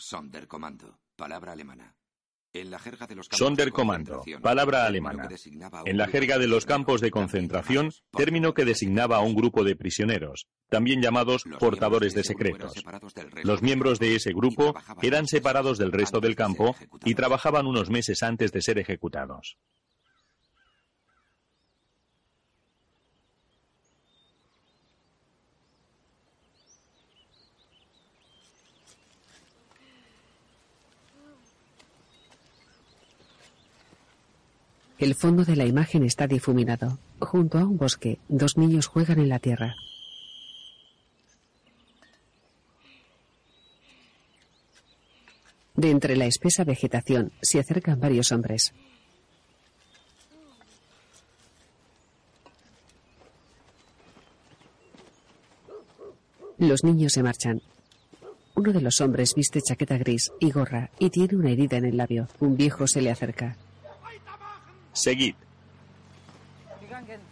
Sonderkommando, 0.00 0.98
palabra 1.16 1.52
alemana. 1.52 1.94
En 2.52 2.70
la 2.70 2.80
jerga 2.80 3.06
de 3.06 3.14
los 3.14 3.28
campos 3.28 3.38
de 3.38 3.44
Sonderkommando, 3.46 4.12
concentración, 4.12 4.42
palabra 4.42 4.84
término 4.84 4.88
alemana. 4.88 5.22
que 5.28 5.34
designaba 5.34 5.78
a 5.78 5.82
un 5.82 5.88
En 5.88 5.96
la 5.98 6.04
grupo 6.04 6.18
jerga 6.18 6.38
de 6.38 6.48
los 6.48 6.64
prisioneros 6.64 6.66
campos 6.66 7.00
de 7.00 7.10
concentración, 7.12 7.92
término 8.10 8.54
que 8.54 8.64
designaba 8.64 9.16
a 9.18 9.20
un 9.20 9.34
grupo 9.34 9.62
de 9.62 9.76
prisioneros, 9.76 10.46
también 10.68 11.00
llamados 11.00 11.44
portadores 11.60 12.12
de 12.14 12.24
secretos. 12.24 12.72
Los 13.44 13.62
miembros 13.62 14.00
de 14.00 14.16
ese 14.16 14.32
grupo 14.32 14.74
eran 15.00 15.28
separados 15.28 15.78
del 15.78 15.92
resto 15.92 16.18
del 16.20 16.34
campo 16.34 16.74
y 17.04 17.14
trabajaban 17.14 17.66
unos 17.66 17.88
meses 17.88 18.22
antes 18.24 18.50
de 18.50 18.62
ser 18.62 18.78
ejecutados. 18.78 19.56
El 35.00 35.14
fondo 35.14 35.46
de 35.46 35.56
la 35.56 35.64
imagen 35.64 36.04
está 36.04 36.26
difuminado. 36.26 36.98
Junto 37.20 37.58
a 37.58 37.64
un 37.64 37.78
bosque, 37.78 38.18
dos 38.28 38.58
niños 38.58 38.86
juegan 38.86 39.18
en 39.18 39.30
la 39.30 39.38
tierra. 39.38 39.74
De 45.74 45.88
entre 45.88 46.16
la 46.16 46.26
espesa 46.26 46.64
vegetación 46.64 47.32
se 47.40 47.58
acercan 47.58 47.98
varios 47.98 48.30
hombres. 48.30 48.74
Los 56.58 56.84
niños 56.84 57.14
se 57.14 57.22
marchan. 57.22 57.62
Uno 58.54 58.74
de 58.74 58.82
los 58.82 59.00
hombres 59.00 59.32
viste 59.34 59.62
chaqueta 59.62 59.96
gris 59.96 60.30
y 60.40 60.50
gorra 60.50 60.90
y 60.98 61.08
tiene 61.08 61.36
una 61.36 61.50
herida 61.50 61.78
en 61.78 61.86
el 61.86 61.96
labio. 61.96 62.28
Un 62.38 62.58
viejo 62.58 62.86
se 62.86 63.00
le 63.00 63.10
acerca. 63.10 63.56
Seguid. 65.00 65.34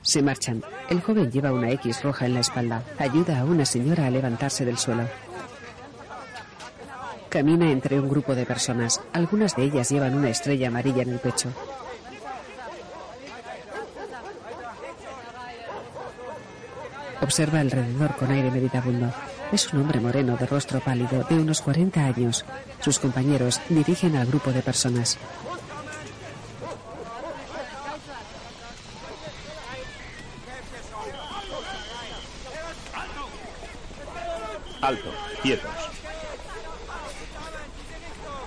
Se 0.01 0.23
marchan. 0.23 0.63
El 0.89 1.03
joven 1.03 1.31
lleva 1.31 1.53
una 1.53 1.71
X 1.73 2.03
roja 2.03 2.25
en 2.25 2.33
la 2.33 2.41
espalda. 2.41 2.83
Ayuda 2.99 3.41
a 3.41 3.45
una 3.45 3.67
señora 3.67 4.07
a 4.07 4.11
levantarse 4.11 4.65
del 4.65 4.79
suelo. 4.79 5.07
Camina 7.29 7.71
entre 7.71 8.01
un 8.01 8.09
grupo 8.09 8.35
de 8.35 8.47
personas. 8.47 9.03
Algunas 9.13 9.55
de 9.55 9.65
ellas 9.65 9.91
llevan 9.91 10.15
una 10.15 10.31
estrella 10.31 10.69
amarilla 10.69 11.03
en 11.03 11.11
el 11.11 11.19
pecho. 11.19 11.53
Observa 17.21 17.61
alrededor 17.61 18.17
con 18.17 18.31
aire 18.31 18.51
meditabundo. 18.51 19.13
Es 19.53 19.71
un 19.75 19.83
hombre 19.83 20.01
moreno 20.01 20.39
de 20.39 20.47
rostro 20.47 20.81
pálido 20.81 21.23
de 21.29 21.35
unos 21.35 21.61
40 21.61 22.03
años. 22.03 22.47
Sus 22.81 22.99
compañeros 22.99 23.61
dirigen 23.69 24.17
al 24.17 24.27
grupo 24.27 24.53
de 24.53 24.63
personas. 24.63 25.19
Alto. 34.81 35.11
Quietos. 35.43 35.71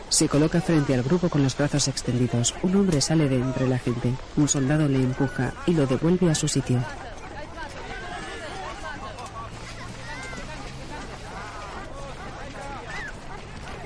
Se 0.10 0.28
coloca 0.28 0.62
frente 0.62 0.94
al 0.94 1.04
grupo 1.04 1.30
con 1.30 1.44
los 1.44 1.58
brazos 1.58 1.88
extendidos. 1.88 2.54
Un 2.64 2.76
hombre 2.76 3.02
sale 3.02 3.28
de 3.28 3.38
entre 3.38 3.68
la 3.68 3.78
gente. 3.78 4.14
Un 4.38 4.48
soldado 4.48 4.88
le 4.88 4.98
empuja 4.98 5.54
y 5.66 5.74
lo 5.74 5.88
devuelve 5.88 6.30
a 6.30 6.36
su 6.36 6.48
sitio. 6.48 6.84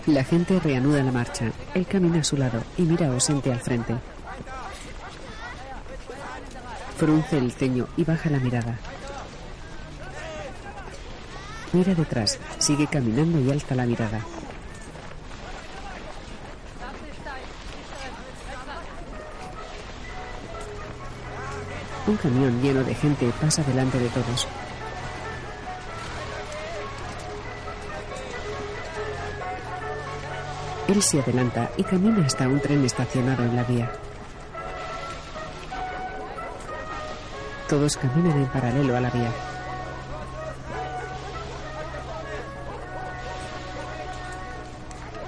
La 0.08 0.24
gente 0.24 0.59
reanuda 0.59 1.04
la 1.04 1.12
marcha. 1.12 1.52
Él 1.74 1.88
camina 1.88 2.20
a 2.20 2.24
su 2.24 2.38
lado 2.38 2.64
y 2.78 2.84
mira 2.84 3.08
ausente 3.08 3.52
al 3.52 3.59
frente. 3.59 3.96
Frunce 6.98 7.38
el 7.38 7.52
ceño 7.52 7.88
y 7.98 8.03
baja 8.03 8.30
la 8.30 8.40
mirada. 8.40 8.78
Mira 11.75 11.94
detrás, 11.94 12.40
sigue 12.58 12.88
caminando 12.88 13.38
y 13.41 13.52
alza 13.52 13.75
la 13.75 13.86
mirada. 13.86 14.22
Un 22.08 22.16
camión 22.16 22.62
lleno 22.62 22.81
de 22.81 22.96
gente 22.96 23.30
pasa 23.41 23.62
delante 23.63 24.00
de 24.00 24.08
todos. 24.08 24.47
Él 30.88 31.03
se 31.03 31.19
adelanta 31.19 31.72
y 31.75 31.84
camina 31.84 32.25
hasta 32.25 32.47
un 32.47 32.62
tren 32.62 32.86
estacionado 32.86 33.44
en 33.44 33.53
la 33.53 33.63
vía. 33.66 33.92
Todos 37.68 37.97
caminan 37.97 38.38
en 38.38 38.47
paralelo 38.47 38.96
a 38.96 39.02
la 39.02 39.09
vía. 39.09 39.55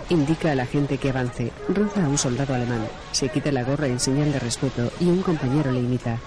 Indica 0.09 0.53
a 0.53 0.56
la 0.56 0.66
gente 0.66 0.97
que 0.97 1.09
avance. 1.09 1.51
Roza 1.68 2.06
a 2.06 2.07
un 2.07 2.18
soldado 2.18 2.53
alemán. 2.53 2.88
Se 3.12 3.28
quita 3.28 3.51
la 3.51 3.63
gorra 3.63 3.88
en 3.88 4.00
señal 4.00 4.31
de 4.31 4.40
respeto 4.40 4.90
y 5.01 5.06
un 5.06 5.22
compañero 5.22 5.69
le 5.72 5.79
imita. 5.79 6.18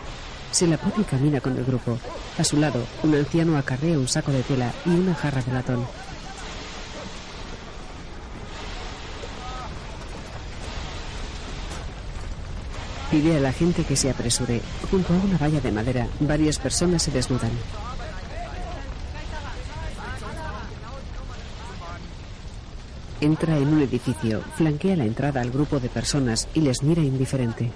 Se 0.50 0.66
la 0.66 0.76
pone 0.76 0.96
y 0.98 1.04
camina 1.04 1.40
con 1.40 1.56
el 1.56 1.64
grupo. 1.64 1.98
A 2.38 2.44
su 2.44 2.58
lado, 2.58 2.84
un 3.02 3.14
anciano 3.14 3.56
acarrea 3.56 3.98
un 3.98 4.06
saco 4.06 4.32
de 4.32 4.42
tela 4.42 4.70
y 4.84 4.90
una 4.90 5.14
jarra 5.14 5.40
de 5.40 5.52
latón. 5.52 5.86
Pide 13.10 13.38
a 13.38 13.40
la 13.40 13.52
gente 13.52 13.84
que 13.84 13.96
se 13.96 14.10
apresure. 14.10 14.60
Junto 14.90 15.14
a 15.14 15.16
una 15.16 15.38
valla 15.38 15.60
de 15.60 15.72
madera, 15.72 16.06
varias 16.20 16.58
personas 16.58 17.02
se 17.02 17.10
desnudan. 17.10 17.50
Entra 23.20 23.58
en 23.58 23.68
un 23.68 23.82
edificio, 23.82 24.40
flanquea 24.56 24.96
la 24.96 25.04
entrada 25.04 25.42
al 25.42 25.50
grupo 25.50 25.78
de 25.78 25.90
personas 25.90 26.48
y 26.54 26.62
les 26.62 26.82
mira 26.82 27.02
indiferente. 27.02 27.70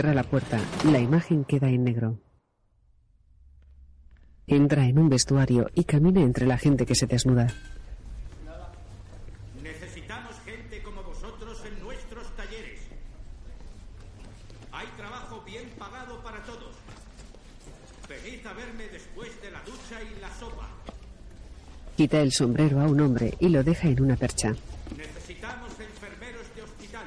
Cierra 0.00 0.14
la 0.14 0.24
puerta. 0.24 0.58
La 0.86 0.98
imagen 0.98 1.44
queda 1.44 1.68
en 1.68 1.84
negro. 1.84 2.18
Entra 4.46 4.86
en 4.86 4.98
un 4.98 5.10
vestuario 5.10 5.68
y 5.74 5.84
camina 5.84 6.22
entre 6.22 6.46
la 6.46 6.56
gente 6.56 6.86
que 6.86 6.94
se 6.94 7.06
desnuda. 7.06 7.48
Necesitamos 9.62 10.40
gente 10.46 10.82
como 10.82 11.02
vosotros 11.02 11.62
en 11.66 11.78
nuestros 11.84 12.34
talleres. 12.34 12.80
Hay 14.72 14.86
trabajo 14.96 15.42
bien 15.44 15.68
pagado 15.78 16.22
para 16.22 16.42
todos. 16.44 16.74
Venid 18.08 18.46
a 18.46 18.54
verme 18.54 18.88
después 18.88 19.30
de 19.42 19.50
la 19.50 19.60
ducha 19.64 20.02
y 20.02 20.18
la 20.18 20.34
sopa. 20.34 20.66
Quita 21.98 22.22
el 22.22 22.32
sombrero 22.32 22.80
a 22.80 22.86
un 22.86 23.02
hombre 23.02 23.34
y 23.38 23.50
lo 23.50 23.62
deja 23.62 23.88
en 23.88 24.00
una 24.00 24.16
percha. 24.16 24.54
Necesitamos 24.96 25.78
enfermeros 25.78 26.46
de 26.56 26.62
hospital. 26.62 27.04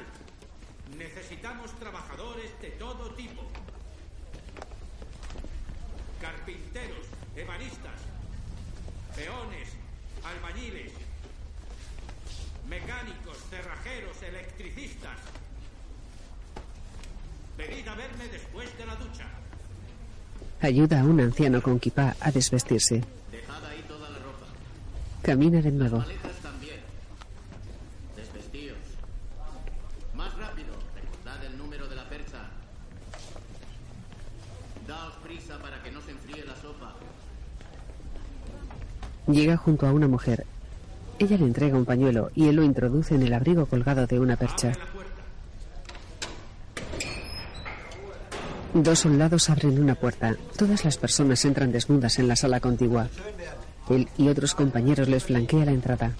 Necesitamos 0.96 1.72
trabajadores 1.80 2.50
de 2.62 2.70
todo 2.70 3.10
tipo. 3.14 3.42
Carpinteros, 6.20 7.06
ebanistas, 7.36 8.00
peones, 9.16 9.68
albañiles, 10.22 10.92
mecánicos, 12.68 13.36
cerrajeros, 13.50 14.22
electricistas. 14.22 15.18
Venid 17.58 17.88
a 17.88 17.94
verme 17.94 18.28
después 18.28 18.78
de 18.78 18.86
la 18.86 18.96
ducha. 18.96 19.26
Ayuda 20.60 21.00
a 21.00 21.04
un 21.04 21.20
anciano 21.34 21.60
con 21.60 21.80
kipá 21.80 22.14
a 22.20 22.30
desvestirse. 22.30 23.02
Dejad 23.32 23.64
ahí 23.66 23.82
toda 23.88 24.08
la 24.08 24.18
ropa. 24.18 24.46
Camina 25.20 25.60
de 25.60 25.72
nuevo. 25.72 25.98
Maletas 25.98 26.36
también. 26.40 26.76
Desvestíos. 28.14 28.76
Más 30.14 30.32
rápido. 30.38 30.74
Recordad 30.94 31.44
el 31.44 31.58
número 31.58 31.88
de 31.88 31.96
la 31.96 32.08
percha. 32.08 32.38
Daos 34.86 35.14
prisa 35.24 35.58
para 35.58 35.82
que 35.82 35.90
no 35.90 36.00
se 36.02 36.12
enfríe 36.12 36.44
la 36.44 36.54
sopa. 36.54 36.94
Llega 39.26 39.56
junto 39.56 39.88
a 39.88 39.92
una 39.92 40.06
mujer. 40.06 40.46
Ella 41.18 41.36
le 41.36 41.46
entrega 41.46 41.76
un 41.76 41.84
pañuelo 41.84 42.30
y 42.36 42.46
él 42.46 42.54
lo 42.54 42.62
introduce 42.62 43.16
en 43.16 43.24
el 43.24 43.34
abrigo 43.34 43.66
colgado 43.66 44.06
de 44.06 44.20
una 44.20 44.36
percha. 44.36 44.72
Dos 48.74 48.98
soldados 48.98 49.50
abren 49.50 49.78
una 49.78 49.94
puerta. 49.94 50.34
Todas 50.58 50.84
las 50.84 50.96
personas 50.98 51.44
entran 51.44 51.70
desnudas 51.70 52.18
en 52.18 52.26
la 52.26 52.34
sala 52.34 52.58
contigua. 52.58 53.08
Él 53.88 54.08
y 54.18 54.28
otros 54.28 54.56
compañeros 54.56 55.08
les 55.08 55.22
flanquea 55.22 55.64
la 55.64 55.70
entrada. 55.70 56.10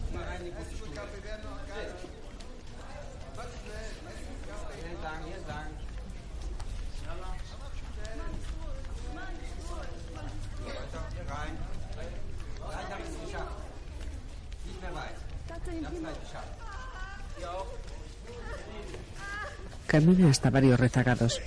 Camina 19.88 20.30
hasta 20.30 20.50
varios 20.50 20.78
rezagados. 20.78 21.40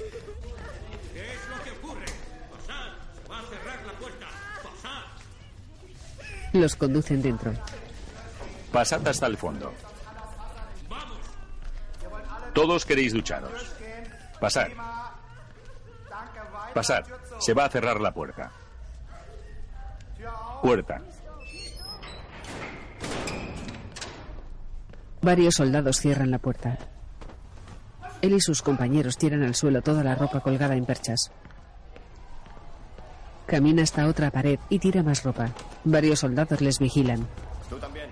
Los 6.68 6.76
conducen 6.76 7.22
dentro. 7.22 7.54
Pasad 8.74 9.08
hasta 9.08 9.26
el 9.26 9.38
fondo. 9.38 9.72
Todos 12.54 12.86
queréis 12.86 13.14
ducharos. 13.14 13.74
Pasad. 14.42 14.68
Pasad. 16.74 17.06
Se 17.40 17.54
va 17.54 17.64
a 17.64 17.70
cerrar 17.70 18.02
la 18.02 18.14
puerta. 18.14 18.52
Puerta. 20.62 21.02
Varios 25.22 25.54
soldados 25.54 26.02
cierran 26.02 26.32
la 26.32 26.40
puerta. 26.40 26.78
Él 28.22 28.34
y 28.34 28.42
sus 28.42 28.62
compañeros 28.62 29.18
tiran 29.18 29.42
al 29.44 29.56
suelo 29.56 29.82
toda 29.82 30.04
la 30.04 30.16
ropa 30.16 30.42
colgada 30.42 30.76
en 30.76 30.86
perchas. 30.86 31.32
Camina 33.46 33.84
hasta 33.84 34.06
otra 34.06 34.32
pared 34.32 34.60
y 34.68 34.80
tira 34.80 35.02
más 35.02 35.24
ropa. 35.24 35.54
Varios 35.84 36.20
soldados 36.20 36.62
les 36.62 36.80
vigilan. 36.80 37.28
Tú 37.70 37.78
también. 37.78 38.08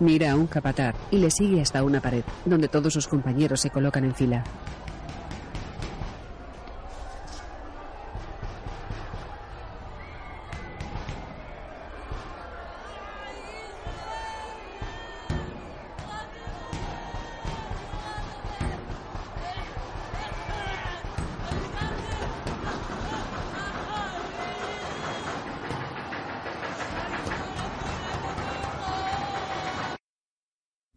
Mira 0.00 0.32
a 0.32 0.36
un 0.36 0.46
capataz 0.46 0.94
y 1.10 1.18
le 1.18 1.30
sigue 1.30 1.60
hasta 1.60 1.84
una 1.84 2.00
pared, 2.00 2.24
donde 2.44 2.68
todos 2.68 2.92
sus 2.92 3.06
compañeros 3.06 3.60
se 3.60 3.70
colocan 3.70 4.04
en 4.04 4.14
fila. 4.14 4.42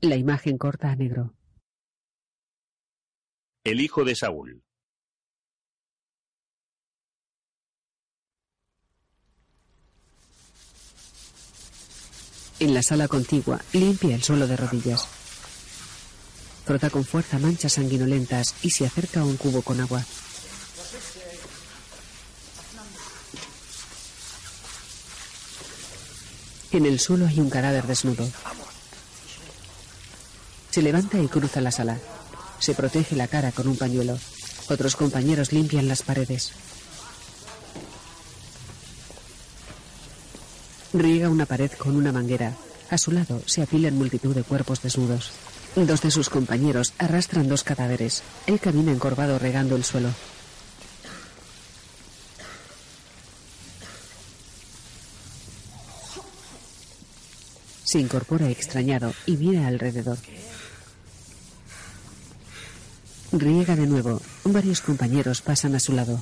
La 0.05 0.17
imagen 0.17 0.59
corta 0.59 0.91
a 0.91 0.95
negro. 0.95 1.33
El 3.63 3.81
hijo 3.81 4.03
de 4.03 4.15
Saúl. 4.15 4.61
En 12.59 12.75
la 12.75 12.83
sala 12.83 13.07
contigua, 13.07 13.59
limpia 13.73 14.13
el 14.13 14.21
suelo 14.21 14.45
de 14.45 14.55
rodillas. 14.55 15.07
Frota 16.65 16.91
con 16.91 17.03
fuerza 17.03 17.39
manchas 17.39 17.73
sanguinolentas 17.73 18.53
y 18.61 18.69
se 18.69 18.85
acerca 18.85 19.21
a 19.21 19.25
un 19.25 19.37
cubo 19.37 19.63
con 19.63 19.81
agua. 19.81 20.05
En 26.71 26.85
el 26.85 26.99
suelo 26.99 27.25
hay 27.25 27.39
un 27.39 27.49
cadáver 27.49 27.87
desnudo. 27.87 28.29
Se 30.75 30.81
levanta 30.81 31.17
y 31.17 31.29
cruza 31.29 31.61
la 31.61 31.71
sala. 31.71 31.97
Se 32.59 32.73
protege 32.73 33.15
la 33.15 33.29
cara 33.29 33.53
con 33.53 33.69
un 33.69 33.77
pañuelo. 33.77 34.19
Otros 34.67 34.97
compañeros 34.97 35.53
limpian 35.53 35.87
las 35.87 36.01
paredes. 36.01 36.51
Riega 40.91 41.29
una 41.29 41.45
pared 41.45 41.71
con 41.71 41.95
una 41.95 42.11
manguera. 42.11 42.57
A 42.89 42.97
su 42.97 43.13
lado 43.13 43.41
se 43.45 43.61
apilan 43.61 43.97
multitud 43.97 44.35
de 44.35 44.43
cuerpos 44.43 44.81
desnudos. 44.81 45.31
Dos 45.77 46.01
de 46.01 46.11
sus 46.11 46.27
compañeros 46.27 46.91
arrastran 46.97 47.47
dos 47.47 47.63
cadáveres. 47.63 48.21
Él 48.45 48.59
camina 48.59 48.91
encorvado 48.91 49.39
regando 49.39 49.77
el 49.77 49.85
suelo. 49.85 50.09
Se 57.85 57.97
incorpora 57.97 58.49
extrañado 58.49 59.13
y 59.25 59.37
mira 59.37 59.67
alrededor. 59.67 60.17
Riega 63.37 63.75
de 63.75 63.85
nuevo. 63.85 64.21
Varios 64.45 64.79
compañeros 64.79 65.41
pasan 65.41 65.75
a 65.75 65.79
su 65.79 65.91
lado. 65.91 66.21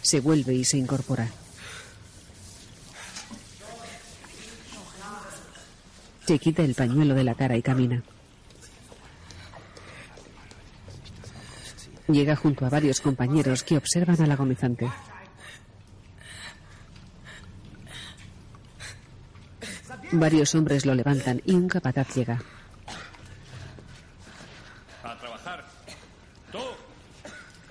Se 0.00 0.20
vuelve 0.20 0.54
y 0.54 0.64
se 0.64 0.78
incorpora. 0.78 1.28
Se 6.26 6.38
quita 6.38 6.62
el 6.62 6.74
pañuelo 6.74 7.14
de 7.14 7.24
la 7.24 7.34
cara 7.34 7.56
y 7.58 7.62
camina. 7.62 8.02
Llega 12.06 12.36
junto 12.36 12.64
a 12.64 12.70
varios 12.70 13.02
compañeros 13.02 13.62
que 13.64 13.76
observan 13.76 14.22
al 14.22 14.30
agonizante. 14.30 14.88
Varios 20.12 20.54
hombres 20.54 20.86
lo 20.86 20.94
levantan 20.94 21.42
y 21.44 21.54
un 21.54 21.68
capataz 21.68 22.14
llega. 22.14 22.40
A 25.02 25.16
trabajar. 25.18 25.64
Tú, 26.50 26.58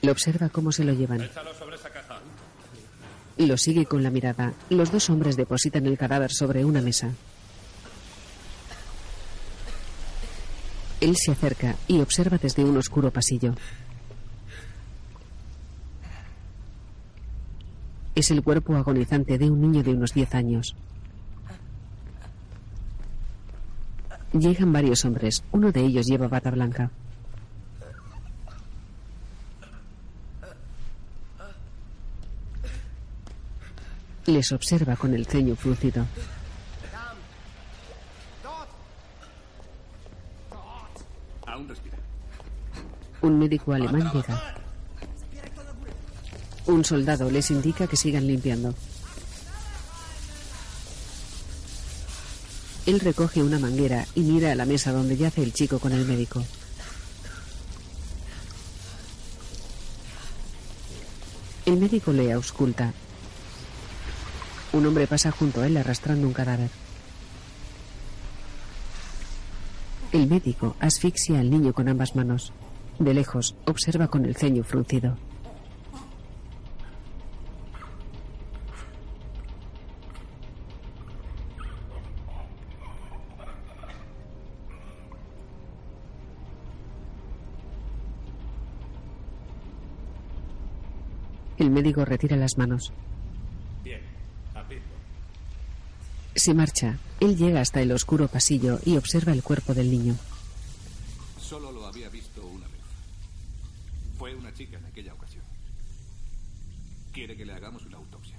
Lo 0.03 0.11
observa 0.11 0.49
cómo 0.49 0.71
se 0.71 0.83
lo 0.83 0.93
llevan. 0.93 1.21
échalo 1.21 1.53
sobre 1.55 1.75
esa 1.75 1.89
caja. 1.89 2.19
Lo 3.37 3.57
sigue 3.57 3.85
con 3.85 4.03
la 4.03 4.09
mirada. 4.09 4.53
Los 4.69 4.91
dos 4.91 5.09
hombres 5.09 5.35
depositan 5.35 5.85
el 5.85 5.97
cadáver 5.97 6.31
sobre 6.31 6.63
una 6.65 6.81
mesa. 6.81 7.11
Él 11.01 11.15
se 11.15 11.31
acerca 11.31 11.75
y 11.87 11.99
observa 12.01 12.37
desde 12.37 12.63
un 12.63 12.77
oscuro 12.77 13.11
pasillo. 13.11 13.53
Es 18.15 18.31
el 18.31 18.41
cuerpo 18.41 18.75
agonizante 18.75 19.37
de 19.37 19.49
un 19.49 19.61
niño 19.61 19.83
de 19.83 19.91
unos 19.93 20.13
10 20.13 20.33
años. 20.33 20.75
Llegan 24.33 24.73
varios 24.73 25.05
hombres. 25.05 25.43
Uno 25.51 25.71
de 25.71 25.81
ellos 25.81 26.05
lleva 26.05 26.27
bata 26.27 26.51
blanca. 26.51 26.91
Les 34.25 34.51
observa 34.51 34.97
con 34.97 35.13
el 35.13 35.25
ceño 35.25 35.55
fruncido. 35.55 36.05
Un 43.21 43.39
médico 43.39 43.73
alemán 43.73 44.11
llega. 44.13 44.55
Un 46.65 46.83
soldado 46.83 47.31
les 47.31 47.49
indica 47.49 47.87
que 47.87 47.95
sigan 47.95 48.27
limpiando. 48.27 48.75
Él 52.87 53.01
recoge 53.01 53.43
una 53.43 53.59
manguera 53.59 54.07
y 54.15 54.21
mira 54.21 54.53
a 54.53 54.55
la 54.55 54.65
mesa 54.65 54.93
donde 54.93 55.17
yace 55.17 55.43
el 55.43 55.51
chico 55.51 55.77
con 55.77 55.91
el 55.91 56.05
médico. 56.05 56.41
El 61.65 61.75
médico 61.75 62.13
le 62.13 62.31
ausculta. 62.31 62.93
Un 64.71 64.85
hombre 64.85 65.05
pasa 65.05 65.31
junto 65.31 65.61
a 65.61 65.67
él 65.67 65.75
arrastrando 65.75 66.25
un 66.25 66.31
cadáver. 66.31 66.69
El 70.13 70.27
médico 70.27 70.77
asfixia 70.79 71.41
al 71.41 71.49
niño 71.49 71.73
con 71.73 71.89
ambas 71.89 72.15
manos. 72.15 72.53
De 72.99 73.13
lejos, 73.13 73.53
observa 73.65 74.07
con 74.07 74.23
el 74.23 74.37
ceño 74.37 74.63
fruncido. 74.63 75.17
Médico 91.77 92.05
retira 92.05 92.35
las 92.35 92.57
manos. 92.57 92.91
Bien. 93.83 94.01
Se 96.35 96.53
marcha. 96.55 96.97
Él 97.19 97.37
llega 97.37 97.61
hasta 97.61 97.81
el 97.81 97.91
oscuro 97.91 98.27
pasillo 98.27 98.79
y 98.83 98.97
observa 98.97 99.31
el 99.31 99.43
cuerpo 99.43 99.75
del 99.75 99.91
niño. 99.91 100.15
Solo 101.39 101.71
lo 101.71 101.85
había 101.85 102.09
visto 102.09 102.45
una 102.45 102.67
vez. 102.67 102.81
Fue 104.17 104.33
una 104.33 104.51
chica 104.53 104.77
en 104.77 104.85
aquella 104.85 105.13
ocasión. 105.13 105.43
Quiere 107.13 107.37
que 107.37 107.45
le 107.45 107.53
hagamos 107.53 107.85
una 107.85 107.97
autopsia. 107.97 108.37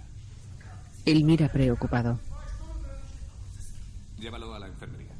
Él 1.04 1.24
mira 1.24 1.48
preocupado. 1.48 2.18
Llévalo 4.18 4.52
a 4.52 4.58
la 4.58 4.66
enfermería. 4.66 5.12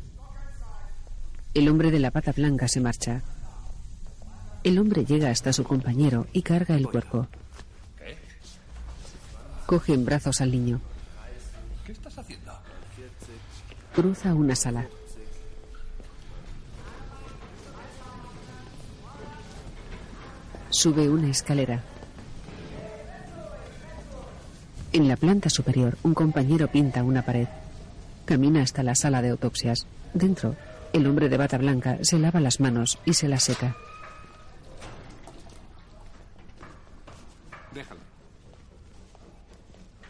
El 1.55 1.69
hombre 1.69 1.93
de 1.93 2.01
la 2.01 2.11
pata 2.11 2.33
blanca 2.33 2.67
se 2.67 2.81
marcha. 2.81 3.23
El 4.65 4.79
hombre 4.79 5.05
llega 5.05 5.31
hasta 5.31 5.53
su 5.53 5.63
compañero 5.63 6.27
y 6.33 6.43
carga 6.43 6.75
el 6.75 6.89
cuerpo. 6.89 7.29
Coge 9.69 9.93
en 9.93 10.07
brazos 10.07 10.41
al 10.41 10.51
niño. 10.51 10.81
¿Qué 11.85 11.93
estás 11.93 12.17
haciendo? 12.17 12.53
Cruza 13.95 14.33
una 14.33 14.57
sala. 14.57 14.87
Sube 20.71 21.11
una 21.11 21.29
escalera. 21.29 21.83
En 24.95 25.07
la 25.07 25.19
planta 25.19 25.51
superior, 25.51 25.99
un 26.03 26.15
compañero 26.15 26.69
pinta 26.69 27.03
una 27.03 27.21
pared. 27.21 27.49
Camina 28.25 28.63
hasta 28.63 28.83
la 28.83 28.95
sala 28.95 29.21
de 29.21 29.29
autopsias. 29.29 29.87
Dentro, 30.15 30.57
el 30.95 31.07
hombre 31.07 31.29
de 31.29 31.37
bata 31.37 31.59
blanca 31.59 31.99
se 32.01 32.19
lava 32.19 32.41
las 32.41 32.59
manos 32.59 32.99
y 33.05 33.13
se 33.13 33.29
las 33.29 33.45
seca. 33.45 33.77
Déjalo. 37.75 38.09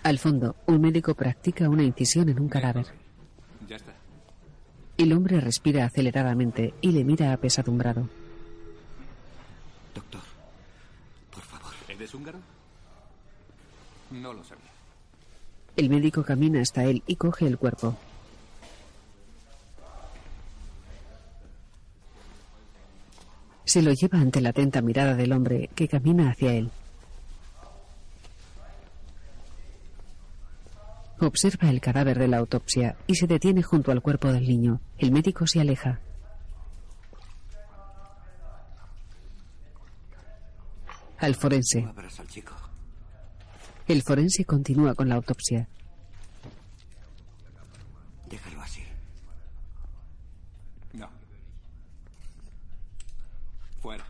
Al 0.08 0.18
fondo, 0.18 0.56
un 0.64 0.80
médico 0.80 1.14
practica 1.14 1.68
una 1.68 1.82
incisión 1.82 2.30
en 2.30 2.40
un 2.40 2.48
cadáver. 2.48 2.86
Ya 3.68 3.76
está. 3.76 3.92
El 4.96 5.12
hombre 5.12 5.38
respira 5.38 5.84
aceleradamente 5.84 6.72
y 6.80 6.92
le 6.92 7.04
mira 7.04 7.30
apesadumbrado. 7.34 8.08
Doctor, 9.94 10.22
por 11.30 11.42
favor. 11.42 11.74
¿Eres 11.88 12.14
húngaro? 12.14 12.38
No 14.10 14.32
lo 14.32 14.42
sabía. 14.44 14.70
El 15.76 15.90
médico 15.90 16.24
camina 16.24 16.62
hasta 16.62 16.84
él 16.86 17.02
y 17.06 17.16
coge 17.16 17.46
el 17.46 17.58
cuerpo. 17.58 17.94
Se 23.66 23.82
lo 23.82 23.92
lleva 23.92 24.20
ante 24.20 24.40
la 24.40 24.48
atenta 24.48 24.80
mirada 24.80 25.14
del 25.16 25.34
hombre 25.34 25.68
que 25.74 25.86
camina 25.86 26.30
hacia 26.30 26.54
él. 26.54 26.70
Observa 31.20 31.68
el 31.68 31.80
cadáver 31.80 32.18
de 32.18 32.28
la 32.28 32.38
autopsia 32.38 32.96
y 33.08 33.16
se 33.16 33.26
detiene 33.26 33.62
junto 33.62 33.90
al 33.90 34.02
cuerpo 34.02 34.32
del 34.32 34.46
niño. 34.46 34.80
El 34.98 35.10
médico 35.10 35.46
se 35.46 35.60
aleja. 35.60 36.00
Al 41.18 41.34
forense. 41.34 41.84
El 43.88 44.02
forense 44.02 44.44
continúa 44.44 44.94
con 44.94 45.08
la 45.08 45.16
autopsia. 45.16 45.68
Déjalo 48.30 48.60
así. 48.62 48.82
No. 50.92 51.08
Fuera. 53.80 54.04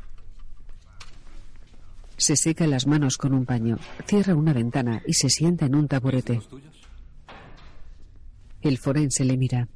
Se 2.19 2.37
seca 2.37 2.67
las 2.67 2.87
manos 2.87 3.17
con 3.17 3.33
un 3.33 3.47
paño, 3.47 3.79
cierra 4.07 4.35
una 4.35 4.53
ventana 4.53 5.03
y 5.07 5.15
se 5.15 5.31
sienta 5.31 5.65
en 5.65 5.77
un 5.77 5.89
taburete. 5.89 6.35
¿Los 6.35 6.49
tuyos? 6.49 6.78
El 8.61 8.79
forense 8.79 9.25
le 9.25 9.37
mira. 9.37 9.69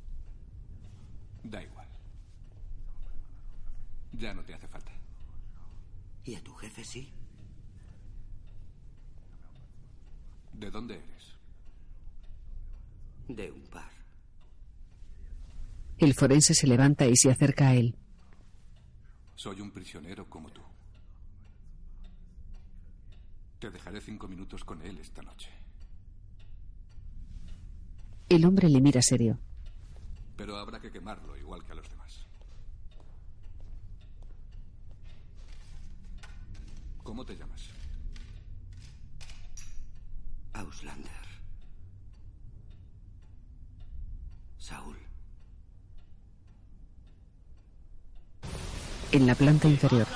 Da 1.45 1.63
igual. 1.63 1.87
Ya 4.13 4.35
no 4.35 4.43
te 4.45 4.55
hace 4.55 4.67
falta. 4.67 4.93
¿Y 6.25 6.35
a 6.35 6.43
tu 6.43 6.53
jefe 6.55 6.85
sí? 6.85 7.13
¿De 10.53 10.71
dónde 10.71 10.95
eres? 10.97 11.35
De 13.29 13.51
un 13.51 13.63
par. 13.69 13.91
El 15.99 16.15
forense 16.15 16.55
se 16.55 16.67
levanta 16.67 17.07
y 17.07 17.17
se 17.17 17.31
acerca 17.31 17.69
a 17.69 17.75
él. 17.75 17.97
Soy 19.37 19.61
un 19.61 19.71
prisionero 19.71 20.29
como 20.29 20.51
tú. 20.51 20.61
Te 23.61 23.71
dejaré 23.71 24.01
cinco 24.01 24.27
minutos 24.27 24.65
con 24.65 24.83
él 24.83 24.99
esta 24.99 25.23
noche. 25.23 25.49
El 28.33 28.47
hombre 28.47 28.71
le 28.71 28.81
mira 28.81 29.03
serio. 29.03 29.39
Pero 30.39 30.57
habrá 30.57 30.81
que 30.81 30.91
quemarlo 30.91 31.37
igual 31.37 31.63
que 31.67 31.73
a 31.73 31.75
los 31.75 31.87
demás. 31.87 32.27
¿Cómo 37.03 37.27
te 37.27 37.37
llamas? 37.37 37.69
Auslander. 40.55 41.13
Saúl. 44.57 44.97
En 49.11 49.27
la 49.27 49.35
planta 49.35 49.69
inferior. 49.69 50.07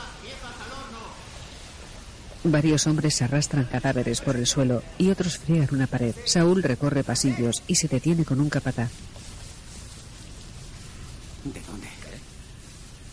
Varios 2.49 2.87
hombres 2.87 3.21
arrastran 3.23 3.65
cadáveres 3.65 4.21
por 4.21 4.37
el 4.37 4.47
suelo 4.47 4.83
y 4.99 5.11
otros 5.11 5.39
friegan 5.39 5.69
una 5.73 5.89
pared. 5.89 6.15
Saúl 6.25 6.63
recorre 6.63 7.03
pasillos 7.03 7.63
y 7.67 7.75
se 7.75 7.89
detiene 7.89 8.25
con 8.25 8.41
un 8.41 8.49
capataz. 8.49 8.91
¿De 11.43 11.61
dónde? 11.61 11.89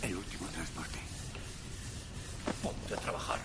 El 0.03 0.15
último 0.15 0.47
transporte. 0.49 0.99
Ponte 2.61 2.93
a 2.93 2.97
trabajar. 2.97 3.39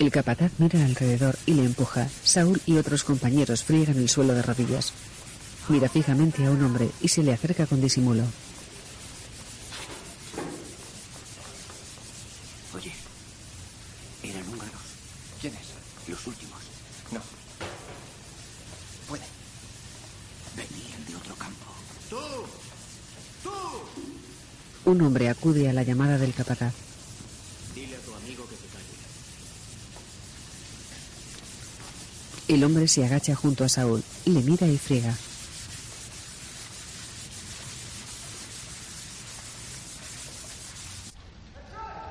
El 0.00 0.10
capataz 0.10 0.50
mira 0.58 0.84
alrededor 0.84 1.38
y 1.46 1.54
le 1.54 1.64
empuja. 1.64 2.08
Saúl 2.24 2.60
y 2.66 2.76
otros 2.76 3.04
compañeros 3.04 3.62
friegan 3.62 3.98
el 3.98 4.08
suelo 4.08 4.34
de 4.34 4.42
rodillas. 4.42 4.92
Mira 5.68 5.88
fijamente 5.88 6.44
a 6.44 6.50
un 6.50 6.62
hombre 6.64 6.90
y 7.00 7.08
se 7.08 7.22
le 7.22 7.32
acerca 7.32 7.66
con 7.66 7.80
disimulo. 7.80 8.24
Oye, 12.74 12.92
eran 14.22 14.48
húngaros. 14.48 14.80
¿Quiénes? 15.40 15.60
Los 16.08 16.26
últimos. 16.26 16.58
No. 17.10 17.20
Puede. 19.08 19.24
Venían 20.56 21.04
de 21.06 21.16
otro 21.16 21.34
campo. 21.34 21.66
¡Tú! 22.08 22.16
¡Tú! 23.42 24.90
Acude 25.28 25.68
a 25.68 25.72
la 25.72 25.82
llamada 25.82 26.18
del 26.18 26.34
capataz. 26.34 26.74
Dile 27.74 27.96
a 27.96 28.00
tu 28.00 28.14
amigo 28.14 28.44
que 28.48 28.56
calle. 28.56 28.94
El 32.48 32.64
hombre 32.64 32.88
se 32.88 33.04
agacha 33.04 33.34
junto 33.34 33.64
a 33.64 33.68
Saúl, 33.68 34.02
le 34.24 34.40
mira 34.42 34.66
y 34.66 34.78
friega. 34.78 35.14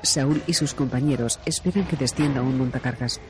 Saúl 0.02 0.42
y 0.46 0.54
sus 0.54 0.72
compañeros 0.72 1.38
esperan 1.44 1.86
que 1.86 1.96
descienda 1.96 2.40
un 2.40 2.56
montacargas. 2.56 3.20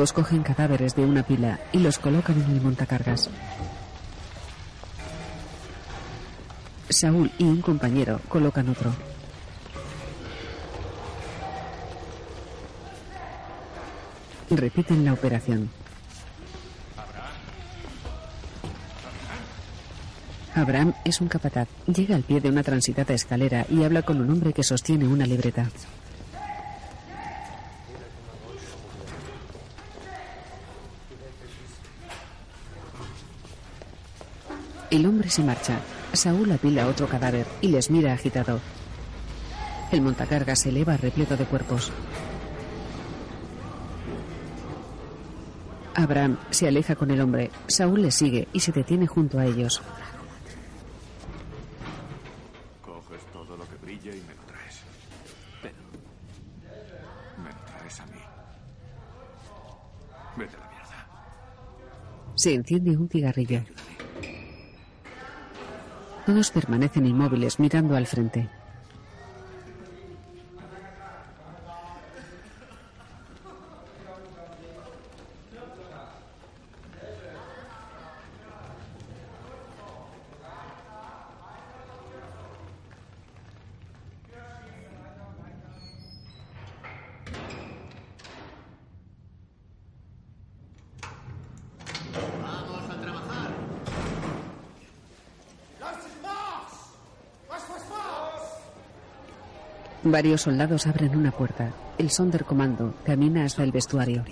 Cogen 0.00 0.42
cadáveres 0.42 0.96
de 0.96 1.04
una 1.04 1.22
pila 1.22 1.60
y 1.72 1.78
los 1.78 1.98
colocan 1.98 2.42
en 2.42 2.50
el 2.50 2.62
montacargas. 2.62 3.28
Saúl 6.88 7.30
y 7.36 7.44
un 7.44 7.60
compañero 7.60 8.18
colocan 8.26 8.70
otro. 8.70 8.94
Repiten 14.48 15.04
la 15.04 15.12
operación. 15.12 15.68
Abraham 20.54 20.94
es 21.04 21.20
un 21.20 21.28
capataz. 21.28 21.68
Llega 21.86 22.16
al 22.16 22.22
pie 22.22 22.40
de 22.40 22.48
una 22.48 22.62
transitada 22.62 23.12
escalera 23.12 23.66
y 23.68 23.84
habla 23.84 24.00
con 24.00 24.18
un 24.18 24.30
hombre 24.30 24.54
que 24.54 24.64
sostiene 24.64 25.06
una 25.06 25.26
libreta. 25.26 25.68
Se 35.30 35.44
marcha. 35.44 35.78
Saúl 36.12 36.50
apila 36.50 36.88
otro 36.88 37.06
cadáver 37.06 37.46
y 37.60 37.68
les 37.68 37.88
mira 37.88 38.12
agitado. 38.12 38.58
El 39.92 40.02
montacargas 40.02 40.58
se 40.58 40.70
eleva 40.70 40.96
repleto 40.96 41.36
de 41.36 41.44
cuerpos. 41.44 41.92
Abraham 45.94 46.36
se 46.50 46.66
aleja 46.66 46.96
con 46.96 47.12
el 47.12 47.20
hombre. 47.20 47.52
Saúl 47.68 48.02
le 48.02 48.10
sigue 48.10 48.48
y 48.52 48.58
se 48.58 48.72
detiene 48.72 49.06
junto 49.06 49.38
a 49.38 49.46
ellos. 49.46 49.80
Coges 52.82 53.24
todo 53.32 53.56
lo 53.56 53.68
que 53.68 53.76
brille 53.82 54.10
y 54.10 54.22
me 54.22 54.34
lo 54.34 54.42
traes. 54.48 54.80
Pero. 55.62 55.76
Me 57.40 57.50
lo 57.50 57.78
traes 57.78 58.00
a 58.00 58.06
mí. 58.06 58.20
Vete 60.38 60.56
a 60.56 60.58
la 60.58 60.68
mierda. 60.70 61.06
Se 62.34 62.52
enciende 62.52 62.96
un 62.96 63.08
cigarrillo. 63.08 63.62
Todos 66.30 66.52
permanecen 66.52 67.06
inmóviles 67.06 67.58
mirando 67.58 67.96
al 67.96 68.06
frente. 68.06 68.48
Varios 100.10 100.42
soldados 100.42 100.88
abren 100.88 101.16
una 101.16 101.30
puerta. 101.30 101.70
El 101.96 102.10
Sonderkommando 102.10 102.94
camina 103.04 103.44
hasta 103.44 103.62
el 103.62 103.70
vestuario. 103.70 104.24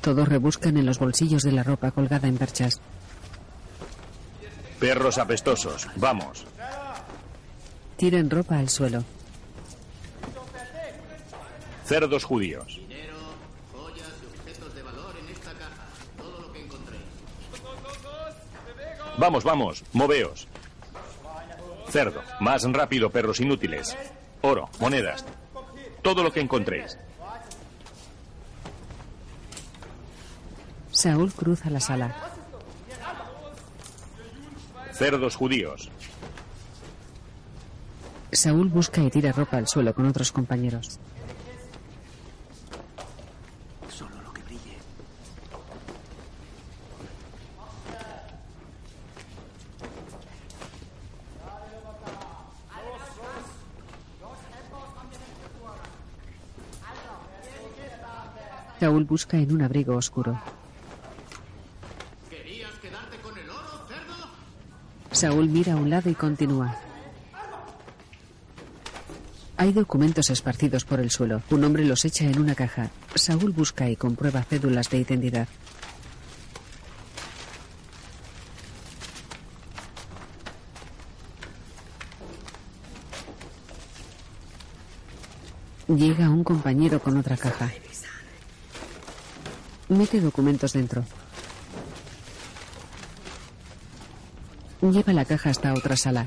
Todos 0.00 0.26
rebuscan 0.26 0.78
en 0.78 0.86
los 0.86 0.98
bolsillos 0.98 1.42
de 1.42 1.52
la 1.52 1.62
ropa 1.62 1.90
colgada 1.90 2.28
en 2.28 2.38
perchas. 2.38 2.80
Perros 4.80 5.18
apestosos. 5.18 5.86
Vamos. 5.96 6.46
Tiran 7.98 8.30
ropa 8.30 8.58
al 8.58 8.70
suelo. 8.70 9.04
Cerdos 11.84 12.24
judíos. 12.24 12.80
Dinero, 12.88 13.16
joyas 13.70 14.08
y 14.22 14.40
objetos 14.40 14.74
de 14.74 14.82
valor 14.82 15.14
en 15.22 15.28
esta 15.30 15.52
caja. 15.52 15.84
Todo 16.16 16.40
lo 16.40 16.52
que 16.54 16.64
encontréis. 16.64 17.02
Vamos, 19.18 19.44
vamos. 19.44 19.84
Moveos. 19.92 20.48
Cerdo. 21.94 22.22
Más 22.40 22.64
rápido, 22.64 23.08
perros 23.08 23.38
inútiles. 23.38 23.96
Oro, 24.42 24.68
monedas. 24.80 25.24
Todo 26.02 26.24
lo 26.24 26.32
que 26.32 26.40
encontréis. 26.40 26.98
Saúl 30.90 31.32
cruza 31.32 31.70
la 31.70 31.78
sala. 31.78 32.16
Cerdos 34.92 35.36
judíos. 35.36 35.88
Saúl 38.32 38.70
busca 38.70 39.00
y 39.00 39.10
tira 39.10 39.30
ropa 39.30 39.58
al 39.58 39.68
suelo 39.68 39.94
con 39.94 40.06
otros 40.06 40.32
compañeros. 40.32 40.98
Solo 43.88 44.20
lo 44.20 44.32
que 44.32 44.42
brille. 44.42 44.78
Saúl 58.94 59.06
busca 59.06 59.36
en 59.38 59.50
un 59.50 59.60
abrigo 59.60 59.96
oscuro. 59.96 60.40
¿Querías 62.30 62.70
quedarte 62.80 63.16
con 63.24 63.36
el 63.36 63.50
oro, 63.50 63.88
cerdo? 63.88 64.30
Saúl 65.10 65.48
mira 65.48 65.72
a 65.72 65.76
un 65.76 65.90
lado 65.90 66.08
y 66.10 66.14
continúa. 66.14 66.76
Hay 69.56 69.72
documentos 69.72 70.30
esparcidos 70.30 70.84
por 70.84 71.00
el 71.00 71.10
suelo. 71.10 71.42
Un 71.50 71.64
hombre 71.64 71.84
los 71.84 72.04
echa 72.04 72.26
en 72.26 72.38
una 72.38 72.54
caja. 72.54 72.90
Saúl 73.16 73.50
busca 73.50 73.90
y 73.90 73.96
comprueba 73.96 74.44
cédulas 74.44 74.88
de 74.90 74.98
identidad. 74.98 75.48
Llega 85.88 86.30
un 86.30 86.44
compañero 86.44 87.00
con 87.00 87.16
otra 87.16 87.36
caja. 87.36 87.72
Mete 89.94 90.20
documentos 90.20 90.72
dentro. 90.72 91.04
Lleva 94.82 95.12
la 95.12 95.24
caja 95.24 95.50
hasta 95.50 95.72
otra 95.72 95.96
sala. 95.96 96.26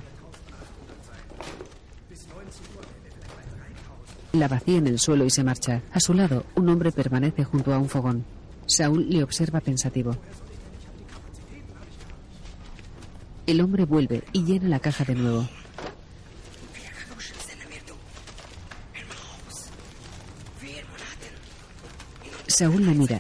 La 4.32 4.47
vacía 4.47 4.77
en 4.77 4.88
el 4.88 4.99
suelo 4.99 5.25
y 5.25 5.30
se 5.30 5.43
marcha. 5.43 5.82
A 5.91 5.99
su 5.99 6.13
lado, 6.13 6.45
un 6.56 6.69
hombre 6.69 6.93
permanece 6.93 7.43
junto 7.43 7.73
a 7.73 7.77
un 7.77 7.89
fogón. 7.89 8.23
Saúl 8.67 9.10
le 9.10 9.21
observa 9.21 9.60
pensativo. 9.60 10.15
El 13.45 13.60
hombre 13.60 13.84
vuelve 13.84 14.23
y 14.32 14.43
llena 14.45 14.69
la 14.69 14.80
caja 14.80 15.03
de 15.03 15.15
nuevo. 15.15 15.47
Saúl 22.47 22.86
la 22.86 22.93
mira. 22.93 23.19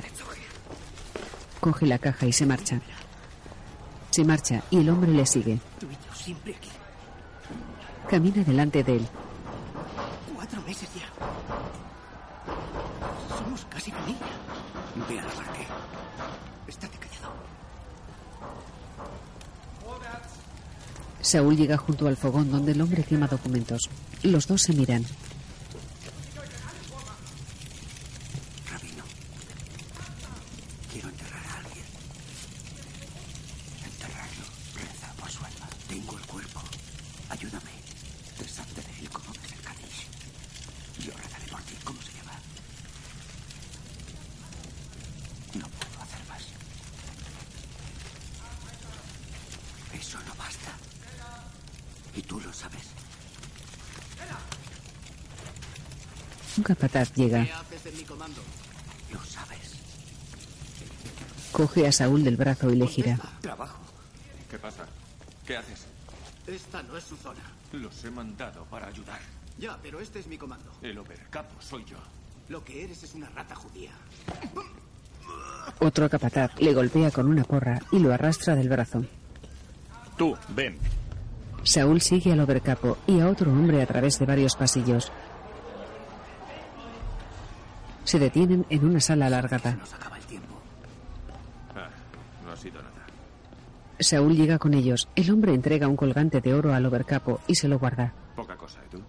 Coge 1.67 1.85
la 1.85 1.99
caja 1.99 2.25
y 2.25 2.31
se 2.31 2.45
marcha. 2.45 2.79
Se 4.09 4.23
marcha 4.23 4.63
y 4.71 4.77
el 4.77 4.89
hombre 4.89 5.11
le 5.11 5.25
sigue. 5.25 5.59
Camina 8.09 8.41
delante 8.41 8.85
de 8.85 8.95
él. 8.95 9.07
Cuatro 10.33 10.61
meses 10.61 10.87
ya. 10.95 11.09
Somos 13.37 13.65
casi 13.65 13.91
familia. 13.91 14.17
Ve 15.09 15.19
a 15.19 15.23
la. 15.23 15.31
Estate 16.69 16.97
callado. 16.99 17.33
Saúl 21.19 21.57
llega 21.57 21.75
junto 21.75 22.07
al 22.07 22.15
fogón 22.15 22.49
donde 22.49 22.71
el 22.71 22.79
hombre 22.79 23.03
quema 23.03 23.27
documentos. 23.27 23.89
Los 24.23 24.47
dos 24.47 24.61
se 24.61 24.71
miran. 24.71 25.03
Rabino. 28.71 29.03
Quiero 30.91 31.09
enterrar 31.09 31.45
a 31.45 31.57
alguien. 31.59 31.85
Enterrarlo. 33.85 34.45
Reza 34.75 35.13
por 35.19 35.29
su 35.29 35.39
alma. 35.45 35.67
Tengo 35.87 36.17
el 36.17 36.25
cuerpo. 36.25 36.61
Ayúdame. 37.29 37.71
Deshazte 38.39 38.81
de 38.81 38.99
él 38.99 39.09
como 39.09 39.31
del 39.33 39.61
Kadish. 39.61 40.07
Yo 41.05 41.11
rezaré 41.15 41.45
por 41.51 41.61
ti. 41.61 41.75
¿Cómo 41.83 42.01
se 42.01 42.11
llama? 42.17 42.33
No 45.53 45.67
puedo 45.69 46.01
hacer 46.03 46.23
más. 46.27 46.43
Eso 49.93 50.17
no 50.27 50.35
basta. 50.35 50.71
Y 52.15 52.21
tú 52.23 52.39
lo 52.41 52.51
sabes. 52.53 52.83
Un 56.57 56.63
capataz 56.63 57.06
llega. 57.17 57.43
¿Qué 57.43 57.51
haces 57.51 57.85
en 57.87 57.97
mi 57.97 58.03
comando? 58.03 58.41
Lo 59.11 59.23
sabes. 59.25 59.73
Coge 61.51 61.87
a 61.87 61.91
Saúl 61.91 62.23
del 62.23 62.37
brazo 62.37 62.69
y 62.71 62.75
le 62.75 62.87
gira. 62.87 63.17
Trabajo. 63.41 63.79
¿Qué 64.49 64.57
pasa? 64.59 64.85
¿Qué 65.45 65.57
haces? 65.57 65.85
Esta 66.45 66.83
no 66.83 66.95
es 66.95 67.03
su 67.03 67.17
zona. 67.17 67.41
Los 67.73 68.03
he 68.05 68.11
mandado 68.11 68.63
para 68.65 68.87
ayudar. 68.87 69.19
Ya, 69.59 69.77
pero 69.81 69.99
este 69.99 70.19
es 70.19 70.27
mi 70.27 70.37
comando. 70.37 70.71
El 70.81 70.97
overcapo 70.97 71.61
soy 71.61 71.83
yo. 71.85 71.97
Lo 72.47 72.63
que 72.63 72.83
eres 72.83 73.03
es 73.03 73.13
una 73.15 73.27
rata 73.29 73.55
judía. 73.55 73.91
Otro 75.79 76.09
capataz 76.09 76.51
le 76.59 76.73
golpea 76.73 77.11
con 77.11 77.27
una 77.27 77.43
porra 77.43 77.79
y 77.91 77.99
lo 77.99 78.13
arrastra 78.13 78.55
del 78.55 78.69
brazo. 78.69 79.03
Tú, 80.17 80.37
ven. 80.49 80.77
Saúl 81.63 81.99
sigue 82.01 82.31
al 82.31 82.39
overcapo 82.39 82.97
y 83.07 83.19
a 83.19 83.27
otro 83.27 83.51
hombre 83.51 83.81
a 83.81 83.85
través 83.85 84.17
de 84.19 84.25
varios 84.25 84.55
pasillos. 84.55 85.11
Se 88.07 88.19
detienen 88.19 88.65
en 88.69 88.85
una 88.85 89.01
sala 89.01 89.25
alargada. 89.25 89.75
Nos 89.75 89.93
acaba 89.93 90.17
el 90.17 90.23
tiempo. 90.23 90.55
Ah, 91.75 91.89
no 92.45 92.53
ha 92.53 92.55
sido 92.55 92.81
nada. 92.81 93.05
Saúl 93.99 94.33
llega 94.33 94.57
con 94.59 94.73
ellos. 94.73 95.09
El 95.13 95.29
hombre 95.29 95.53
entrega 95.53 95.89
un 95.89 95.97
colgante 95.97 96.39
de 96.39 96.53
oro 96.53 96.73
al 96.73 96.85
overcapo 96.85 97.41
y 97.47 97.55
se 97.55 97.67
lo 97.67 97.77
guarda. 97.77 98.13
Poca 98.33 98.55
cosa, 98.55 98.79
¿y 98.87 98.95
tú? 98.95 99.01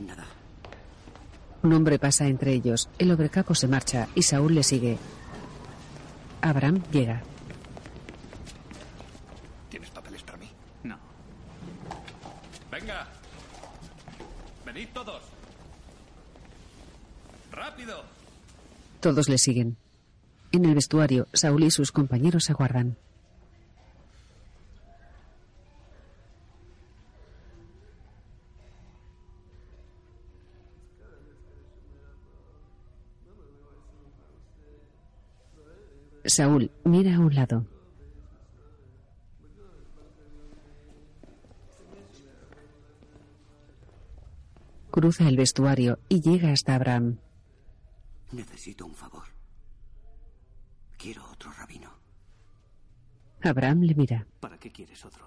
Nada. 0.00 0.26
Un 1.62 1.72
hombre 1.72 1.98
pasa 1.98 2.26
entre 2.26 2.52
ellos. 2.52 2.90
El 2.98 3.12
overcapo 3.12 3.54
se 3.54 3.66
marcha 3.66 4.08
y 4.14 4.20
Saúl 4.20 4.54
le 4.54 4.62
sigue. 4.62 4.98
Abraham 6.42 6.82
llega. 6.92 7.22
¿Tienes 9.70 9.88
papeles 9.88 10.22
para 10.22 10.36
mí? 10.36 10.50
No. 10.82 10.98
¡Venga! 12.70 13.06
¡Venid 14.66 14.88
todos! 14.92 15.22
Todos 19.00 19.28
le 19.28 19.38
siguen. 19.38 19.76
En 20.52 20.64
el 20.64 20.74
vestuario, 20.74 21.26
Saúl 21.32 21.64
y 21.64 21.70
sus 21.70 21.92
compañeros 21.92 22.50
aguardan. 22.50 22.96
Saúl 36.24 36.70
mira 36.84 37.16
a 37.16 37.20
un 37.20 37.34
lado. 37.34 37.66
Cruza 44.90 45.28
el 45.28 45.36
vestuario 45.36 45.98
y 46.08 46.20
llega 46.20 46.52
hasta 46.52 46.74
Abraham. 46.74 47.18
Necesito 48.32 48.86
un 48.86 48.94
favor. 48.94 49.24
Quiero 50.98 51.24
otro 51.30 51.52
rabino. 51.52 51.90
Abraham 53.42 53.82
le 53.82 53.94
mira. 53.94 54.26
¿Para 54.40 54.58
qué 54.58 54.72
quieres 54.72 55.04
otro? 55.04 55.26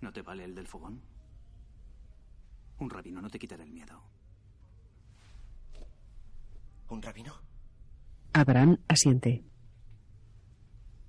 ¿No 0.00 0.12
te 0.12 0.22
vale 0.22 0.44
el 0.44 0.54
del 0.54 0.66
fogón? 0.66 1.00
Un 2.78 2.90
rabino 2.90 3.22
no 3.22 3.30
te 3.30 3.38
quitará 3.38 3.62
el 3.62 3.72
miedo. 3.72 4.02
¿Un 6.88 7.00
rabino? 7.00 7.34
Abraham 8.32 8.78
asiente. 8.88 9.44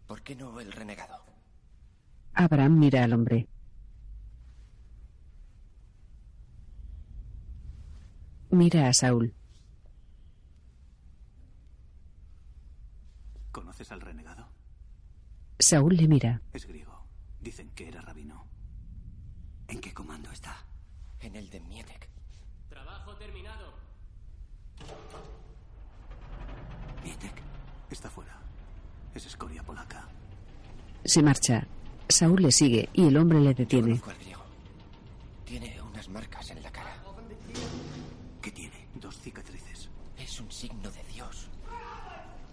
¿Por 0.08 0.22
qué 0.22 0.36
no 0.36 0.60
el 0.60 0.72
renegado? 0.72 1.26
Abraham 2.34 2.78
mira 2.80 3.04
al 3.04 3.14
hombre. 3.14 3.48
Mira 8.52 8.88
a 8.88 8.94
Saúl. 8.94 9.34
¿Conoces 13.76 13.92
al 13.92 14.00
renegado? 14.00 14.48
Saúl 15.60 15.98
le 15.98 16.08
mira. 16.08 16.42
Es 16.54 16.66
griego. 16.66 17.06
Dicen 17.42 17.72
que 17.72 17.90
era 17.90 18.00
rabino. 18.00 18.48
¿En 19.68 19.82
qué 19.82 19.94
comando 19.94 20.32
está? 20.32 20.66
En 21.20 21.36
el 21.36 21.50
de 21.50 21.60
Mietek. 21.60 22.08
Trabajo 22.70 23.18
terminado. 23.18 23.74
Mietek. 27.04 27.34
Está 27.92 28.10
fuera. 28.10 28.40
Es 29.14 29.26
escoria 29.26 29.62
polaca. 29.62 30.08
Se 31.04 31.22
marcha. 31.22 31.68
Saúl 32.08 32.44
le 32.44 32.54
sigue 32.54 32.88
y 32.94 33.08
el 33.08 33.18
hombre 33.18 33.42
le 33.42 33.54
detiene. 33.54 34.00
Conozco 34.00 34.12
al 34.12 34.18
griego. 34.20 34.44
Tiene 35.44 35.82
unas 35.82 36.08
marcas 36.08 36.50
en 36.52 36.64
la 36.64 36.72
cara. 36.72 36.96
¿Qué 38.42 38.52
tiene? 38.52 38.88
Dos 39.02 39.20
cicatrices. 39.20 39.90
Es 40.18 40.40
un 40.40 40.50
signo 40.50 40.90
de 40.92 41.04
Dios. 41.14 41.50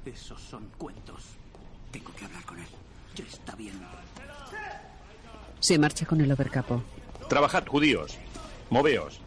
Esos 0.04 0.40
son 0.40 0.68
cuentos. 0.78 1.22
Tengo 1.90 2.12
que 2.14 2.24
hablar 2.24 2.44
con 2.44 2.58
él. 2.58 2.66
Ya 3.14 3.24
está 3.24 3.54
bien. 3.54 3.80
Se 5.60 5.78
marcha 5.78 6.04
con 6.06 6.20
el 6.20 6.32
overcapo. 6.32 6.82
Trabajad, 7.28 7.66
judíos. 7.66 8.18
Moveos. 8.70 9.20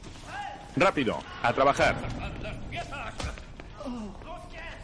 Rápido, 0.75 1.17
a 1.41 1.53
trabajar. 1.53 1.95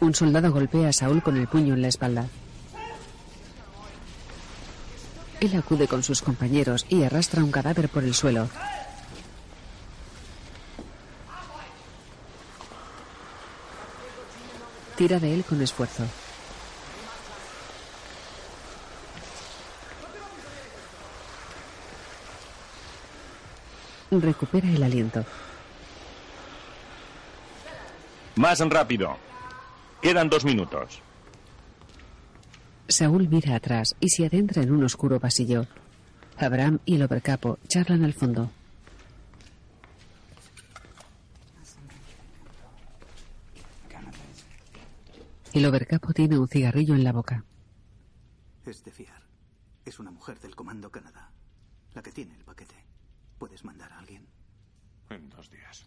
Un 0.00 0.14
soldado 0.14 0.50
golpea 0.50 0.88
a 0.88 0.92
Saúl 0.92 1.22
con 1.22 1.36
el 1.36 1.46
puño 1.46 1.74
en 1.74 1.82
la 1.82 1.88
espalda. 1.88 2.26
Él 5.40 5.56
acude 5.56 5.88
con 5.88 6.02
sus 6.02 6.22
compañeros 6.22 6.86
y 6.88 7.02
arrastra 7.02 7.44
un 7.44 7.50
cadáver 7.50 7.88
por 7.88 8.04
el 8.04 8.14
suelo. 8.14 8.48
Tira 14.96 15.18
de 15.18 15.34
él 15.34 15.44
con 15.44 15.60
esfuerzo. 15.62 16.04
Recupera 24.10 24.68
el 24.68 24.82
aliento. 24.82 25.24
Más 28.36 28.60
rápido. 28.60 29.16
Quedan 30.02 30.28
dos 30.28 30.44
minutos. 30.44 31.00
Saúl 32.88 33.28
mira 33.28 33.54
atrás 33.54 33.94
y 34.00 34.10
se 34.10 34.26
adentra 34.26 34.62
en 34.62 34.72
un 34.72 34.84
oscuro 34.84 35.18
pasillo. 35.18 35.66
Abraham 36.38 36.80
y 36.84 36.96
el 36.96 37.02
overcapo 37.02 37.58
charlan 37.68 38.04
al 38.04 38.12
fondo. 38.12 38.50
El 45.52 45.66
overcapo 45.66 46.14
tiene 46.14 46.38
un 46.38 46.48
cigarrillo 46.48 46.94
en 46.94 47.04
la 47.04 47.12
boca. 47.12 47.44
Es 48.64 48.82
de 48.84 48.90
fiar. 48.90 49.22
Es 49.84 49.98
una 49.98 50.10
mujer 50.10 50.40
del 50.40 50.56
Comando 50.56 50.90
Canadá. 50.90 51.30
La 51.92 52.02
que 52.02 52.10
tiene 52.10 52.34
el 52.34 52.44
paquete. 52.44 52.86
¿Puedes 53.38 53.62
mandar 53.62 53.92
a 53.92 53.98
alguien? 53.98 54.26
En 55.10 55.28
dos 55.28 55.50
días. 55.50 55.84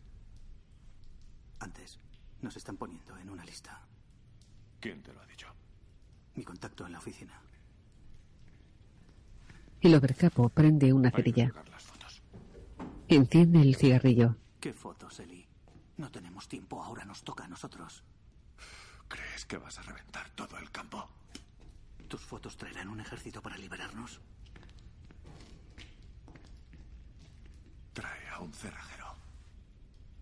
Antes, 1.59 1.99
nos 2.41 2.55
están 2.55 2.77
poniendo 2.77 3.17
en 3.17 3.27
una 3.29 3.43
lista. 3.43 3.81
¿Quién 4.79 5.01
te 5.01 5.11
lo 5.11 5.21
ha 5.21 5.25
dicho? 5.25 5.47
Mi 6.35 6.43
contacto 6.43 6.85
en 6.85 6.91
la 6.91 6.99
oficina. 6.99 7.41
El 9.81 9.95
overcapo 9.95 10.49
prende 10.49 10.93
una 10.93 11.09
cerilla. 11.09 11.51
Enciende 13.07 13.61
el 13.61 13.75
cigarrillo. 13.75 14.35
¿Qué 14.59 14.73
fotos, 14.73 15.19
Eli? 15.21 15.47
No 15.97 16.11
tenemos 16.11 16.47
tiempo. 16.47 16.83
Ahora 16.83 17.03
nos 17.03 17.23
toca 17.23 17.45
a 17.45 17.47
nosotros. 17.47 18.03
¿Crees 19.07 19.45
que 19.45 19.57
vas 19.57 19.77
a 19.79 19.83
reventar 19.83 20.29
todo 20.31 20.57
el 20.57 20.71
campo? 20.71 21.07
¿Tus 22.07 22.21
fotos 22.21 22.57
traerán 22.57 22.89
un 22.89 22.99
ejército 22.99 23.41
para 23.41 23.57
liberarnos? 23.57 24.19
Trae 27.93 28.27
a 28.29 28.39
un 28.39 28.53
cerrajero. 28.53 29.15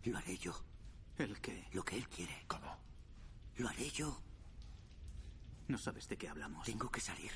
Lo 0.03 0.17
haré 0.17 0.37
yo. 0.37 0.53
¿El 1.17 1.39
qué? 1.41 1.67
Lo 1.73 1.83
que 1.83 1.97
él 1.97 2.07
quiere. 2.07 2.43
¿Cómo? 2.47 2.77
Lo 3.57 3.69
haré 3.69 3.89
yo. 3.89 4.21
No 5.67 5.77
sabes 5.77 6.07
de 6.07 6.17
qué 6.17 6.27
hablamos. 6.27 6.65
Tengo 6.65 6.89
que 6.91 7.01
salir. 7.01 7.31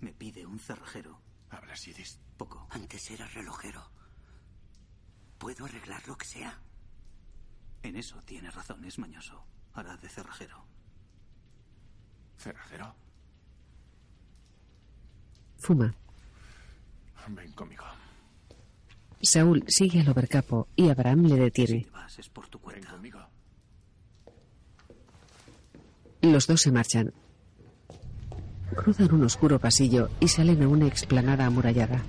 Me 0.00 0.12
pide 0.12 0.46
un 0.46 0.58
cerrajero. 0.58 1.20
¿Hablas 1.50 1.84
yidis? 1.84 2.20
Poco. 2.36 2.66
Antes 2.70 3.10
era 3.10 3.26
relojero. 3.26 3.90
Puedo 5.38 5.64
arreglar 5.64 6.06
lo 6.06 6.16
que 6.16 6.26
sea. 6.26 6.60
En 7.82 7.96
eso 7.96 8.22
tiene 8.22 8.50
razón, 8.50 8.84
es 8.84 8.98
mañoso. 8.98 9.44
Hará 9.74 9.96
de 9.96 10.08
cerrajero. 10.08 10.64
¿Cerrajero? 12.38 12.94
Fuma. 15.58 15.94
Ven 17.28 17.52
conmigo. 17.52 17.84
Saúl 19.22 19.64
sigue 19.68 20.00
al 20.00 20.08
overcapo 20.08 20.66
y 20.74 20.88
Abraham 20.88 21.26
le 21.26 21.36
detiene. 21.36 21.84
Te 21.84 21.90
vas, 21.90 22.18
es 22.18 22.28
por 22.28 22.48
tu 22.48 22.58
Ven 22.58 22.84
conmigo. 22.84 23.20
Los 26.22 26.46
dos 26.46 26.60
se 26.60 26.72
marchan. 26.72 27.12
Cruzan 28.74 29.12
un 29.12 29.24
oscuro 29.24 29.58
pasillo 29.58 30.10
y 30.20 30.28
salen 30.28 30.62
a 30.62 30.68
una 30.68 30.86
explanada 30.86 31.46
amurallada. 31.46 32.02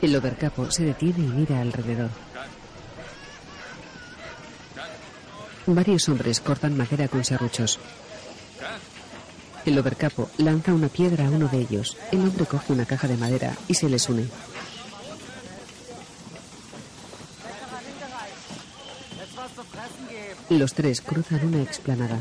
El 0.00 0.14
overcapo 0.16 0.70
se 0.70 0.84
detiene 0.84 1.20
y 1.20 1.28
mira 1.28 1.60
alrededor. 1.60 2.10
Varios 5.66 6.08
hombres 6.08 6.40
cortan 6.40 6.76
madera 6.76 7.08
con 7.08 7.24
serruchos. 7.24 7.78
El 9.66 9.78
overcapo 9.78 10.30
lanza 10.38 10.72
una 10.72 10.88
piedra 10.88 11.26
a 11.26 11.30
uno 11.30 11.48
de 11.48 11.58
ellos. 11.58 11.96
El 12.10 12.20
hombre 12.20 12.46
coge 12.46 12.72
una 12.72 12.86
caja 12.86 13.06
de 13.06 13.16
madera 13.18 13.54
y 13.66 13.74
se 13.74 13.88
les 13.88 14.08
une. 14.08 14.26
Los 20.48 20.72
tres 20.72 21.02
cruzan 21.02 21.46
una 21.46 21.62
explanada. 21.62 22.18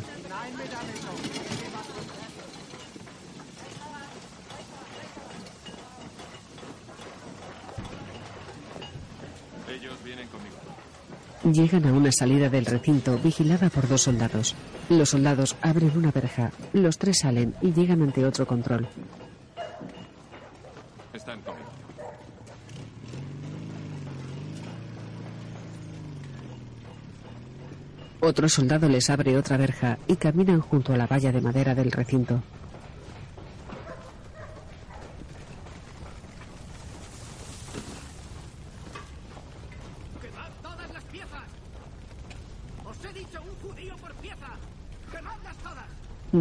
Ellos 9.70 9.94
vienen 10.04 10.28
conmigo. 10.28 10.58
Llegan 11.54 11.86
a 11.86 11.94
una 11.94 12.12
salida 12.12 12.50
del 12.50 12.66
recinto 12.66 13.18
vigilada 13.20 13.70
por 13.70 13.88
dos 13.88 14.02
soldados. 14.02 14.54
Los 14.90 15.12
soldados 15.12 15.56
abren 15.62 15.96
una 15.96 16.12
verja. 16.12 16.52
Los 16.74 16.98
tres 16.98 17.20
salen 17.20 17.56
y 17.62 17.72
llegan 17.72 18.02
ante 18.02 18.26
otro 18.26 18.46
control. 18.46 18.86
Están 21.14 21.42
conmigo. 21.42 21.70
Otro 28.20 28.50
soldado 28.50 28.90
les 28.90 29.10
abre 29.10 29.38
otra 29.38 29.56
verja 29.56 30.00
y 30.06 30.18
caminan 30.18 30.60
junto 30.60 30.94
a 30.94 30.98
la 30.98 31.08
valla 31.08 31.32
de 31.32 31.40
madera 31.40 31.74
del 31.74 31.94
recinto. 31.94 32.42
dicho 43.18 43.42
un 43.42 43.70
judío 43.70 43.96
por 43.98 44.14
pieza! 44.16 44.50
¡Quemadlas 45.12 45.58
todas! 45.58 45.86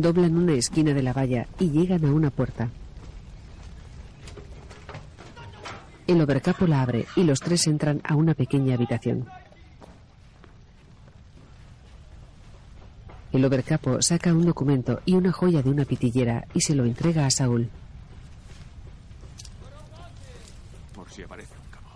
Doblan 0.00 0.36
una 0.36 0.52
esquina 0.54 0.92
de 0.92 1.02
la 1.02 1.12
valla 1.12 1.46
y 1.58 1.70
llegan 1.70 2.04
a 2.04 2.12
una 2.12 2.30
puerta. 2.30 2.68
El 6.06 6.20
overcapo 6.20 6.66
la 6.66 6.82
abre 6.82 7.06
y 7.16 7.24
los 7.24 7.40
tres 7.40 7.66
entran 7.66 8.00
a 8.04 8.14
una 8.14 8.34
pequeña 8.34 8.74
habitación. 8.74 9.26
El 13.32 13.44
overcapo 13.44 14.00
saca 14.00 14.32
un 14.32 14.46
documento 14.46 15.00
y 15.04 15.14
una 15.14 15.32
joya 15.32 15.62
de 15.62 15.68
una 15.68 15.84
pitillera 15.84 16.46
y 16.54 16.60
se 16.60 16.74
lo 16.74 16.84
entrega 16.84 17.26
a 17.26 17.30
Saúl. 17.30 17.68
Por 20.94 21.10
si 21.10 21.22
aparece 21.22 21.52
un 21.62 21.70
cabo. 21.70 21.90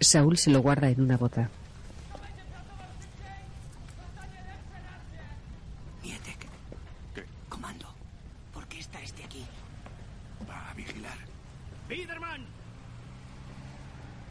Saúl 0.00 0.38
se 0.38 0.50
lo 0.50 0.62
guarda 0.62 0.88
en 0.88 1.00
una 1.02 1.16
bota. 1.16 1.50
Mietek. 6.02 6.46
¿Qué? 7.14 7.24
Comando. 7.50 7.86
¿Por 8.54 8.66
qué 8.68 8.78
está 8.78 9.02
este 9.02 9.24
aquí? 9.24 9.44
Va 10.48 10.70
a 10.70 10.74
vigilar. 10.74 11.18
¡Biederman! 11.88 12.46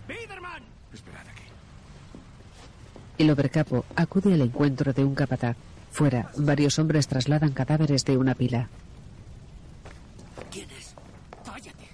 ¡Biederman! 0.07 0.63
Esperad 0.91 1.27
aquí. 1.27 1.43
El 3.25 3.31
overcapo 3.31 3.85
acude 3.95 4.35
al 4.35 4.41
encuentro 4.41 4.93
de 4.93 5.03
un 5.03 5.15
capataz. 5.15 5.57
Fuera, 5.91 6.31
varios 6.38 6.77
hombres 6.77 7.07
trasladan 7.07 7.53
cadáveres 7.53 8.05
de 8.05 8.19
una 8.19 8.35
pila. 8.35 8.69
¿Quién 10.51 10.69
es? 10.69 10.93
¡Cállate! 11.43 11.88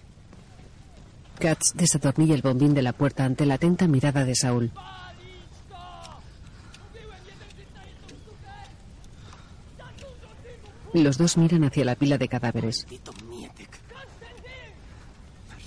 Katz 1.39 1.73
desatornilla 1.73 2.35
el 2.35 2.41
bombín 2.41 2.73
de 2.73 2.81
la 2.81 2.91
puerta 2.91 3.23
ante 3.23 3.45
la 3.45 3.53
atenta 3.53 3.87
mirada 3.87 4.25
de 4.25 4.35
Saúl. 4.35 4.71
Los 10.93 11.17
dos 11.17 11.37
miran 11.37 11.63
hacia 11.63 11.85
la 11.85 11.95
pila 11.95 12.17
de 12.17 12.27
cadáveres. 12.27 12.83
Maldito 12.83 13.13
Mietek. 13.29 13.79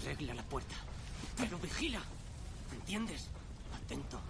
Arregla 0.04 0.34
la 0.34 0.42
puerta. 0.42 0.74
Pero 1.38 1.58
vigila. 1.58 2.02
¿Entiendes? 2.70 3.30
Atento. 3.82 4.20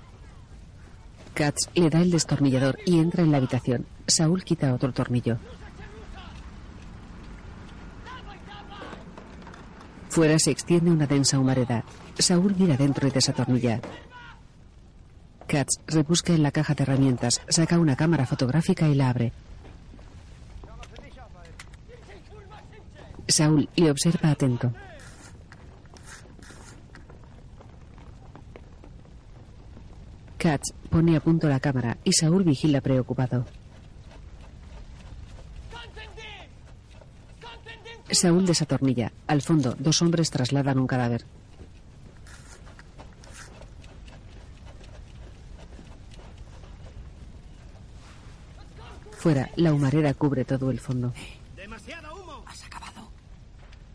Katz 1.35 1.69
le 1.75 1.91
da 1.91 2.01
el 2.01 2.13
destornillador 2.13 2.79
y 2.87 3.01
entra 3.01 3.23
en 3.23 3.33
la 3.33 3.39
habitación. 3.39 3.87
Saúl 4.07 4.45
quita 4.45 4.73
otro 4.73 4.93
tornillo. 4.93 5.39
Fuera 10.09 10.39
se 10.39 10.53
extiende 10.53 10.93
una 10.93 11.09
densa 11.09 11.41
humareda. 11.41 11.85
Saúl 12.19 12.55
mira 12.57 12.77
dentro 12.77 13.09
y 13.09 13.11
desatornilla. 13.11 13.81
Katz 15.49 15.81
rebusca 15.89 16.33
en 16.33 16.45
la 16.45 16.53
caja 16.53 16.75
de 16.75 16.85
herramientas, 16.85 17.43
saca 17.49 17.79
una 17.81 17.97
cámara 17.97 18.27
fotográfica 18.27 18.87
y 18.89 18.95
la 18.95 19.11
abre. 19.11 19.33
Saúl 23.27 23.69
le 23.75 23.91
observa 23.91 24.31
atento. 24.31 24.73
Katz 30.45 30.75
pone 30.91 31.17
a 31.17 31.21
punto 31.21 31.49
la 31.49 31.59
cámara 31.59 31.97
y 32.05 32.13
Saúl 32.13 32.45
vigila 32.45 32.83
preocupado. 32.83 33.47
Saúl 38.11 38.45
desatornilla. 38.45 39.11
Al 39.27 39.41
fondo, 39.41 39.75
dos 39.79 40.03
hombres 40.03 40.31
trasladan 40.31 40.79
un 40.79 40.87
cadáver. 40.87 41.25
Fuera, 49.13 49.49
la 49.57 49.73
humareda 49.73 50.13
cubre 50.13 50.45
todo 50.45 50.71
el 50.71 50.79
fondo. 50.79 51.15
¡Demasiado 51.57 52.21
humo! 52.21 52.45
¿Has 52.47 52.63
acabado? 52.65 53.09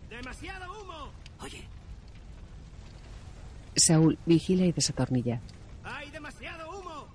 ¡Demasiado 0.09 0.81
humo! 0.81 1.12
Oye, 1.41 1.63
Saúl 3.75 4.17
vigila 4.25 4.65
y 4.65 4.71
desatornilla. 4.71 5.39
¡Hay 5.83 6.12
demasiado 6.12 6.69
humo! 6.69 7.07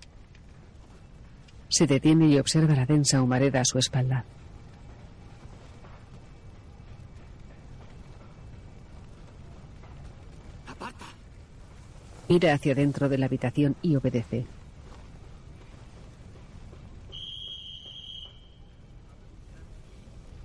Se 1.75 1.89
detiene 1.89 2.29
y 2.29 2.39
observa 2.39 2.77
la 2.77 2.87
densa 2.87 3.21
humareda 3.21 3.61
a 3.61 3.65
su 3.65 3.79
espalda. 3.81 4.25
aparta. 10.69 11.05
Mira 12.29 12.55
hacia 12.55 12.77
dentro 12.77 13.09
de 13.09 13.19
la 13.19 13.27
habitación 13.27 13.75
y 13.83 13.97
obedece. 13.97 14.47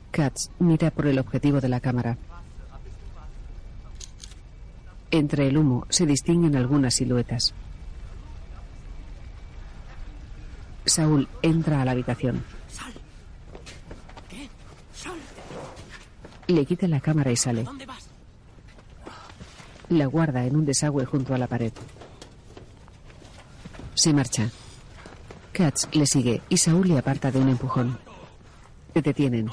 Katz 0.09 0.49
mira 0.57 0.89
por 0.89 1.05
el 1.05 1.19
objetivo 1.19 1.61
de 1.61 1.69
la 1.69 1.79
cámara. 1.79 2.17
Entre 5.11 5.47
el 5.47 5.59
humo 5.59 5.85
se 5.89 6.07
distinguen 6.07 6.55
algunas 6.55 6.95
siluetas. 6.95 7.53
Saúl 10.85 11.27
entra 11.41 11.81
a 11.81 11.85
la 11.85 11.91
habitación. 11.91 12.43
Sal. 12.67 12.93
¿Qué? 14.29 14.49
Sal. 14.93 15.17
Le 16.47 16.65
quita 16.65 16.87
la 16.87 16.99
cámara 16.99 17.31
y 17.31 17.35
sale. 17.35 17.63
¿Dónde 17.63 17.85
vas? 17.85 18.09
La 19.89 20.05
guarda 20.05 20.45
en 20.45 20.55
un 20.55 20.65
desagüe 20.65 21.05
junto 21.05 21.33
a 21.33 21.37
la 21.37 21.47
pared. 21.47 21.73
Se 23.95 24.13
marcha. 24.13 24.49
Katz 25.51 25.87
le 25.93 26.05
sigue 26.05 26.41
y 26.47 26.57
Saúl 26.57 26.87
le 26.87 26.97
aparta 26.97 27.31
de 27.31 27.39
un 27.39 27.49
empujón. 27.49 27.99
Se 28.93 29.01
detienen. 29.01 29.49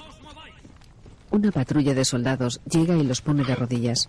Una 1.31 1.51
patrulla 1.51 1.95
de 1.95 2.05
soldados 2.05 2.61
llega 2.71 2.97
y 2.97 3.03
los 3.03 3.21
pone 3.21 3.45
de 3.45 3.55
rodillas. 3.55 4.09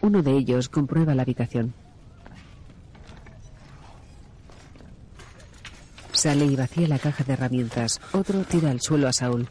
Uno 0.00 0.22
de 0.22 0.32
ellos 0.36 0.68
comprueba 0.68 1.14
la 1.14 1.22
habitación. 1.22 1.74
Sale 6.24 6.46
y 6.46 6.56
vacía 6.56 6.88
la 6.88 6.98
caja 6.98 7.22
de 7.22 7.34
herramientas. 7.34 8.00
Otro 8.12 8.44
tira 8.44 8.70
al 8.70 8.80
suelo 8.80 9.08
a 9.08 9.12
Saúl. 9.12 9.46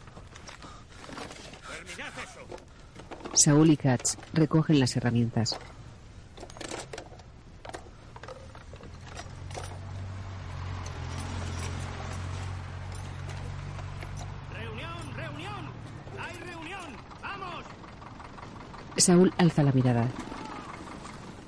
Saúl 3.32 3.70
y 3.70 3.76
Katz 3.76 4.16
recogen 4.32 4.80
las 4.80 4.96
herramientas. 4.96 5.56
¡Reunión, 14.52 15.14
reunión! 15.14 15.70
¡Hay 16.18 16.36
reunión! 16.38 16.96
¡Vamos! 17.22 17.64
Saúl 18.96 19.32
alza 19.38 19.62
la 19.62 19.70
mirada. 19.70 20.08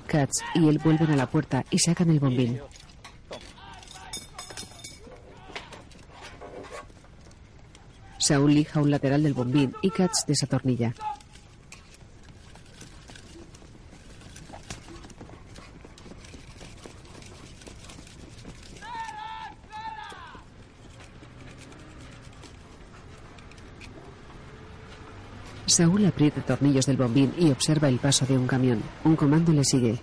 Katz 0.07 0.37
y 0.55 0.69
él 0.69 0.79
vuelven 0.81 1.11
a 1.11 1.17
la 1.17 1.29
puerta 1.29 1.65
y 1.69 1.79
sacan 1.79 2.11
el 2.11 2.21
bombín. 2.21 2.61
Saúl 8.27 8.55
lija 8.55 8.81
un 8.81 8.91
lateral 8.91 9.23
del 9.23 9.33
bombín 9.33 9.73
y 9.81 9.89
Katz 9.89 10.25
desatornilla. 10.27 10.93
Saúl 25.67 26.05
aprieta 26.05 26.41
tornillos 26.41 26.85
del 26.85 26.97
bombín 26.97 27.33
y 27.37 27.49
observa 27.49 27.87
el 27.87 27.99
paso 27.99 28.25
de 28.25 28.37
un 28.37 28.45
camión. 28.45 28.83
Un 29.05 29.15
comando 29.15 29.53
le 29.53 29.63
sigue. 29.63 30.01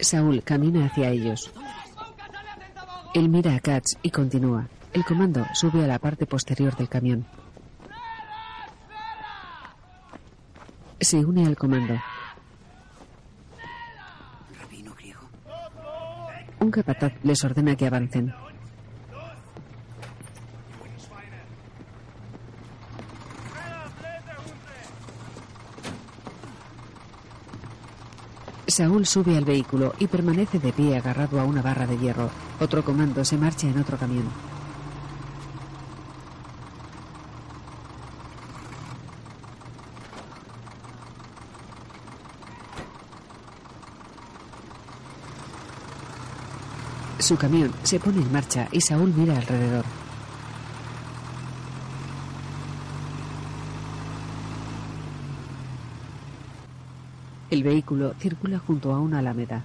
Saúl 0.00 0.42
camina 0.42 0.86
hacia 0.86 1.10
ellos. 1.10 1.52
Él 3.14 3.28
mira 3.28 3.54
a 3.54 3.60
Katz 3.60 3.96
y 4.02 4.10
continúa. 4.10 4.68
El 4.92 5.04
comando 5.04 5.46
sube 5.54 5.84
a 5.84 5.86
la 5.86 5.98
parte 5.98 6.26
posterior 6.26 6.76
del 6.76 6.88
camión. 6.88 7.26
Se 11.00 11.24
une 11.24 11.46
al 11.46 11.56
comando. 11.56 11.94
Rabino 14.58 14.94
griego. 14.94 15.28
Un 16.60 16.70
capataz 16.70 17.12
les 17.22 17.44
ordena 17.44 17.76
que 17.76 17.86
avancen. 17.86 18.34
Saúl 28.78 29.06
sube 29.06 29.36
al 29.36 29.44
vehículo 29.44 29.92
y 29.98 30.06
permanece 30.06 30.60
de 30.60 30.72
pie 30.72 30.96
agarrado 30.96 31.40
a 31.40 31.44
una 31.44 31.60
barra 31.60 31.84
de 31.84 31.98
hierro. 31.98 32.30
Otro 32.60 32.84
comando 32.84 33.24
se 33.24 33.36
marcha 33.36 33.66
en 33.66 33.76
otro 33.76 33.98
camión. 33.98 34.22
Su 47.18 47.36
camión 47.36 47.72
se 47.82 47.98
pone 47.98 48.22
en 48.22 48.30
marcha 48.30 48.68
y 48.70 48.80
Saúl 48.80 49.12
mira 49.12 49.36
alrededor. 49.38 49.84
El 57.50 57.62
vehículo 57.62 58.14
circula 58.18 58.58
junto 58.58 58.92
a 58.92 59.00
una 59.00 59.20
alameda. 59.20 59.62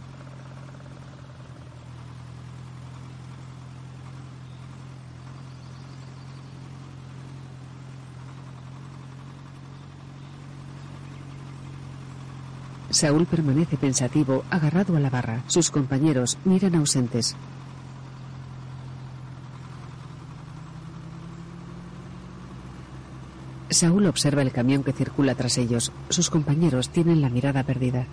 Saúl 12.89 13.26
permanece 13.26 13.76
pensativo, 13.76 14.46
agarrado 14.50 14.96
a 14.96 15.00
la 15.00 15.10
barra. 15.10 15.43
Sus 15.48 15.72
compañeros 15.72 16.38
miran 16.46 16.76
ausentes. 16.76 17.36
Saúl 23.73 24.05
observa 24.05 24.41
el 24.41 24.51
camión 24.51 24.83
que 24.83 24.93
circula 24.93 25.36
tras 25.36 25.57
ellos. 25.57 25.91
Sus 26.09 26.29
compañeros 26.29 26.89
tienen 26.89 27.21
la 27.21 27.29
mirada 27.29 27.63
perdida. 27.63 28.07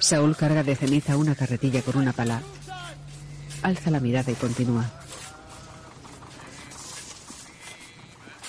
Saúl 0.00 0.36
carga 0.36 0.62
de 0.62 0.74
ceniza 0.74 1.16
una 1.16 1.34
carretilla 1.34 1.82
con 1.82 1.96
una 1.96 2.12
pala. 2.12 2.42
Alza 3.62 3.90
la 3.90 4.00
mirada 4.00 4.32
y 4.32 4.34
continúa. 4.34 4.90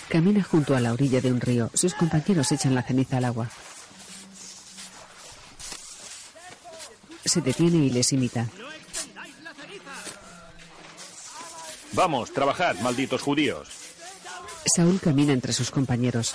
Camina 0.08 0.41
junto 0.41 0.75
a 0.75 0.79
la 0.79 0.93
orilla 0.93 1.21
de 1.21 1.32
un 1.32 1.41
río. 1.41 1.69
Sus 1.73 1.93
compañeros 1.93 2.51
echan 2.51 2.73
la 2.73 2.82
ceniza 2.82 3.17
al 3.17 3.25
agua. 3.25 3.49
Se 7.25 7.41
detiene 7.41 7.77
y 7.77 7.89
les 7.91 8.12
imita. 8.13 8.47
Vamos, 12.00 12.32
trabajad, 12.32 12.78
malditos 12.80 13.22
judíos. 13.22 13.68
Saúl 14.74 15.02
camina 15.02 15.34
entre 15.34 15.52
sus 15.52 15.70
compañeros. 15.70 16.34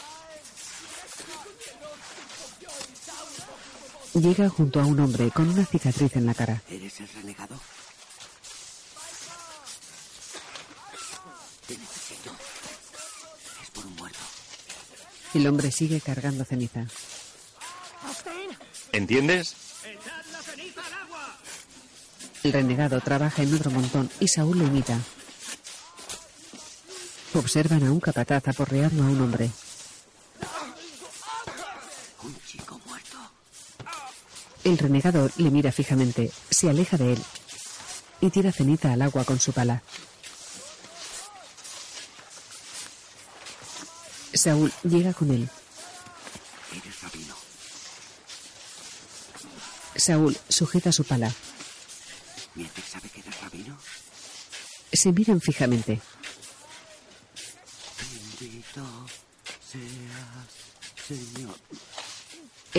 Llega 4.12 4.50
junto 4.50 4.79
a 4.83 4.85
un 4.85 5.00
hombre 5.00 5.31
con 5.31 5.48
una 5.48 5.64
cicatriz 5.64 6.14
en 6.16 6.27
la 6.27 6.35
cara. 6.35 6.61
¿Eres 6.68 7.00
el 7.00 7.09
renegado? 7.09 7.55
Te 11.66 11.79
necesito. 11.79 12.31
Es 13.62 13.70
por 13.70 13.87
un 13.87 13.96
muerto. 13.96 14.18
El 15.33 15.46
hombre 15.46 15.72
sigue 15.72 15.98
cargando 16.03 16.44
ceniza. 16.44 16.85
¿Entiendes? 18.92 19.57
El 22.42 22.53
renegado 22.53 23.00
trabaja 23.00 23.42
en 23.42 23.55
otro 23.55 23.70
montón 23.70 24.11
y 24.20 24.29
Saúl 24.29 24.59
lo 24.59 24.66
imita. 24.66 25.00
Observan 27.34 27.82
a 27.82 27.90
un 27.90 27.98
capataz 27.98 28.46
aporreando 28.46 29.02
a 29.02 29.06
un 29.06 29.20
hombre. 29.20 29.50
Un 32.22 32.36
chico 32.46 32.80
muerto. 32.86 33.18
El 34.62 34.78
renegado 34.78 35.28
le 35.36 35.50
mira 35.50 35.72
fijamente, 35.72 36.30
se 36.48 36.70
aleja 36.70 36.96
de 36.96 37.14
él 37.14 37.24
y 38.20 38.30
tira 38.30 38.52
ceniza 38.52 38.92
al 38.92 39.02
agua 39.02 39.24
con 39.24 39.40
su 39.40 39.52
pala. 39.52 39.82
Saúl 44.32 44.72
llega 44.84 45.12
con 45.12 45.30
él. 45.32 45.48
Eres 46.70 47.02
rabino. 47.02 47.34
Saúl 49.96 50.36
sujeta 50.48 50.92
su 50.92 51.02
pala. 51.04 51.32
¿Mietek 52.54 52.86
sabe 52.86 53.08
que 53.08 53.20
eres 53.20 53.40
rabino? 53.40 53.76
Se 54.92 55.12
miran 55.12 55.40
fijamente. 55.40 56.00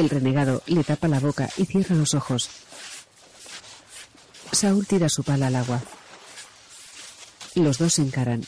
El 0.05 0.11
renegado 0.11 0.61
le 0.67 0.83
tapa 0.83 1.07
la 1.07 1.19
boca 1.19 1.49
y 1.57 1.65
cierra 1.65 1.95
los 1.95 2.13
ojos. 2.13 2.47
Saúl 4.51 4.85
tira 4.85 5.09
su 5.09 5.23
pala 5.23 5.47
al 5.47 5.55
agua. 5.55 5.81
Los 7.55 7.79
dos 7.79 7.95
se 7.95 8.03
encaran. 8.03 8.45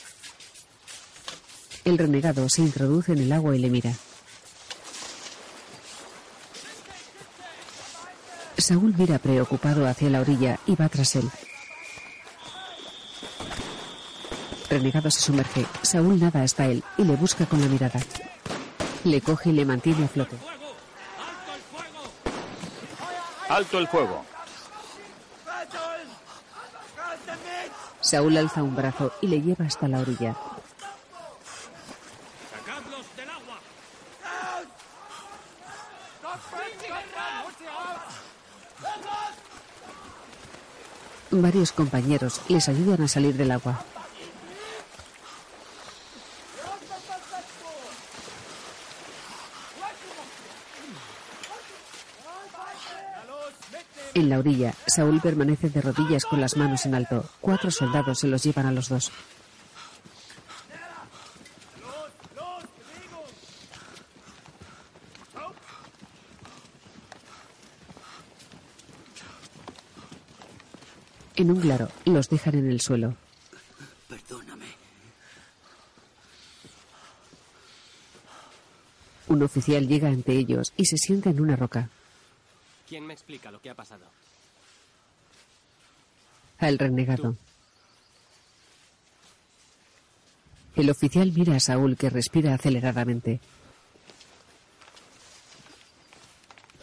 El 1.84 1.98
renegado 1.98 2.48
se 2.48 2.62
introduce 2.62 3.14
en 3.14 3.18
el 3.24 3.32
agua 3.32 3.56
y 3.56 3.60
le 3.60 3.72
mira. 3.72 3.92
Saúl 8.60 8.94
mira 8.96 9.18
preocupado 9.18 9.88
hacia 9.88 10.12
la 10.12 10.22
orilla 10.22 10.60
y 10.68 10.76
va 10.76 10.90
tras 10.90 11.16
él. 11.16 11.28
Renegado 14.70 15.10
se 15.10 15.22
sumerge. 15.22 15.66
Saúl 15.82 16.20
nada 16.20 16.44
hasta 16.44 16.68
él 16.68 16.84
y 17.00 17.04
le 17.04 17.16
busca 17.16 17.48
con 17.48 17.60
la 17.60 17.68
mirada. 17.68 18.00
Le 19.04 19.22
coge 19.22 19.50
y 19.50 19.54
le 19.54 19.66
mantiene 19.66 20.06
a 20.06 20.08
flote. 20.08 20.38
Alto 23.50 23.80
el 23.80 23.88
fuego. 23.88 24.26
Saúl 28.02 28.38
alza 28.38 28.64
un 28.64 28.76
brazo 28.76 29.12
y 29.22 29.28
le 29.28 29.42
lleva 29.42 29.66
hasta 29.66 29.88
la 29.88 30.00
orilla. 30.00 30.36
¡Sacadlos 32.52 33.06
del 33.16 33.30
agua! 33.30 33.60
Varios 41.32 41.72
compañeros 41.72 42.42
les 42.48 42.68
ayudan 42.70 43.04
a 43.04 43.08
salir 43.08 43.36
del 43.36 43.52
agua. 43.52 43.80
La 54.38 54.42
orilla, 54.42 54.74
Saúl 54.86 55.20
permanece 55.20 55.70
de 55.70 55.82
rodillas 55.82 56.26
con 56.26 56.40
las 56.40 56.58
manos 56.58 56.86
en 56.86 56.94
alto. 56.94 57.26
Cuatro 57.42 57.72
soldados 57.72 58.20
se 58.20 58.28
los 58.28 58.44
llevan 58.44 58.68
a 58.68 58.72
los 58.72 58.90
dos. 58.90 59.12
En 71.36 71.52
un 71.52 71.60
claro, 71.60 71.90
los 72.06 72.30
dejan 72.30 72.56
en 72.56 72.70
el 72.70 72.82
suelo. 72.82 73.16
Perdóname. 74.08 74.66
Un 79.28 79.44
oficial 79.44 79.88
llega 79.88 80.10
ante 80.10 80.34
ellos 80.34 80.74
y 80.78 80.86
se 80.86 80.98
sienta 80.98 81.30
en 81.30 81.42
una 81.42 81.56
roca. 81.56 81.90
¿Quién 82.88 83.06
me 83.06 83.14
explica 83.14 83.52
lo 83.52 83.60
que 83.62 83.70
ha 83.70 83.76
pasado? 83.76 84.06
Al 86.60 86.80
renegado. 86.80 87.36
El 90.76 90.90
oficial 90.90 91.32
mira 91.34 91.56
a 91.56 91.60
Saúl 91.60 91.98
que 91.98 92.10
respira 92.10 92.54
aceleradamente. 92.54 93.40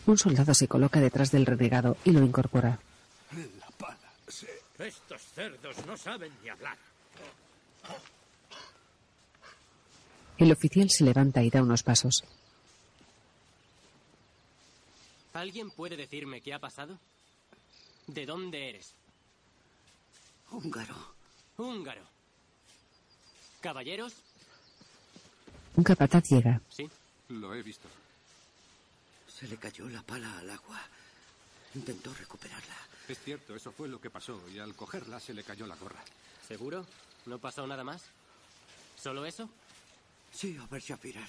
Un 0.06 0.18
soldado 0.18 0.52
se 0.52 0.68
coloca 0.68 1.00
detrás 1.00 1.30
del 1.30 1.46
renegado 1.46 1.96
y 2.04 2.10
lo 2.10 2.20
incorpora. 2.20 2.78
La 3.32 3.66
pala 3.78 4.10
se... 4.28 4.48
Estos 4.78 5.22
cerdos 5.34 5.86
no 5.86 5.96
saben 5.96 6.32
ni 6.42 6.48
hablar. 6.50 6.76
El 10.36 10.50
oficial 10.50 10.90
se 10.90 11.04
levanta 11.04 11.42
y 11.42 11.50
da 11.50 11.62
unos 11.62 11.84
pasos. 11.84 12.24
¿Alguien 15.32 15.70
puede 15.70 15.96
decirme 15.96 16.40
qué 16.40 16.52
ha 16.54 16.58
pasado? 16.58 16.98
¿De 18.08 18.26
dónde 18.26 18.70
eres? 18.70 18.94
Húngaro. 20.54 20.94
Húngaro. 21.56 22.06
¿Caballeros? 23.60 24.14
Un 25.74 25.82
capataz 25.82 26.30
llega. 26.30 26.60
Sí. 26.68 26.88
Lo 27.28 27.52
he 27.54 27.62
visto. 27.62 27.88
Se 29.26 29.48
le 29.48 29.56
cayó 29.56 29.88
la 29.88 30.02
pala 30.02 30.38
al 30.38 30.48
agua. 30.50 30.80
Intentó 31.74 32.14
recuperarla. 32.14 32.76
Es 33.08 33.18
cierto, 33.18 33.56
eso 33.56 33.72
fue 33.72 33.88
lo 33.88 34.00
que 34.00 34.10
pasó. 34.10 34.40
Y 34.54 34.60
al 34.60 34.76
cogerla 34.76 35.18
se 35.18 35.34
le 35.34 35.42
cayó 35.42 35.66
la 35.66 35.74
gorra. 35.74 36.04
¿Seguro? 36.46 36.86
¿No 37.26 37.38
pasó 37.38 37.66
nada 37.66 37.82
más? 37.82 38.02
¿Solo 38.96 39.26
eso? 39.26 39.50
Sí, 40.32 40.56
a 40.62 40.66
ver, 40.66 40.80
Shafirar. 40.80 41.28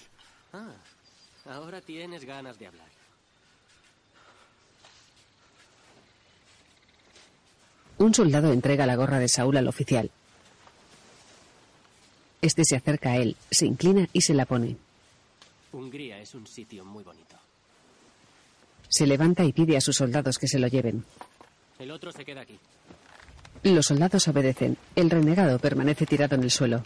Ah, 0.54 0.76
ahora 1.46 1.82
tienes 1.82 2.26
ganas 2.26 2.60
de 2.60 2.68
hablar. 2.68 2.90
Un 7.98 8.14
soldado 8.14 8.52
entrega 8.52 8.86
la 8.86 8.96
gorra 8.96 9.20
de 9.20 9.30
Saúl 9.30 9.58
al 9.58 9.68
oficial. 9.68 10.12
Este 12.42 12.64
se 12.66 12.76
acerca 12.76 13.12
a 13.12 13.18
él, 13.18 13.36
se 13.50 13.66
inclina 13.66 14.08
y 14.12 14.22
se 14.22 14.34
la 14.34 14.46
pone. 14.46 14.78
Hungría 15.72 16.20
es 16.20 16.36
un 16.36 16.46
sitio 16.46 16.86
muy 16.86 17.04
bonito. 17.04 17.36
Se 18.88 19.08
levanta 19.08 19.44
y 19.44 19.52
pide 19.52 19.78
a 19.78 19.82
sus 19.82 19.96
soldados 19.96 20.38
que 20.38 20.48
se 20.48 20.60
lo 20.60 20.68
lleven. 20.68 21.04
El 21.80 21.92
otro 21.92 22.12
se 22.12 22.24
queda 22.24 22.42
aquí. 22.42 22.60
Los 23.64 23.88
soldados 23.88 24.28
obedecen. 24.28 24.78
El 24.96 25.10
renegado 25.10 25.58
permanece 25.58 26.06
tirado 26.06 26.36
en 26.36 26.44
el 26.44 26.52
suelo. 26.52 26.84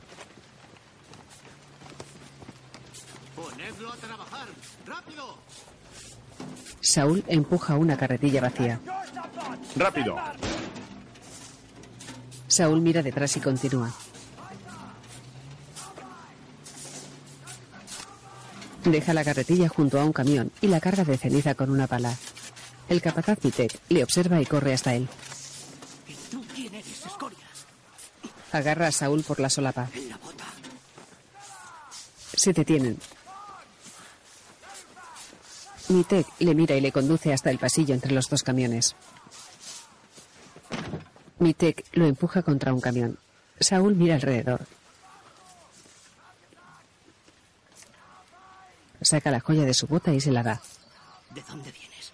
Ponedlo 3.35 3.91
a 3.91 3.95
trabajar. 3.97 4.47
¡Rápido! 4.85 5.37
Saúl 6.81 7.23
empuja 7.27 7.75
una 7.75 7.97
carretilla 7.97 8.41
vacía. 8.41 8.79
¡Rápido! 9.75 10.15
Saúl 12.59 12.81
mira 12.81 13.01
detrás 13.01 13.37
y 13.37 13.39
continúa. 13.39 13.89
Deja 18.83 19.13
la 19.13 19.23
carretilla 19.23 19.69
junto 19.69 19.97
a 19.97 20.03
un 20.03 20.11
camión 20.11 20.51
y 20.59 20.67
la 20.67 20.81
carga 20.81 21.05
de 21.05 21.17
ceniza 21.17 21.55
con 21.55 21.69
una 21.69 21.87
pala. 21.87 22.17
El 22.89 23.01
capataz 23.01 23.39
Vitek 23.41 23.79
le 23.87 24.03
observa 24.03 24.41
y 24.41 24.45
corre 24.45 24.73
hasta 24.73 24.93
él. 24.93 25.07
¿Y 26.05 26.15
tú 26.29 26.43
quién 26.53 26.75
eres, 26.75 27.05
escoria? 27.05 27.47
Agarra 28.51 28.87
a 28.87 28.91
Saúl 28.91 29.23
por 29.23 29.39
la 29.39 29.49
solapa. 29.49 29.87
En 29.93 30.09
la 30.09 30.17
bota. 30.17 30.43
Se 32.35 32.51
detienen. 32.51 32.97
Mitek 35.87 36.27
le 36.39 36.53
mira 36.53 36.75
y 36.75 36.81
le 36.81 36.91
conduce 36.91 37.31
hasta 37.31 37.51
el 37.51 37.57
pasillo 37.57 37.93
entre 37.93 38.11
los 38.11 38.27
dos 38.27 38.43
camiones. 38.43 38.97
Mitek 41.39 41.85
lo 41.93 42.05
empuja 42.05 42.41
contra 42.43 42.73
un 42.73 42.81
camión. 42.81 43.17
Saúl 43.59 43.95
mira 43.95 44.15
alrededor. 44.15 44.61
Saca 49.01 49.31
la 49.31 49.39
joya 49.39 49.63
de 49.63 49.73
su 49.73 49.87
bota 49.87 50.13
y 50.13 50.19
se 50.19 50.31
la 50.31 50.43
da. 50.43 50.61
¿De 51.33 51.41
dónde 51.43 51.71
vienes? 51.71 52.11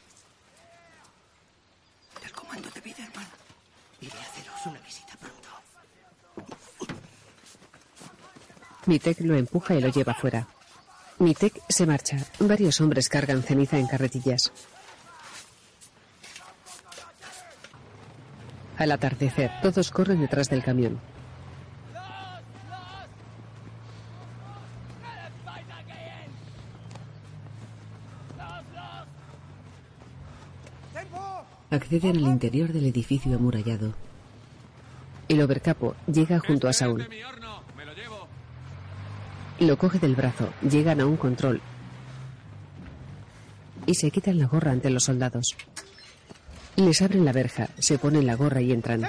Del 2.21 2.31
comando 2.31 2.69
de 2.69 2.81
Biderman. 2.81 3.25
Iré 4.01 4.17
a 4.17 4.21
haceros 4.21 4.65
una 4.67 4.79
visita 4.81 5.15
pronto. 5.17 5.49
Mitek 8.85 9.21
lo 9.21 9.35
empuja 9.35 9.73
y 9.73 9.81
lo 9.81 9.89
lleva 9.89 10.13
fuera. 10.13 10.47
Mitek 11.17 11.61
se 11.67 11.87
marcha. 11.87 12.17
Varios 12.39 12.79
hombres 12.79 13.09
cargan 13.09 13.41
ceniza 13.41 13.79
en 13.79 13.87
carretillas. 13.87 14.51
Al 18.77 18.91
atardecer, 18.91 19.51
todos 19.61 19.91
corren 19.91 20.19
detrás 20.19 20.49
del 20.49 20.63
camión. 20.63 20.99
Acceden 31.71 32.17
al 32.17 32.21
interior 32.21 32.71
del 32.71 32.85
edificio 32.85 33.35
amurallado. 33.35 33.93
El 35.27 35.41
overcapo 35.41 35.95
llega 36.07 36.39
junto 36.39 36.67
a 36.67 36.73
Saúl. 36.73 37.07
Lo 39.59 39.77
coge 39.77 39.99
del 39.99 40.15
brazo, 40.15 40.49
llegan 40.61 41.01
a 41.01 41.05
un 41.05 41.17
control 41.17 41.61
y 43.85 43.95
se 43.95 44.11
quitan 44.11 44.37
la 44.37 44.47
gorra 44.47 44.71
ante 44.71 44.89
los 44.89 45.03
soldados. 45.03 45.55
Les 46.75 47.01
abren 47.01 47.23
la 47.23 47.31
verja, 47.31 47.69
se 47.79 47.97
ponen 47.97 48.25
la 48.25 48.35
gorra 48.35 48.61
y 48.61 48.71
entran. 48.71 49.01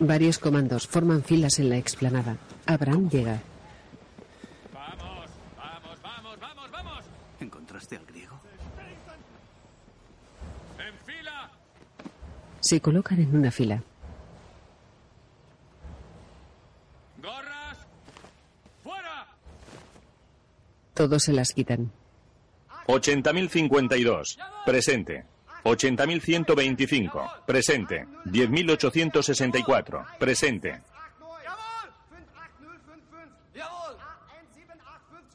Varios 0.00 0.38
comandos 0.38 0.86
forman 0.86 1.22
filas 1.22 1.58
en 1.58 1.70
la 1.70 1.76
explanada. 1.76 2.36
Abraham 2.66 3.08
llega. 3.08 3.40
¿Encontraste 7.40 7.96
al 7.96 8.06
griego? 8.06 8.40
Se 12.60 12.80
colocan 12.80 13.20
en 13.20 13.36
una 13.36 13.50
fila. 13.50 13.82
¡Gorras! 17.22 17.78
¡Fuera! 18.82 19.26
Todos 20.94 21.22
se 21.22 21.32
las 21.32 21.52
quitan. 21.52 21.92
80.052. 22.88 24.38
Presente. 24.64 25.24
80.125. 25.62 27.44
Presente. 27.46 28.06
10.864. 28.24 30.18
Presente. 30.18 30.80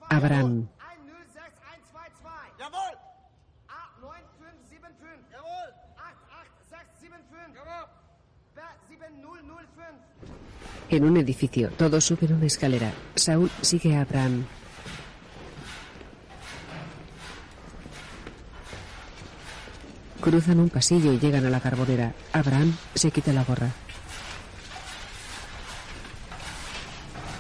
Abraham. 0.10 0.68
En 10.90 11.06
un 11.06 11.18
edificio, 11.18 11.70
todos 11.72 12.04
suben 12.04 12.34
una 12.34 12.46
escalera. 12.46 12.92
Saúl 13.16 13.50
sigue 13.62 13.96
a 13.96 14.02
Abraham. 14.02 14.46
Cruzan 20.24 20.62
un 20.62 20.70
pasillo 20.70 21.12
y 21.12 21.20
llegan 21.20 21.46
a 21.46 21.50
la 21.50 21.60
carbonera. 21.60 22.14
Abraham 22.32 22.78
se 22.96 23.12
quita 23.12 23.34
la 23.34 23.44
gorra. 23.44 23.70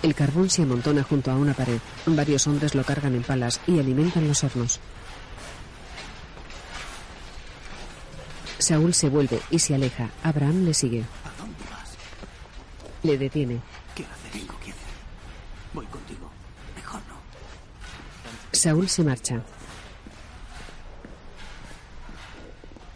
El 0.02 0.14
carbón 0.14 0.50
se 0.50 0.64
amontona 0.64 1.02
junto 1.02 1.32
a 1.32 1.38
una 1.38 1.54
pared. 1.54 1.80
Varios 2.06 2.46
hombres 2.46 2.76
lo 2.76 2.84
cargan 2.84 3.16
en 3.16 3.24
palas 3.24 3.62
y 3.68 3.80
alimentan 3.80 4.28
los 4.28 4.44
hornos. 4.44 4.82
Saúl 8.60 8.94
se 8.94 9.08
vuelve 9.08 9.40
y 9.50 9.60
se 9.60 9.76
aleja. 9.76 10.10
Abraham 10.22 10.66
le 10.66 10.74
sigue. 10.74 11.06
¿A 11.24 11.42
dónde 11.42 11.64
vas? 11.72 11.96
Le 13.02 13.18
detiene. 13.18 13.62
¿Qué 13.96 14.04
hacer? 14.04 14.32
Tengo 14.34 14.60
que 14.60 14.72
hacer. 14.72 14.84
Voy 15.74 15.86
contigo. 15.86 16.30
Mejor 16.76 17.00
no. 17.08 17.16
Saúl 18.52 18.90
se 18.90 19.04
marcha. 19.04 19.42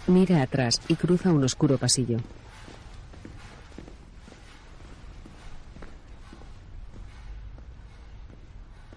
Mira 0.08 0.41
atrás 0.41 0.82
y 0.88 0.95
cruza 0.95 1.34
un 1.34 1.43
oscuro 1.43 1.78
pasillo. 1.78 2.18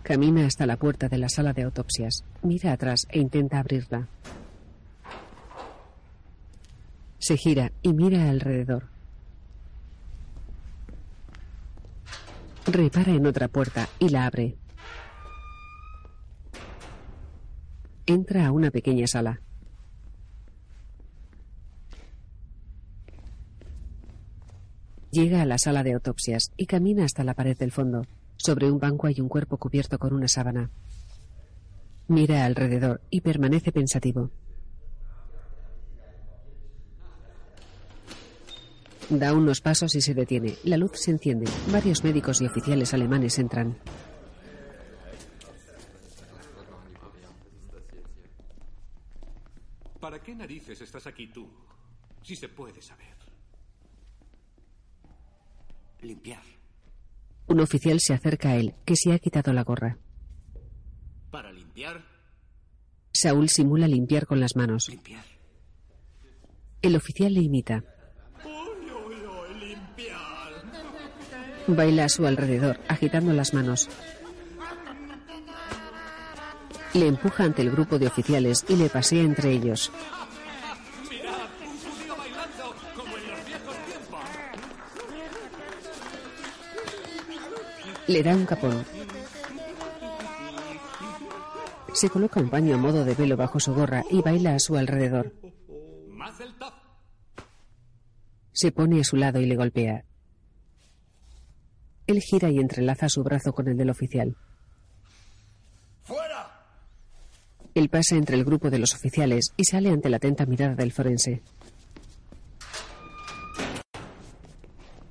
Camina 0.05 0.47
hasta 0.47 0.67
la 0.67 0.77
puerta 0.77 1.09
de 1.09 1.19
la 1.19 1.29
sala 1.29 1.53
de 1.53 1.63
autopsias. 1.63 2.25
Mira 2.43 2.73
atrás 2.73 3.07
e 3.11 3.19
intenta 3.19 3.59
abrirla. 3.59 4.09
Se 7.19 7.37
gira 7.37 7.73
y 7.83 7.93
mira 7.93 8.31
alrededor. 8.31 8.89
Repara 12.67 13.13
en 13.13 13.27
otra 13.27 13.49
puerta 13.49 13.89
y 13.99 14.11
la 14.11 14.27
abre. 14.27 14.57
Entra 18.07 18.47
a 18.47 18.53
una 18.53 18.71
pequeña 18.71 19.07
sala. 19.09 19.41
Llega 25.11 25.43
a 25.43 25.45
la 25.45 25.59
sala 25.59 25.83
de 25.83 25.93
autopsias 25.93 26.53
y 26.57 26.67
camina 26.67 27.05
hasta 27.05 27.25
la 27.25 27.35
pared 27.35 27.57
del 27.57 27.73
fondo. 27.73 28.07
Sobre 28.37 28.71
un 28.71 28.79
banco 28.79 29.09
hay 29.09 29.21
un 29.21 29.29
cuerpo 29.29 29.57
cubierto 29.57 29.99
con 29.99 30.13
una 30.13 30.29
sábana. 30.29 30.71
Mira 32.07 32.45
alrededor 32.45 33.01
y 33.11 33.21
permanece 33.21 33.73
pensativo. 33.73 34.31
Da 39.09 39.35
unos 39.35 39.61
pasos 39.61 39.97
y 39.97 40.01
se 40.01 40.15
detiene. 40.15 40.55
La 40.63 40.77
luz 40.77 40.93
se 40.95 41.11
enciende. 41.11 41.51
Varios 41.73 42.05
médicos 42.05 42.41
y 42.41 42.47
oficiales 42.47 42.95
alemanes 42.95 43.37
entran. 43.41 43.77
¿Para 50.01 50.23
qué 50.23 50.35
narices 50.37 50.81
estás 50.81 51.07
aquí 51.09 51.27
tú? 51.27 51.49
Si 52.23 52.37
se 52.37 52.49
puede 52.49 52.81
saber. 52.81 53.30
Limpiar. 56.03 56.43
Un 57.47 57.61
oficial 57.61 58.01
se 58.01 58.15
acerca 58.15 58.51
a 58.51 58.57
él, 58.57 58.75
que 58.85 58.97
se 58.97 59.13
ha 59.13 59.19
quitado 59.19 59.53
la 59.53 59.65
gorra. 59.65 59.99
¿Para 61.31 61.53
limpiar? 61.53 62.03
Saúl 63.13 63.49
simula 63.49 63.87
limpiar 63.87 64.27
con 64.27 64.41
las 64.41 64.57
manos. 64.57 64.89
Limpiar. 64.89 65.25
El 66.81 66.97
oficial 66.97 67.35
le 67.35 67.41
imita. 67.41 67.85
¡Uy, 68.45 68.91
uy, 68.91 69.15
uy! 69.15 69.69
¡Limpiar! 69.69 70.65
Baila 71.67 72.05
a 72.05 72.09
su 72.09 72.27
alrededor, 72.27 72.81
agitando 72.89 73.33
las 73.33 73.53
manos. 73.53 73.89
Le 76.95 77.07
empuja 77.07 77.45
ante 77.45 77.63
el 77.63 77.71
grupo 77.71 77.99
de 77.99 78.07
oficiales 78.07 78.65
y 78.69 78.77
le 78.77 78.89
pasea 78.89 79.23
entre 79.23 79.53
ellos. 79.53 79.93
Le 88.11 88.25
da 88.25 88.35
un 88.35 88.45
capón. 88.45 88.85
Se 91.93 92.11
coloca 92.11 92.41
un 92.41 92.51
paño 92.51 92.75
a 92.75 92.77
modo 92.77 93.05
de 93.05 93.15
velo 93.15 93.37
bajo 93.37 93.61
su 93.61 93.73
gorra 93.73 94.03
y 94.11 94.21
baila 94.21 94.57
a 94.57 94.59
su 94.59 94.77
alrededor. 94.77 95.33
Se 98.51 98.73
pone 98.73 99.01
a 99.01 99.05
su 99.05 99.15
lado 99.15 99.39
y 99.39 99.47
le 99.47 99.55
golpea. 99.55 100.03
Él 102.09 102.21
gira 102.21 102.51
y 102.51 102.59
entrelaza 102.59 103.09
su 103.09 103.23
brazo 103.23 103.53
con 103.53 103.69
el 103.69 103.77
del 103.77 103.91
oficial. 103.91 104.37
¡Fuera! 106.03 106.51
Él 107.77 107.89
pasa 107.91 108.17
entre 108.17 108.35
el 108.35 108.45
grupo 108.45 108.71
de 108.71 108.81
los 108.81 108.93
oficiales 108.93 109.53
y 109.57 109.67
sale 109.67 109.89
ante 109.89 110.11
la 110.11 110.17
atenta 110.17 110.47
mirada 110.47 110.75
del 110.75 110.91
forense. 110.91 111.43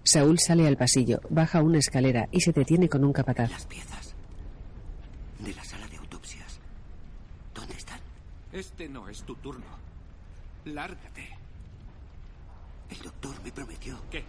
Saúl 0.09 0.39
sale 0.39 0.67
al 0.67 0.75
pasillo, 0.75 1.21
baja 1.29 1.61
una 1.61 1.77
escalera 1.77 2.27
y 2.31 2.41
se 2.41 2.51
detiene 2.51 2.89
con 2.89 3.03
un 3.03 3.13
capataz. 3.13 3.51
Las 3.51 3.67
piezas 3.67 4.15
de 5.37 5.53
la 5.53 5.63
sala 5.63 5.87
de 5.87 5.97
autopsias. 5.97 6.59
¿Dónde 7.53 7.75
están? 7.75 7.99
Este 8.51 8.89
no 8.89 9.07
es 9.07 9.21
tu 9.21 9.35
turno. 9.35 9.67
Lárgate. 10.65 11.29
El 12.89 12.97
doctor 13.03 13.35
me 13.43 13.51
prometió. 13.51 13.99
¿Qué? 14.09 14.23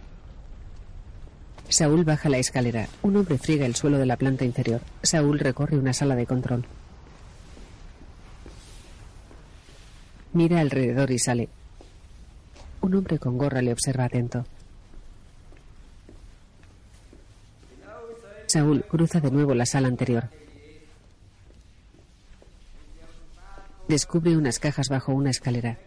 Saúl 1.67 2.03
baja 2.03 2.29
la 2.29 2.37
escalera. 2.37 2.87
Un 3.01 3.17
hombre 3.17 3.39
friega 3.39 3.65
el 3.65 3.73
suelo 3.73 3.97
de 3.97 4.05
la 4.05 4.17
planta 4.17 4.45
inferior. 4.45 4.81
Saúl 5.01 5.39
recorre 5.39 5.79
una 5.79 5.93
sala 5.93 6.15
de 6.15 6.27
control. 6.27 6.63
Mira 10.33 10.59
alrededor 10.59 11.09
y 11.09 11.17
sale. 11.17 11.49
Un 12.81 12.93
hombre 12.93 13.17
con 13.17 13.39
gorra 13.39 13.63
le 13.63 13.73
observa 13.73 14.05
atento. 14.05 14.45
Saúl 18.51 18.83
cruza 18.83 19.21
de 19.21 19.31
nuevo 19.31 19.53
la 19.53 19.65
sala 19.65 19.87
anterior. 19.87 20.29
Descubre 23.87 24.35
unas 24.35 24.59
cajas 24.59 24.89
bajo 24.89 25.13
una 25.13 25.29
escalera. 25.29 25.77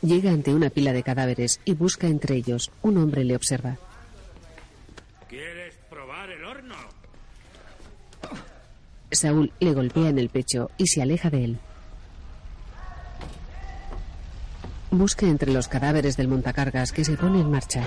Llega 0.00 0.30
ante 0.30 0.54
una 0.54 0.70
pila 0.70 0.94
de 0.94 1.02
cadáveres 1.02 1.60
y 1.66 1.74
busca 1.74 2.06
entre 2.06 2.36
ellos. 2.36 2.70
Un 2.80 2.96
hombre 2.96 3.24
le 3.24 3.36
observa. 3.36 3.76
¿Quieres 5.28 5.74
probar 5.90 6.30
el 6.30 6.42
horno? 6.42 6.74
Saúl 9.10 9.52
le 9.60 9.74
golpea 9.74 10.08
en 10.08 10.18
el 10.18 10.30
pecho 10.30 10.70
y 10.78 10.86
se 10.86 11.02
aleja 11.02 11.28
de 11.28 11.44
él. 11.44 11.58
Busca 14.90 15.26
entre 15.26 15.52
los 15.52 15.68
cadáveres 15.68 16.16
del 16.16 16.28
montacargas 16.28 16.92
que 16.92 17.04
se 17.04 17.18
pone 17.18 17.40
en 17.40 17.50
marcha. 17.50 17.84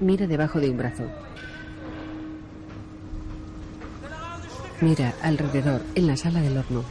Mira 0.00 0.26
debajo 0.26 0.58
de 0.60 0.70
un 0.70 0.78
brazo. 0.78 1.04
Mira 4.80 5.12
alrededor, 5.22 5.82
en 5.94 6.06
la 6.06 6.16
sala 6.16 6.40
del 6.40 6.56
horno. 6.56 6.84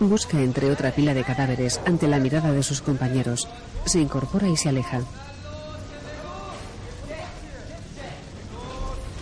Busca 0.00 0.40
entre 0.40 0.72
otra 0.72 0.90
pila 0.90 1.14
de 1.14 1.22
cadáveres 1.22 1.80
ante 1.86 2.08
la 2.08 2.18
mirada 2.18 2.50
de 2.50 2.64
sus 2.64 2.80
compañeros. 2.80 3.48
Se 3.84 4.00
incorpora 4.00 4.48
y 4.48 4.56
se 4.56 4.70
aleja. 4.70 5.02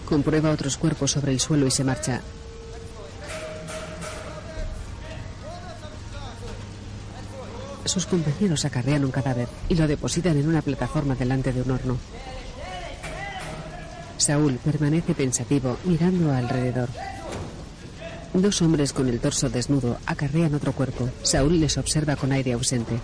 Comprueba 0.09 0.51
otros 0.51 0.79
cuerpos 0.79 1.11
sobre 1.11 1.33
el 1.33 1.41
suelo 1.41 1.67
y 1.67 1.71
se 1.71 1.85
marcha. 1.85 2.23
Sus 7.99 8.07
compañeros 8.07 8.65
acarrean 8.65 9.05
un 9.05 9.11
cadáver 9.11 9.49
y 9.69 9.75
lo 9.75 9.89
depositan 9.89 10.39
en 10.39 10.49
una 10.49 10.63
plataforma 10.63 11.17
delante 11.17 11.53
de 11.53 11.63
un 11.63 11.73
horno. 11.73 11.99
Saúl 14.17 14.61
permanece 14.65 15.17
pensativo 15.17 15.77
mirando 15.83 16.33
alrededor. 16.33 16.89
Dos 18.33 18.63
hombres 18.63 18.93
con 18.93 19.09
el 19.09 19.19
torso 19.19 19.51
desnudo 19.51 19.99
acarrean 20.07 20.55
otro 20.55 20.71
cuerpo. 20.71 21.11
Saúl 21.25 21.59
les 21.59 21.77
observa 21.77 22.15
con 22.15 22.31
aire 22.31 22.53
ausente. 22.53 23.01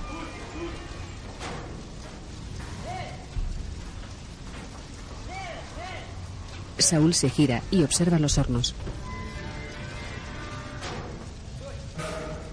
Saúl 6.78 7.14
se 7.14 7.30
gira 7.30 7.62
y 7.72 7.82
observa 7.82 8.20
los 8.20 8.38
hornos. 8.38 8.76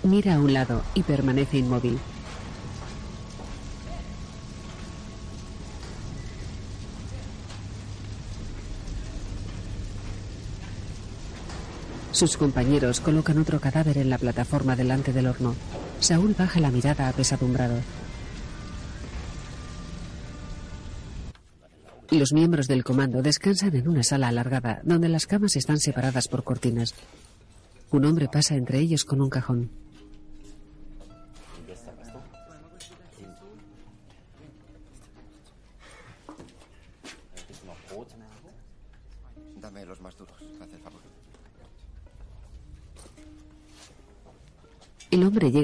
Mira 0.02 0.34
a 0.34 0.40
un 0.40 0.54
lado 0.54 0.82
y 0.96 1.04
permanece 1.04 1.60
inmóvil. 1.60 2.00
Sus 12.22 12.38
compañeros 12.38 13.00
colocan 13.00 13.40
otro 13.40 13.60
cadáver 13.60 13.98
en 13.98 14.12
la 14.12 14.20
plataforma 14.20 14.76
delante 14.76 15.12
del 15.12 15.26
horno. 15.26 15.56
Saúl 16.00 16.36
baja 16.38 16.60
la 16.60 16.70
mirada 16.70 17.08
apesadumbrado. 17.10 17.80
Los 22.12 22.32
miembros 22.32 22.68
del 22.68 22.84
comando 22.84 23.24
descansan 23.24 23.76
en 23.76 23.88
una 23.88 24.04
sala 24.04 24.28
alargada 24.28 24.82
donde 24.84 25.10
las 25.10 25.26
camas 25.26 25.56
están 25.56 25.80
separadas 25.80 26.28
por 26.28 26.44
cortinas. 26.44 26.94
Un 27.90 28.06
hombre 28.06 28.28
pasa 28.32 28.54
entre 28.54 28.78
ellos 28.78 29.04
con 29.04 29.20
un 29.20 29.32
cajón. 29.32 29.81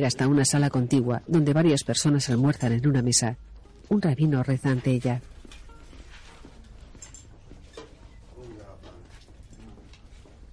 Hasta 0.08 0.28
una 0.28 0.46
sala 0.46 0.70
contigua 0.70 1.22
donde 1.28 1.54
varias 1.54 1.84
personas 1.84 2.30
almuerzan 2.30 2.74
en 2.74 2.88
una 2.88 3.02
mesa. 3.02 3.38
Un 3.90 4.02
rabino 4.02 4.44
reza 4.44 4.70
ante 4.70 4.92
ella. 4.92 5.22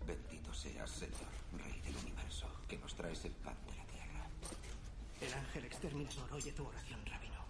Bendito 0.06 0.52
seas, 0.54 0.90
Señor, 0.90 1.14
Rey 1.58 1.80
del 1.84 1.96
universo, 2.02 2.46
que 2.68 2.78
nos 2.78 2.94
traes 2.94 3.24
el 3.24 3.32
pan 3.32 3.54
de 3.66 3.76
la 3.76 3.84
tierra. 3.84 4.26
El 5.20 5.32
ángel 5.32 5.64
exterminador 5.64 6.32
oye 6.32 6.52
tu 6.52 6.64
oración, 6.64 7.00
rabino. 7.06 7.40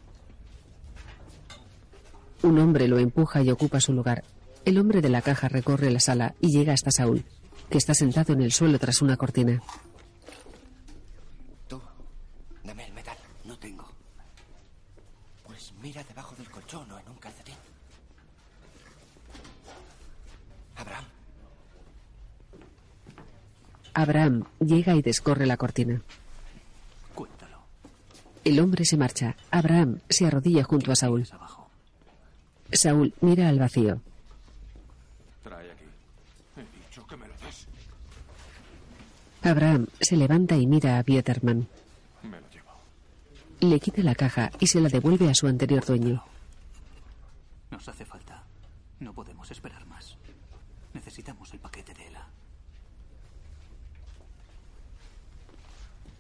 Un 2.43 2.59
hombre 2.59 2.89
lo 2.89 2.99
empuja 2.99 3.43
y 3.43 3.51
ocupa 3.51 3.81
su 3.81 3.93
lugar. 3.93 4.25
El 4.65 4.79
hombre 4.79 5.03
de 5.03 5.11
la 5.11 5.21
caja 5.23 5.49
recorre 5.49 5.91
la 5.91 6.01
sala 6.01 6.35
y 6.41 6.51
llega 6.51 6.73
hasta 6.73 6.91
Saúl, 6.91 7.25
que 7.69 7.79
está 7.79 7.95
sentado 7.95 8.33
en 8.33 8.41
el 8.43 8.53
suelo 8.53 8.79
tras 8.79 9.03
una 9.03 9.17
cortina. 9.17 9.61
Tú, 11.69 11.81
dame 12.63 12.87
el 12.87 12.93
metal. 12.95 13.17
No 13.45 13.59
tengo. 13.59 13.87
Pues 15.47 15.73
mira 15.83 16.03
debajo 16.05 16.35
del 16.37 16.49
colchón 16.51 16.91
o 16.93 16.99
en 16.99 17.09
un 17.09 17.17
calcetín. 17.17 17.55
Abraham, 20.77 21.05
Abraham 23.95 24.45
llega 24.59 24.95
y 24.95 25.03
descorre 25.03 25.47
la 25.47 25.57
cortina. 25.57 26.03
Cuéntalo. 27.15 27.59
El 28.45 28.59
hombre 28.61 28.85
se 28.85 28.97
marcha. 28.97 29.37
Abraham 29.51 30.01
se 30.09 30.27
arrodilla 30.27 30.65
junto 30.65 30.91
a 30.93 30.97
Saúl. 30.97 31.27
Saúl 32.73 33.15
mira 33.21 33.49
al 33.49 33.59
vacío. 33.59 34.01
Trae 35.43 35.71
aquí. 35.71 35.85
He 36.57 36.87
dicho 36.87 37.07
que 37.07 37.17
me 37.17 37.29
lo 37.29 37.35
des. 37.35 37.67
Abraham 39.43 39.87
se 40.01 40.17
levanta 40.17 40.57
y 40.57 40.67
mira 40.67 40.99
a 40.99 41.03
Bieterman. 41.03 41.69
Me 42.23 42.41
lo 42.41 42.51
llevo. 42.51 42.73
Le 43.61 43.79
quita 43.79 44.03
la 44.03 44.15
caja 44.15 44.51
y 44.59 44.67
se 44.67 44.81
la 44.81 44.89
devuelve 44.89 45.31
a 45.31 45.35
su 45.35 45.47
anterior 45.47 45.85
dueño. 45.85 46.25
Nos 47.71 47.89
hace 47.89 48.05
falta. 48.05 48.43
No 48.99 49.13
podemos 49.13 49.51
esperar 49.51 49.87
más. 49.87 50.17
Necesitamos 50.95 51.53
el 51.53 51.61
paquete 51.61 51.93
de 51.95 52.07
Ela. 52.09 52.14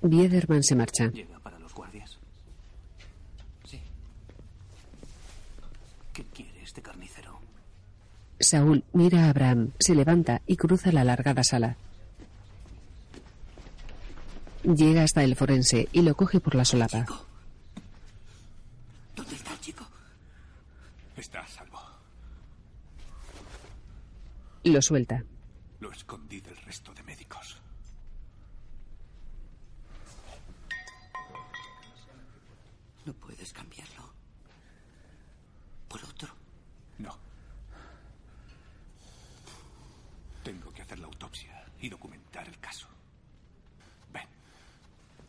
Biederman 0.07 0.63
se 0.63 0.77
marcha. 0.77 1.11
Llega 1.11 1.39
para 1.39 1.59
los 1.59 1.73
guardias. 1.73 2.19
sí. 3.65 3.81
¿Qué 6.13 6.25
quiere 6.25 6.63
este 6.63 6.83
carnicero? 6.83 7.41
Saúl 8.39 8.85
mira 8.93 9.25
a 9.25 9.31
Abraham, 9.31 9.71
se 9.79 9.95
levanta 9.95 10.43
y 10.47 10.57
cruza 10.57 10.93
la 10.93 11.01
alargada 11.01 11.43
sala. 11.43 11.77
Llega 14.63 15.05
hasta 15.05 15.25
el 15.25 15.37
forense 15.37 15.89
y 15.93 16.03
lo 16.03 16.15
coge 16.15 16.39
por 16.39 16.55
la 16.55 16.67
solapa. 16.67 17.07
¿Dónde 19.17 19.35
está 19.35 19.53
el 19.55 19.61
chico? 19.61 19.87
Está 21.17 21.41
a 21.41 21.47
salvo. 21.47 21.81
Lo 24.65 24.83
suelta. 24.83 25.25
Lo 25.81 25.91
escondí 25.91 26.41
del 26.43 26.57
resto 26.59 26.93
de 26.93 27.03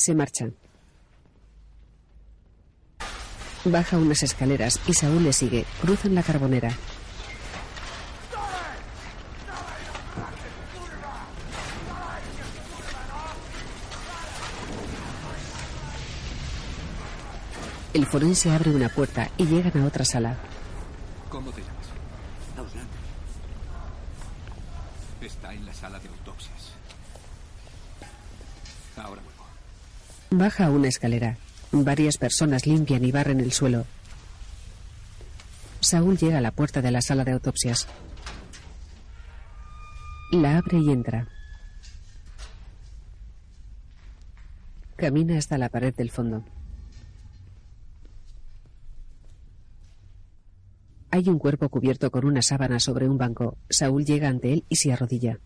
Se 0.05 0.13
marchan. 0.13 0.53
Baja 3.63 3.97
unas 3.97 4.21
escaleras 4.21 4.79
y 4.85 4.93
Saúl 4.93 5.23
le 5.23 5.33
sigue. 5.33 5.65
Cruzan 5.81 6.13
la 6.13 6.21
carbonera. 6.21 6.71
El 17.95 18.05
forense 18.05 18.51
abre 18.51 18.69
una 18.69 18.89
puerta 18.89 19.31
y 19.37 19.47
llegan 19.47 19.81
a 19.81 19.87
otra 19.87 20.05
sala. 20.05 20.37
¿Cómo 21.29 21.49
te 21.49 21.61
llamas? 21.61 21.87
Ausland. 22.59 22.89
Está 25.21 25.51
en 25.51 25.65
la 25.65 25.73
sala 25.73 25.97
de 25.97 26.09
autopsias. 26.09 26.73
Ahora 28.97 29.19
vuelvo. 29.23 29.35
Baja 30.45 30.69
una 30.69 30.89
escalera. 30.89 31.37
Varias 31.71 32.19
personas 32.19 32.67
limpian 32.67 33.03
y 33.03 33.11
barren 33.11 33.39
el 33.39 33.51
suelo. 33.51 33.83
Saúl 35.79 36.19
llega 36.19 36.37
a 36.37 36.41
la 36.41 36.51
puerta 36.51 36.83
de 36.83 36.91
la 36.91 37.01
sala 37.01 37.25
de 37.25 37.31
autopsias. 37.31 37.87
La 40.31 40.59
abre 40.59 40.77
y 40.77 40.91
entra. 40.91 41.27
Camina 44.97 45.39
hasta 45.39 45.57
la 45.57 45.69
pared 45.69 45.95
del 45.95 46.11
fondo. 46.11 46.45
Hay 51.09 51.27
un 51.27 51.39
cuerpo 51.39 51.69
cubierto 51.69 52.11
con 52.11 52.23
una 52.23 52.43
sábana 52.43 52.79
sobre 52.79 53.09
un 53.09 53.17
banco. 53.17 53.57
Saúl 53.67 54.05
llega 54.05 54.27
ante 54.27 54.53
él 54.53 54.63
y 54.69 54.75
se 54.75 54.93
arrodilla. 54.93 55.39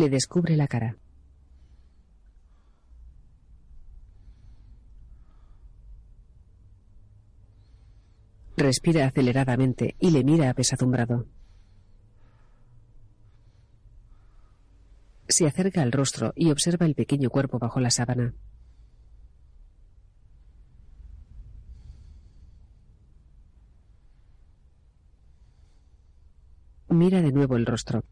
Le 0.00 0.08
descubre 0.08 0.56
la 0.56 0.66
cara. 0.66 0.96
Respira 8.56 9.04
aceleradamente 9.04 9.96
y 9.98 10.10
le 10.10 10.24
mira 10.24 10.48
apesadumbrado. 10.48 11.26
Se 15.28 15.46
acerca 15.46 15.82
al 15.82 15.92
rostro 15.92 16.32
y 16.34 16.50
observa 16.50 16.86
el 16.86 16.94
pequeño 16.94 17.28
cuerpo 17.28 17.58
bajo 17.58 17.78
la 17.78 17.90
sábana. 17.90 18.32
Mira 26.88 27.20
de 27.20 27.32
nuevo 27.32 27.56
el 27.58 27.66
rostro. 27.66 28.02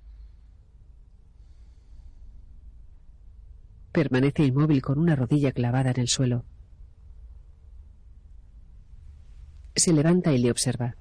Permanece 3.92 4.44
inmóvil 4.44 4.82
con 4.82 4.98
una 4.98 5.16
rodilla 5.16 5.52
clavada 5.52 5.90
en 5.90 6.00
el 6.00 6.08
suelo. 6.08 6.44
Se 9.74 9.92
levanta 9.92 10.32
y 10.32 10.38
le 10.38 10.50
observa. 10.50 10.96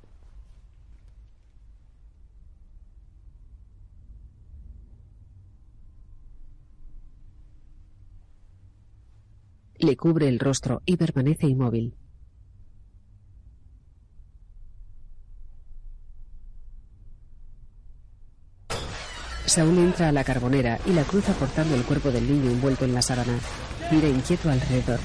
Le 9.80 9.96
cubre 9.96 10.28
el 10.28 10.40
rostro 10.40 10.82
y 10.86 10.98
permanece 10.98 11.48
inmóvil. 11.48 11.96
Saúl 19.48 19.78
entra 19.78 20.10
a 20.10 20.12
la 20.12 20.26
carbonera 20.26 20.78
y 20.86 20.92
la 20.92 21.04
cruza 21.04 21.32
portando 21.32 21.74
el 21.74 21.84
cuerpo 21.84 22.12
del 22.12 22.30
niño 22.30 22.52
envuelto 22.52 22.84
en 22.84 22.94
la 22.94 23.02
sábana. 23.02 23.40
Mira 23.90 24.10
inquieto 24.10 24.52
alrededor. 24.52 25.00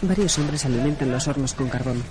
Varios 0.00 0.38
hombres 0.38 0.64
alimentan 0.64 1.12
los 1.12 1.28
hornos 1.28 1.52
con 1.52 1.68
carbón. 1.68 2.02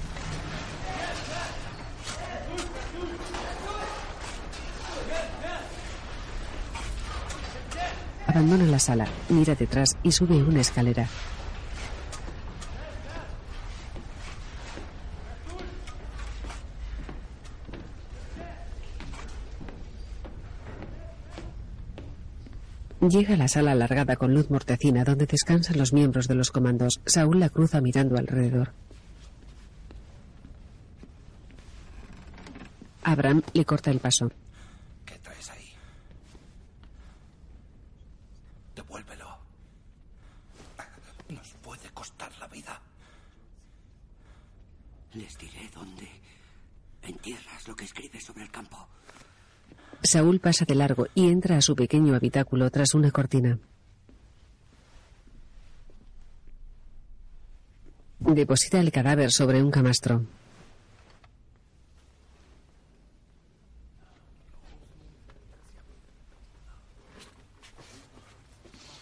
Abandona 8.28 8.66
la 8.66 8.80
sala, 8.80 9.08
mira 9.30 9.56
detrás 9.56 9.98
y 10.04 10.12
sube 10.12 10.44
una 10.44 10.62
escalera. 10.62 11.08
Llega 23.10 23.34
a 23.34 23.38
la 23.38 23.50
sala 23.50 23.74
alargada 23.74 24.16
con 24.16 24.34
luz 24.34 24.50
mortecina 24.50 25.04
donde 25.04 25.26
descansan 25.26 25.78
los 25.78 25.92
miembros 25.92 26.30
de 26.30 26.36
los 26.36 26.52
comandos. 26.52 27.02
Saúl 27.06 27.38
la 27.38 27.50
cruza 27.50 27.82
mirando 27.82 28.18
alrededor. 28.18 28.72
Abraham 33.04 33.42
le 33.54 33.66
corta 33.66 33.92
el 33.92 34.00
paso. 34.00 34.32
¿Qué 35.06 35.20
traes 35.20 35.50
ahí? 35.52 35.68
Devuélvelo. 38.74 39.38
Nos 41.28 41.50
puede 41.62 41.90
costar 41.90 42.32
la 42.40 42.48
vida. 42.48 42.80
Les 45.14 45.38
diré 45.38 45.70
dónde 45.76 46.08
entierras 47.02 47.68
lo 47.68 47.76
que 47.76 47.84
escribes 47.84 48.24
sobre 48.24 48.44
el 48.44 48.52
campo. 48.52 48.88
Saúl 50.14 50.40
pasa 50.40 50.64
de 50.64 50.76
largo 50.76 51.08
y 51.16 51.30
entra 51.30 51.58
a 51.58 51.62
su 51.62 51.76
pequeño 51.76 52.14
habitáculo 52.14 52.70
tras 52.70 52.94
una 52.94 53.10
cortina. 53.10 53.58
Deposita 58.20 58.80
el 58.80 58.92
cadáver 58.92 59.32
sobre 59.32 59.64
un 59.64 59.72
camastro. 59.72 60.24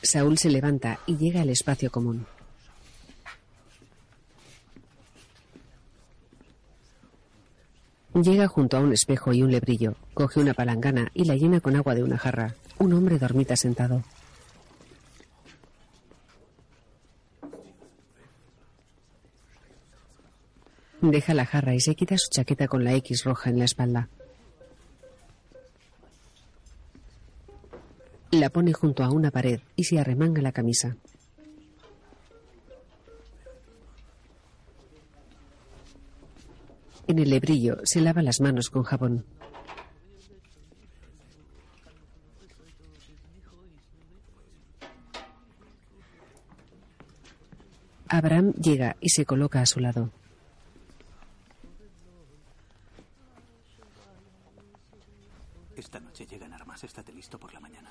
Saúl 0.02 0.38
se 0.38 0.50
levanta 0.50 1.00
y 1.06 1.18
llega 1.18 1.42
al 1.42 1.50
espacio 1.50 1.92
común. 1.92 2.26
Llega 8.14 8.48
junto 8.48 8.76
a 8.76 8.82
un 8.82 8.92
espejo 8.92 9.32
y 9.32 9.42
un 9.42 9.52
lebrillo, 9.52 9.96
coge 10.14 10.42
una 10.42 10.54
palangana 10.54 11.10
y 11.14 11.24
la 11.24 11.36
llena 11.36 11.62
con 11.62 11.78
agua 11.78 11.96
de 11.96 12.04
una 12.04 12.18
jarra. 12.18 12.56
Un 12.78 12.92
hombre 12.92 13.18
dormita 13.18 13.56
sentado. 13.56 14.04
Deja 21.00 21.34
la 21.34 21.46
jarra 21.46 21.74
y 21.74 21.80
se 21.80 21.96
quita 21.96 22.18
su 22.18 22.30
chaqueta 22.30 22.68
con 22.68 22.84
la 22.84 22.94
X 22.96 23.24
roja 23.24 23.50
en 23.50 23.60
la 23.60 23.66
espalda. 23.66 24.10
La 28.32 28.50
pone 28.50 28.74
junto 28.74 29.04
a 29.04 29.10
una 29.10 29.32
pared 29.32 29.62
y 29.76 29.86
se 29.86 30.00
arremanga 30.00 30.42
la 30.42 30.52
camisa. 30.52 30.98
En 37.08 37.20
el 37.20 37.30
lebrillo 37.30 37.78
se 37.84 38.02
lava 38.02 38.22
las 38.22 38.40
manos 38.42 38.70
con 38.70 38.84
jabón. 38.84 39.26
Abraham 48.08 48.54
llega 48.54 48.98
y 49.00 49.10
se 49.10 49.26
coloca 49.26 49.62
a 49.62 49.66
su 49.66 49.80
lado. 49.80 50.12
Esta 55.76 56.00
noche 56.00 56.26
llegan 56.28 56.54
armas. 56.54 56.84
Estate 56.84 57.14
listo 57.14 57.40
por 57.40 57.54
la 57.54 57.60
mañana. 57.60 57.90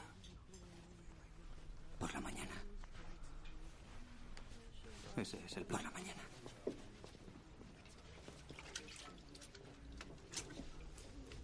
Por 1.99 2.13
la 2.13 2.21
mañana. 2.21 2.55
Ese 5.17 5.39
es 5.45 5.57
el 5.57 5.65
Por 5.65 5.81
plan. 5.81 5.85
la 5.85 5.91
mañana. 5.91 6.20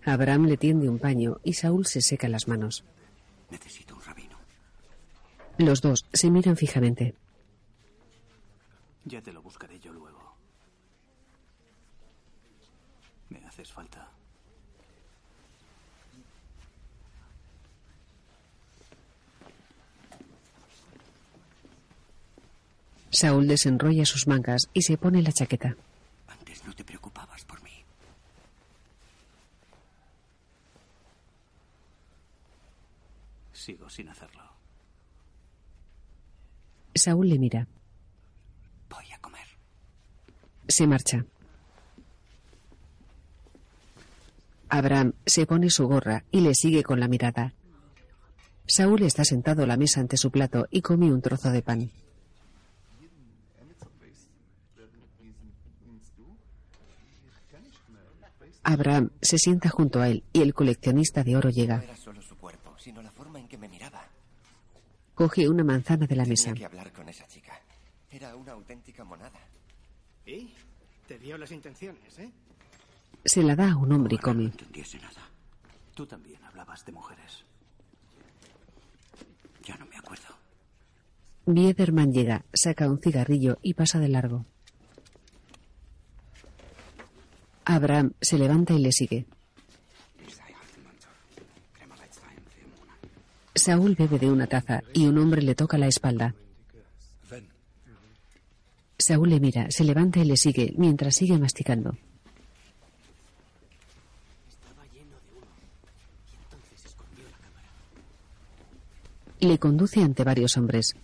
Abraham 0.06 0.46
le 0.46 0.56
tiende 0.56 0.88
un 0.88 1.00
paño 1.00 1.40
y 1.42 1.54
Saúl 1.54 1.84
se 1.84 2.00
seca 2.00 2.28
las 2.28 2.46
manos. 2.46 2.84
Necesito 3.50 3.96
un 3.96 4.02
rabino. 4.02 4.38
Los 5.58 5.80
dos 5.80 6.06
se 6.12 6.30
miran 6.30 6.56
fijamente. 6.56 7.14
Ya 9.04 9.20
te 9.20 9.32
lo 9.32 9.42
buscaré 9.42 9.80
yo 9.80 9.92
luego. 9.92 10.36
Me 13.30 13.44
haces 13.44 13.72
falta. 13.72 14.08
Saúl 23.10 23.48
desenrolla 23.48 24.04
sus 24.04 24.28
mangas 24.28 24.68
y 24.72 24.82
se 24.82 24.98
pone 24.98 25.22
la 25.22 25.32
chaqueta. 25.32 25.76
Sigo 33.66 33.90
sin 33.90 34.08
hacerlo. 34.08 34.42
Saúl 36.94 37.28
le 37.28 37.36
mira. 37.36 37.66
Voy 38.88 39.10
a 39.12 39.18
comer. 39.18 39.48
Se 40.68 40.86
marcha. 40.86 41.26
Abraham 44.68 45.14
se 45.26 45.46
pone 45.46 45.68
su 45.70 45.88
gorra 45.88 46.22
y 46.30 46.42
le 46.42 46.54
sigue 46.54 46.84
con 46.84 47.00
la 47.00 47.08
mirada. 47.08 47.54
Saúl 48.68 49.02
está 49.02 49.24
sentado 49.24 49.64
a 49.64 49.66
la 49.66 49.76
mesa 49.76 49.98
ante 49.98 50.16
su 50.16 50.30
plato 50.30 50.68
y 50.70 50.80
come 50.80 51.12
un 51.12 51.20
trozo 51.20 51.50
de 51.50 51.62
pan. 51.62 51.90
Abraham 58.62 59.10
se 59.20 59.38
sienta 59.38 59.70
junto 59.70 60.00
a 60.00 60.08
él 60.08 60.22
y 60.32 60.42
el 60.42 60.54
coleccionista 60.54 61.24
de 61.24 61.36
oro 61.36 61.48
No 61.48 61.54
llega. 61.56 61.82
era 61.82 61.96
solo 61.96 62.22
su 62.22 62.36
cuerpo, 62.36 62.72
sino 62.78 63.02
la 63.02 63.10
forma 63.46 63.48
en 63.48 63.48
que 63.48 63.58
me 63.58 63.68
miraba. 63.68 64.02
Coge 65.14 65.48
una 65.48 65.64
manzana 65.64 66.06
de 66.06 66.16
la 66.16 66.24
mesa. 66.24 66.52
Tenía 66.52 66.68
que 66.68 66.76
hablar 66.76 66.92
con 66.92 67.08
esa 67.08 67.26
chica. 67.26 67.52
Era 68.10 68.36
una 68.36 68.52
auténtica 68.52 69.04
monada. 69.04 69.40
¿Y? 70.26 70.52
Te 71.06 71.18
dio 71.18 71.38
las 71.38 71.50
intenciones, 71.52 72.18
¿eh? 72.18 72.30
Se 73.24 73.42
la 73.42 73.56
da 73.56 73.72
a 73.72 73.76
un 73.76 73.92
hombre 73.92 74.16
y 74.16 74.18
come. 74.18 74.44
entendiese 74.44 74.98
nada. 74.98 75.30
Tú 75.94 76.06
también 76.06 76.42
hablabas 76.44 76.84
de 76.84 76.92
mujeres. 76.92 77.44
Ya 79.64 79.76
no 79.78 79.86
me 79.86 79.96
acuerdo. 79.96 80.34
Biederman 81.46 82.12
llega, 82.12 82.44
saca 82.52 82.88
un 82.90 83.00
cigarrillo 83.00 83.58
y 83.62 83.74
pasa 83.74 83.98
de 83.98 84.08
largo. 84.08 84.44
Abraham 87.64 88.12
se 88.20 88.38
levanta 88.38 88.74
y 88.74 88.80
le 88.80 88.92
sigue. 88.92 89.26
Saúl 93.66 93.96
bebe 93.96 94.20
de 94.20 94.30
una 94.30 94.46
taza 94.46 94.84
y 94.94 95.08
un 95.08 95.18
hombre 95.18 95.42
le 95.42 95.56
toca 95.56 95.76
la 95.76 95.88
espalda. 95.88 96.36
Saúl 98.96 99.30
le 99.30 99.40
mira, 99.40 99.68
se 99.72 99.82
levanta 99.82 100.20
y 100.20 100.24
le 100.24 100.36
sigue 100.36 100.72
mientras 100.76 101.16
sigue 101.16 101.36
masticando. 101.36 101.96
Le 109.40 109.58
conduce 109.58 110.00
ante 110.00 110.22
varios 110.22 110.56
hombres. 110.56 110.94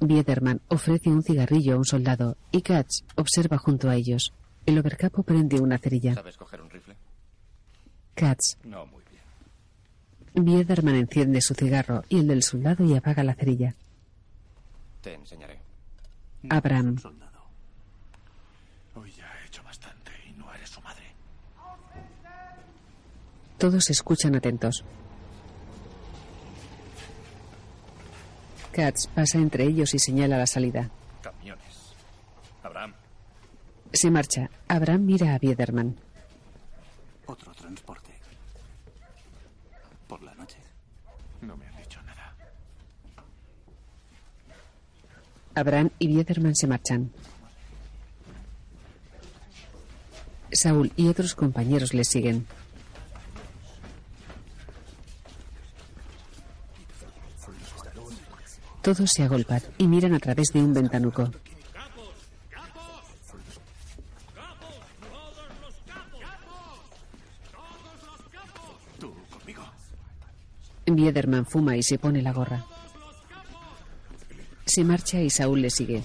Biederman 0.00 0.62
ofrece 0.68 1.10
un 1.10 1.22
cigarrillo 1.22 1.74
a 1.74 1.76
un 1.76 1.84
soldado 1.84 2.38
y 2.50 2.62
Katz 2.62 3.04
observa 3.16 3.58
junto 3.58 3.90
a 3.90 3.96
ellos. 3.96 4.32
El 4.64 4.78
overcapo 4.78 5.22
prende 5.22 5.60
una 5.60 5.76
cerilla. 5.76 6.14
¿Sabes 6.14 6.38
coger 6.38 6.62
un 6.62 6.70
rifle? 6.70 6.96
Katz. 8.14 8.56
No, 8.64 8.86
muy. 8.86 9.05
Biederman 10.36 10.94
enciende 10.96 11.40
su 11.40 11.54
cigarro 11.54 12.04
y 12.08 12.18
el 12.20 12.28
del 12.28 12.42
soldado 12.42 12.84
y 12.84 12.94
apaga 12.94 13.24
la 13.24 13.34
cerilla. 13.34 13.74
Te 15.00 15.14
enseñaré. 15.14 15.58
Abraham. 16.50 16.96
Hoy 18.94 19.12
ya 19.12 19.26
he 19.42 19.46
hecho 19.46 19.62
bastante 19.62 20.12
y 20.28 20.32
no 20.32 20.52
eres 20.52 20.68
su 20.68 20.80
madre. 20.82 21.04
Todos 23.58 23.88
escuchan 23.90 24.36
atentos. 24.36 24.84
Katz 28.72 29.06
pasa 29.06 29.38
entre 29.38 29.64
ellos 29.64 29.94
y 29.94 29.98
señala 29.98 30.36
la 30.36 30.46
salida. 30.46 30.90
Camiones. 31.22 31.94
Abraham. 32.62 32.92
Se 33.92 34.10
marcha. 34.10 34.50
Abraham 34.68 35.06
mira 35.06 35.34
a 35.34 35.38
Biederman. 35.38 35.96
Otro 37.24 37.54
transporte. 37.54 38.12
Por 40.06 40.22
la 40.22 40.34
noche. 40.34 40.58
No 41.40 41.56
me 41.56 41.66
han 41.66 41.76
dicho 41.78 42.00
nada. 42.02 42.34
Abraham 45.56 45.88
y 45.98 46.08
Biederman 46.08 46.54
se 46.54 46.66
marchan. 46.66 47.10
Saúl 50.52 50.92
y 50.96 51.08
otros 51.08 51.34
compañeros 51.34 51.94
le 51.94 52.04
siguen. 52.04 52.46
Todos 58.82 59.10
se 59.10 59.22
agolpan 59.22 59.62
y 59.78 59.88
miran 59.88 60.14
a 60.14 60.20
través 60.20 60.52
de 60.52 60.60
un 60.60 60.74
ventanuco. 60.74 61.30
Biederman 70.84 71.46
fuma 71.46 71.76
y 71.76 71.82
se 71.82 71.98
pone 71.98 72.20
la 72.20 72.32
gorra. 72.32 72.75
Se 74.76 74.84
marcha 74.84 75.18
y 75.22 75.30
Saúl 75.30 75.62
le 75.62 75.70
sigue. 75.70 76.02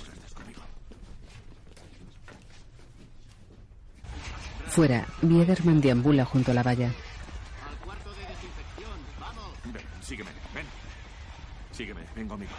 Fuera, 4.70 5.06
Biederman 5.22 5.82
deambula 5.82 6.24
junto 6.24 6.52
a 6.52 6.54
la 6.54 6.64
valla. 6.64 6.90
Ven, 9.66 9.84
sígueme, 10.00 10.30
ven. 10.56 10.66
Sígueme, 11.74 12.02
ven 12.16 12.30
conmigo. 12.30 12.52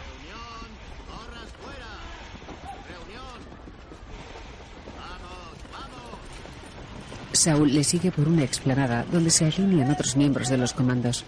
Saúl 7.31 7.73
le 7.73 7.83
sigue 7.83 8.11
por 8.11 8.27
una 8.27 8.43
explanada 8.43 9.03
donde 9.11 9.31
se 9.31 9.45
alinean 9.45 9.89
otros 9.89 10.15
miembros 10.15 10.49
de 10.49 10.59
los 10.59 10.73
comandos. 10.73 11.25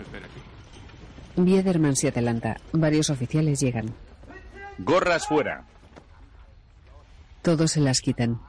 Espera 0.00 0.26
aquí. 0.26 0.40
Biederman 1.36 1.96
se 1.96 2.08
adelanta. 2.08 2.56
Varios 2.72 3.10
oficiales 3.10 3.60
llegan. 3.60 3.94
Gorras 4.78 5.26
fuera. 5.26 5.64
Todos 7.42 7.72
se 7.72 7.80
las 7.80 8.00
quitan. 8.00 8.40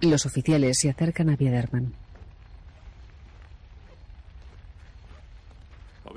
Los 0.00 0.26
oficiales 0.26 0.78
se 0.78 0.90
acercan 0.90 1.30
a 1.30 1.36
Biederman. 1.36 1.94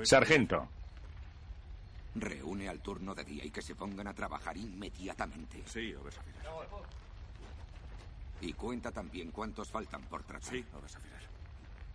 Sargento. 0.04 0.68
Reúne 2.14 2.68
al 2.68 2.80
turno 2.80 3.14
de 3.14 3.24
día 3.24 3.44
y 3.44 3.50
que 3.50 3.62
se 3.62 3.74
pongan 3.74 4.06
a 4.06 4.14
trabajar 4.14 4.56
inmediatamente. 4.56 5.62
Sí, 5.66 5.94
obesafirer. 5.94 6.42
Y 8.40 8.52
cuenta 8.52 8.90
también 8.90 9.30
cuántos 9.30 9.70
faltan 9.70 10.02
por 10.02 10.22
tratar. 10.22 10.50
Sí, 10.50 10.64
obesafirer. 10.78 11.22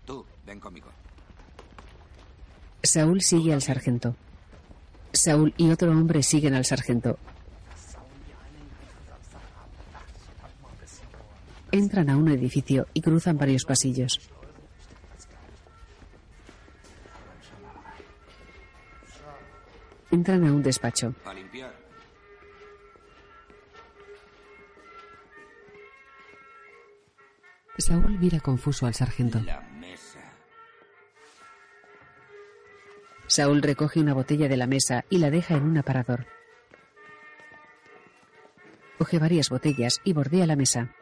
Tú, 0.06 0.26
ven 0.46 0.60
conmigo. 0.60 0.90
Saúl 2.84 3.22
sigue 3.22 3.54
al 3.54 3.62
sargento. 3.62 4.16
Saúl 5.14 5.54
y 5.58 5.70
otro 5.70 5.92
hombre 5.92 6.24
siguen 6.24 6.56
al 6.56 6.66
sargento. 6.66 7.18
Entran 11.72 12.10
a 12.10 12.18
un 12.18 12.30
edificio 12.30 12.88
y 12.94 13.02
cruzan 13.02 13.38
varios 13.38 13.66
pasillos. 13.66 14.20
Entran 20.10 20.46
a 20.46 20.52
un 20.52 20.62
despacho. 20.62 21.16
A 21.24 21.34
limpiar. 21.34 21.74
Saúl 27.78 28.20
mira 28.20 28.40
confuso 28.40 28.86
al 28.86 28.94
sargento. 28.94 29.40
La 29.40 29.71
Saúl 33.32 33.62
recoge 33.62 34.02
una 34.02 34.14
botella 34.14 34.50
de 34.50 34.58
la 34.58 34.68
mesa 34.68 35.06
y 35.10 35.18
la 35.20 35.30
deja 35.30 35.56
en 35.56 35.64
un 35.64 35.78
aparador. 35.78 36.26
Coge 38.98 39.20
varias 39.20 39.50
botellas 39.50 40.02
y 40.04 40.12
bordea 40.12 40.46
la 40.46 40.58
mesa. 40.58 40.94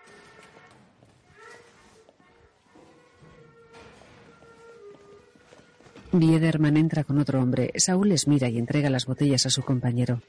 Biederman 6.12 6.78
entra 6.78 7.04
con 7.04 7.18
otro 7.18 7.42
hombre. 7.42 7.72
Saúl 7.78 8.10
les 8.10 8.28
mira 8.28 8.48
y 8.48 8.60
entrega 8.60 8.92
las 8.92 9.08
botellas 9.08 9.48
a 9.48 9.50
su 9.50 9.64
compañero. 9.64 10.22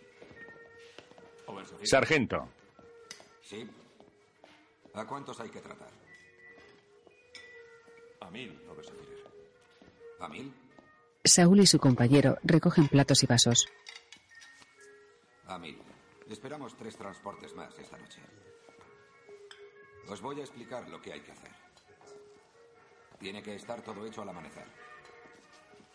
Sargento. 1.83 2.49
¿Sí? 3.43 3.69
¿A 4.95 5.05
cuántos 5.05 5.39
hay 5.39 5.51
que 5.51 5.61
tratar? 5.61 5.91
A 8.21 8.31
mil, 8.31 8.59
obesafirer. 8.71 9.19
¿A 10.19 10.29
mil? 10.29 10.60
Saúl 11.31 11.61
y 11.61 11.67
su 11.67 11.79
compañero 11.79 12.39
recogen 12.43 12.89
platos 12.89 13.23
y 13.23 13.27
vasos. 13.27 13.69
A 15.47 15.59
mil. 15.59 15.79
Esperamos 16.29 16.77
tres 16.77 16.97
transportes 16.97 17.55
más 17.55 17.77
esta 17.79 17.97
noche. 17.97 18.21
Os 20.09 20.21
voy 20.21 20.41
a 20.41 20.43
explicar 20.43 20.89
lo 20.89 21.01
que 21.01 21.13
hay 21.13 21.21
que 21.21 21.33
hacer. 21.33 21.51
Tiene 23.19 23.43
que 23.43 23.55
estar 23.55 23.81
todo 23.83 24.05
hecho 24.05 24.23
al 24.23 24.29
amanecer. 24.29 24.67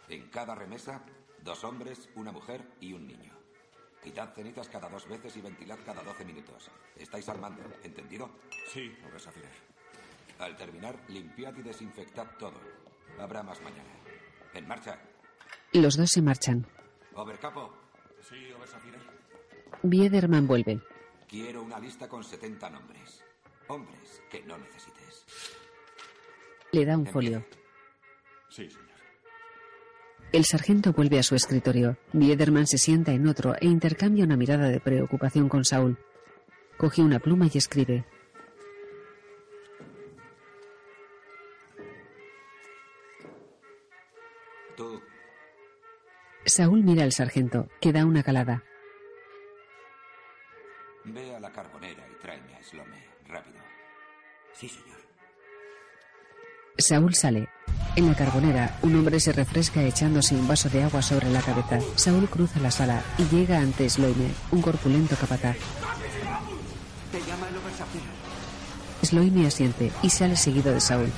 En 0.07 0.29
cada 0.29 0.55
remesa, 0.55 1.03
dos 1.43 1.63
hombres, 1.63 2.09
una 2.15 2.31
mujer 2.31 2.61
y 2.79 2.93
un 2.93 3.05
niño. 3.05 3.33
Quitad 4.03 4.33
cenizas 4.33 4.69
cada 4.69 4.87
dos 4.87 5.07
veces 5.07 5.35
y 5.35 5.41
ventilad 5.41 5.79
cada 5.85 6.03
12 6.03 6.23
minutos. 6.23 6.69
Estáis 6.95 7.27
al 7.27 7.39
mando, 7.39 7.63
¿entendido? 7.83 8.29
Sí. 8.71 8.95
Al 10.39 10.55
terminar, 10.55 10.95
limpiad 11.07 11.55
y 11.55 11.63
desinfectad 11.63 12.27
todo. 12.37 12.59
Habrá 13.19 13.41
más 13.41 13.59
mañana. 13.61 13.89
En 14.53 14.67
marcha. 14.67 14.99
Los 15.81 15.97
dos 15.97 16.09
se 16.11 16.21
marchan. 16.21 16.65
Overcapo, 17.13 17.73
Sí. 18.21 18.35
Biederman 19.83 20.47
vuelve. 20.47 20.81
quiero 21.27 21.61
una 21.61 21.79
lista 21.79 22.07
con 22.07 22.23
70 22.23 22.69
nombres. 22.69 23.23
Hombres 23.67 24.21
que 24.31 24.43
no 24.45 24.57
necesites. 24.57 25.25
Le 26.71 26.85
da 26.85 26.97
un 26.97 27.05
folio. 27.05 27.45
Sí, 28.49 28.69
señor. 28.69 28.85
El 30.31 30.45
sargento 30.45 30.91
vuelve 30.93 31.19
a 31.19 31.23
su 31.23 31.35
escritorio. 31.35 31.97
Biederman 32.13 32.67
se 32.67 32.77
sienta 32.77 33.11
en 33.11 33.27
otro 33.27 33.55
e 33.59 33.65
intercambia 33.67 34.25
una 34.25 34.37
mirada 34.37 34.69
de 34.69 34.79
preocupación 34.79 35.49
con 35.49 35.63
Saúl. 35.65 35.97
Coge 36.77 37.01
una 37.01 37.19
pluma 37.19 37.47
y 37.51 37.57
escribe. 37.57 38.05
Saúl 46.55 46.85
mira 46.85 47.03
al 47.03 47.11
sargento, 47.11 47.67
que 47.81 47.91
da 47.91 48.05
una 48.05 48.23
calada. 48.23 48.63
ve 51.03 51.35
a 51.35 51.39
la 51.41 51.51
carbonera 51.51 52.07
y 52.09 52.15
tráeme 52.21 52.55
a 52.55 52.63
Slome. 52.63 53.03
Rápido. 53.27 53.57
Sí, 54.53 54.69
señor. 54.69 55.01
Saúl 56.77 57.13
sale. 57.13 57.49
En 57.97 58.07
la 58.07 58.15
carbonera, 58.15 58.79
un 58.83 58.95
hombre 58.95 59.19
se 59.19 59.33
refresca 59.33 59.83
echándose 59.83 60.33
un 60.35 60.47
vaso 60.47 60.69
de 60.69 60.83
agua 60.83 61.01
sobre 61.01 61.29
la 61.29 61.41
cabeza. 61.41 61.81
Saúl 61.97 62.29
cruza 62.29 62.61
la 62.61 62.71
sala 62.71 63.03
y 63.17 63.25
llega 63.35 63.59
ante 63.59 63.89
Sloime, 63.89 64.31
un 64.51 64.61
corpulento 64.61 65.17
capataz. 65.17 65.57
Te 67.11 67.19
llama 67.19 67.49
el. 67.49 69.05
Sloime 69.05 69.45
asiente 69.45 69.91
y 70.01 70.09
sale 70.09 70.37
seguido 70.37 70.73
de 70.73 70.79
Saúl. 70.79 71.11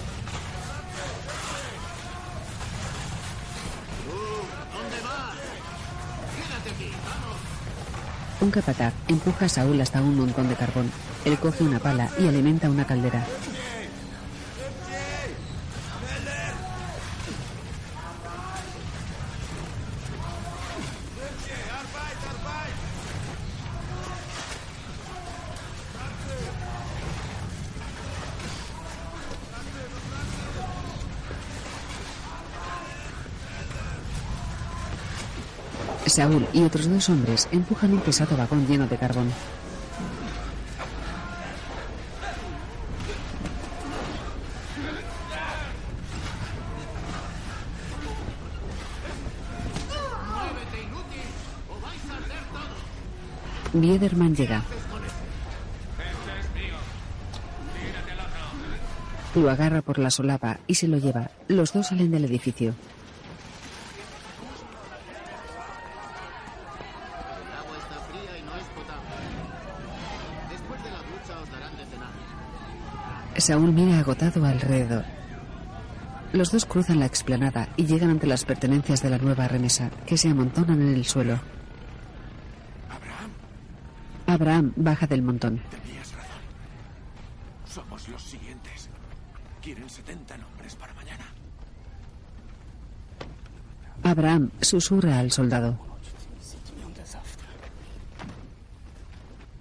Un 8.40 8.52
capataz 8.52 8.94
empuja 9.08 9.46
a 9.46 9.50
Saúl 9.50 9.82
hasta 9.82 10.02
un 10.02 10.16
montón 10.16 10.48
de 10.48 10.56
carbón. 10.56 10.92
Él 11.26 11.40
coge 11.40 11.64
una 11.64 11.80
pala 11.80 12.10
y 12.20 12.28
alimenta 12.28 12.70
una 12.70 12.86
caldera. 12.86 13.26
Saúl 36.18 36.48
y 36.52 36.64
otros 36.64 36.90
dos 36.90 37.10
hombres 37.10 37.48
empujan 37.52 37.94
un 37.94 38.00
pesado 38.00 38.36
vagón 38.36 38.66
lleno 38.66 38.88
de 38.88 38.98
carbón. 38.98 39.32
Biederman 53.74 54.36
llega. 54.36 54.64
Lo 59.36 59.52
agarra 59.52 59.84
por 59.84 60.00
la 60.00 60.10
solapa 60.10 60.58
y 60.66 60.74
se 60.74 60.88
lo 60.88 60.98
lleva. 60.98 61.30
Los 61.48 61.74
dos 61.74 61.86
salen 61.86 62.10
del 62.10 62.26
edificio. 62.26 62.74
Saúl 73.48 73.72
mira 73.72 74.00
agotado 74.00 74.44
alrededor. 74.44 75.06
Los 76.34 76.52
dos 76.52 76.66
cruzan 76.66 77.00
la 77.00 77.06
explanada 77.06 77.70
y 77.78 77.86
llegan 77.86 78.10
ante 78.10 78.28
las 78.28 78.44
pertenencias 78.44 79.02
de 79.02 79.10
la 79.10 79.20
nueva 79.20 79.48
remesa, 79.48 79.90
que 80.06 80.18
se 80.18 80.28
amontonan 80.28 80.82
en 80.82 80.94
el 80.94 81.06
suelo. 81.06 81.40
Abraham, 82.90 83.32
Abraham 84.26 84.74
baja 84.76 85.08
del 85.08 85.22
montón. 85.22 85.62
tenías 85.72 86.12
razón. 86.12 86.42
Somos 87.66 88.10
los 88.10 88.22
siguientes. 88.22 88.90
Quieren 89.62 89.90
70 89.90 90.38
nombres 90.40 90.76
para 90.76 90.94
mañana. 90.96 91.28
Abraham 94.04 94.52
susurra 94.60 95.20
al 95.20 95.32
soldado. 95.32 95.80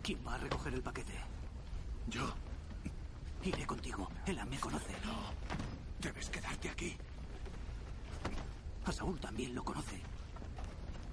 ¿Quién 0.03 0.19
va 0.27 0.35
a 0.35 0.39
recoger 0.39 0.75
el 0.75 0.83
paquete? 0.83 1.13
Yo. 2.09 2.46
Iré 3.47 3.65
contigo. 3.65 4.09
Ella 4.27 4.45
me 4.45 4.59
conoce. 4.59 4.93
No. 5.05 5.15
Debes 6.01 6.29
quedarte 6.31 6.69
aquí. 6.69 6.97
A 8.85 8.91
Saúl 8.91 9.21
también 9.21 9.55
lo 9.55 9.63
conoce. 9.63 10.01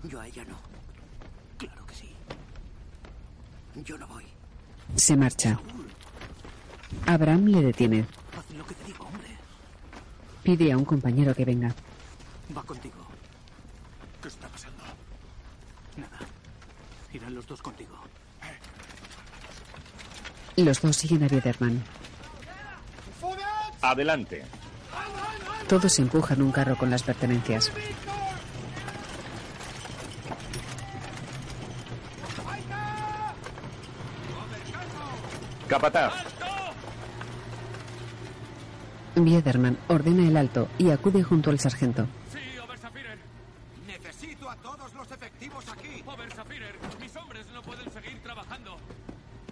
Yo 0.04 0.20
a 0.20 0.28
ella 0.28 0.44
no. 0.46 0.58
Claro 1.60 1.86
que 1.86 1.94
sí. 1.94 2.10
Yo 3.76 3.98
no 4.00 4.08
voy. 4.08 4.26
Se 4.96 5.16
marcha. 5.16 5.60
Abraham 7.06 7.46
le 7.46 7.62
detiene. 7.62 8.06
Haz 8.36 8.50
lo 8.56 8.66
que 8.66 8.74
te 8.74 8.84
digo, 8.86 9.06
hombre. 9.06 9.30
Pide 10.42 10.72
a 10.72 10.78
un 10.78 10.86
compañero 10.86 11.36
que 11.36 11.46
venga. 11.46 11.74
Va 12.56 12.64
contigo. 12.64 13.06
¿Qué 14.24 14.28
está 14.28 14.48
pasando? 14.48 14.84
Nada. 15.98 16.20
Irán 17.14 17.36
los 17.36 17.46
dos 17.46 17.62
contigo. 17.62 17.96
Los 20.56 20.82
dos 20.82 20.98
siguen 20.98 21.24
a 21.24 21.28
Biederman. 21.28 21.84
Adelante. 23.84 24.46
Todos 25.68 26.00
empujan 26.00 26.42
un 26.42 26.54
carro 26.54 26.78
con 26.78 26.90
las 26.90 27.04
pertenencias. 27.04 27.70
Capataz. 35.68 36.14
Biederman 39.16 39.78
ordena 39.90 40.28
el 40.30 40.38
alto 40.38 40.70
y 40.78 40.90
acude 40.90 41.22
junto 41.22 41.50
al 41.50 41.60
sargento. 41.60 42.08
Sí, 42.32 42.58
Obersafirer. 42.66 43.20
Necesito 43.86 44.50
a 44.50 44.56
todos 44.56 44.94
los 44.94 45.12
efectivos 45.12 45.66
aquí. 45.68 46.02
Obersafirer, 46.06 46.80
mis 47.02 47.14
hombres 47.18 47.46
no 47.54 47.62
pueden 47.62 47.92
seguir 47.92 48.18
trabajando. 48.24 48.78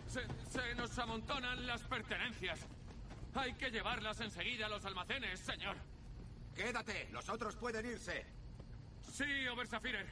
Se, 0.07 0.21
se 0.49 0.73
nos 0.75 0.97
amontonan 0.97 1.67
las 1.67 1.81
pertenencias. 1.81 2.59
Hay 3.33 3.53
que 3.53 3.69
llevarlas 3.69 4.19
enseguida 4.19 4.65
a 4.65 4.69
los 4.69 4.83
almacenes, 4.85 5.39
señor. 5.39 5.77
Quédate, 6.55 7.07
los 7.11 7.27
otros 7.29 7.55
pueden 7.55 7.85
irse. 7.85 8.25
Sí, 9.01 9.47
Obersafirer. 9.47 10.07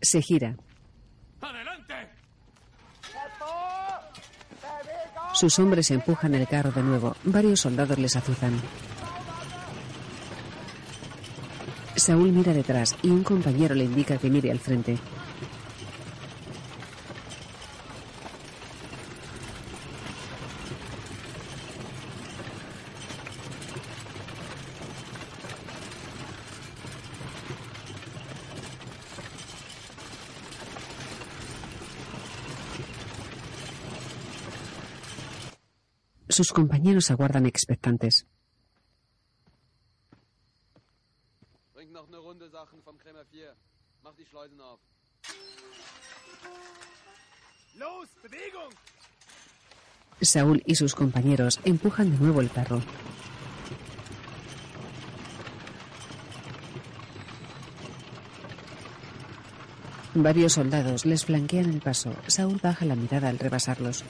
Se 0.00 0.20
gira. 0.20 0.56
¡Adelante! 1.40 1.94
Sus 5.34 5.58
hombres 5.58 5.90
empujan 5.90 6.34
el 6.34 6.48
carro 6.48 6.72
de 6.72 6.82
nuevo. 6.82 7.16
Varios 7.24 7.60
soldados 7.60 7.98
les 7.98 8.16
azuzan. 8.16 8.60
Saúl 11.96 12.32
mira 12.32 12.52
detrás 12.52 12.96
y 13.02 13.08
un 13.08 13.22
compañero 13.22 13.74
le 13.74 13.84
indica 13.84 14.18
que 14.18 14.30
mire 14.30 14.50
al 14.50 14.58
frente. 14.58 14.98
Sus 36.38 36.52
compañeros 36.52 37.10
aguardan 37.10 37.46
expectantes. 37.46 38.24
Bringt 41.74 41.92
noch 41.92 42.06
eine 42.06 42.18
Runde 42.18 42.48
Sachen 42.48 42.80
vom 42.80 42.96
Kremer 42.96 43.24
4. 43.24 43.56
Mach 44.04 44.14
die 44.14 44.24
Schleusen 44.24 44.60
auf. 44.60 44.78
¡Los! 47.74 48.08
¡Bewegung! 48.22 48.72
Saúl 50.20 50.62
y 50.64 50.76
sus 50.76 50.94
compañeros 50.94 51.58
empujan 51.64 52.12
de 52.12 52.18
nuevo 52.18 52.40
el 52.40 52.52
carro. 52.52 52.80
Varios 60.14 60.52
soldados 60.52 61.04
les 61.04 61.24
flanquean 61.24 61.68
el 61.68 61.80
paso. 61.80 62.14
Saúl 62.28 62.60
baja 62.62 62.84
la 62.84 62.94
mirada 62.94 63.28
al 63.28 63.40
rebasarlos. 63.40 64.04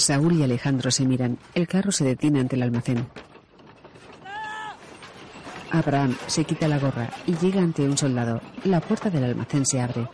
Saúl 0.00 0.34
y 0.38 0.42
Alejandro 0.42 0.90
se 0.90 1.06
miran. 1.06 1.38
El 1.54 1.68
carro 1.68 1.92
se 1.92 2.04
detiene 2.04 2.40
ante 2.40 2.56
el 2.56 2.62
almacén. 2.62 3.06
Abraham 5.70 6.16
se 6.26 6.44
quita 6.44 6.66
la 6.66 6.78
gorra 6.78 7.10
y 7.26 7.36
llega 7.36 7.60
ante 7.60 7.82
un 7.82 7.96
soldado. 7.96 8.40
La 8.64 8.80
puerta 8.80 9.08
del 9.08 9.24
almacén 9.24 9.64
se 9.64 9.80
abre. 9.80 10.08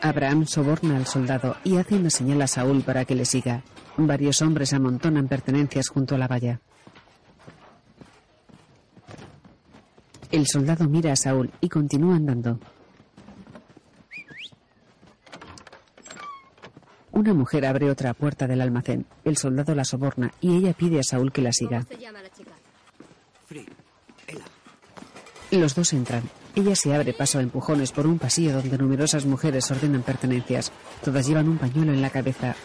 Abraham 0.00 0.46
soborna 0.46 0.96
al 0.96 1.06
soldado 1.06 1.56
y 1.64 1.76
hace 1.76 1.94
una 1.94 2.10
señal 2.10 2.42
a 2.42 2.46
Saúl 2.46 2.82
para 2.82 3.04
que 3.04 3.14
le 3.14 3.24
siga. 3.24 3.62
Varios 3.96 4.42
hombres 4.42 4.72
amontonan 4.72 5.28
pertenencias 5.28 5.88
junto 5.88 6.16
a 6.16 6.18
la 6.18 6.28
valla. 6.28 6.60
El 10.30 10.46
soldado 10.46 10.88
mira 10.88 11.12
a 11.12 11.16
Saúl 11.16 11.50
y 11.60 11.68
continúa 11.68 12.16
andando. 12.16 12.58
Una 17.24 17.32
mujer 17.32 17.64
abre 17.64 17.90
otra 17.90 18.12
puerta 18.12 18.46
del 18.46 18.60
almacén. 18.60 19.06
El 19.24 19.38
soldado 19.38 19.74
la 19.74 19.86
soborna 19.86 20.30
y 20.42 20.58
ella 20.58 20.74
pide 20.74 21.00
a 21.00 21.02
Saúl 21.02 21.32
que 21.32 21.40
la 21.40 21.54
siga. 21.54 21.82
se 21.88 21.96
llama 21.96 22.20
la 22.20 22.28
chica? 22.28 22.50
Los 25.50 25.74
dos 25.74 25.94
entran. 25.94 26.22
Ella 26.54 26.76
se 26.76 26.94
abre 26.94 27.14
paso 27.14 27.38
a 27.38 27.40
empujones 27.40 27.92
por 27.92 28.06
un 28.06 28.18
pasillo 28.18 28.52
donde 28.52 28.76
numerosas 28.76 29.24
mujeres 29.24 29.70
ordenan 29.70 30.02
pertenencias. 30.02 30.70
Todas 31.02 31.26
llevan 31.26 31.48
un 31.48 31.56
pañuelo 31.56 31.94
en 31.94 32.02
la 32.02 32.10
cabeza. 32.10 32.56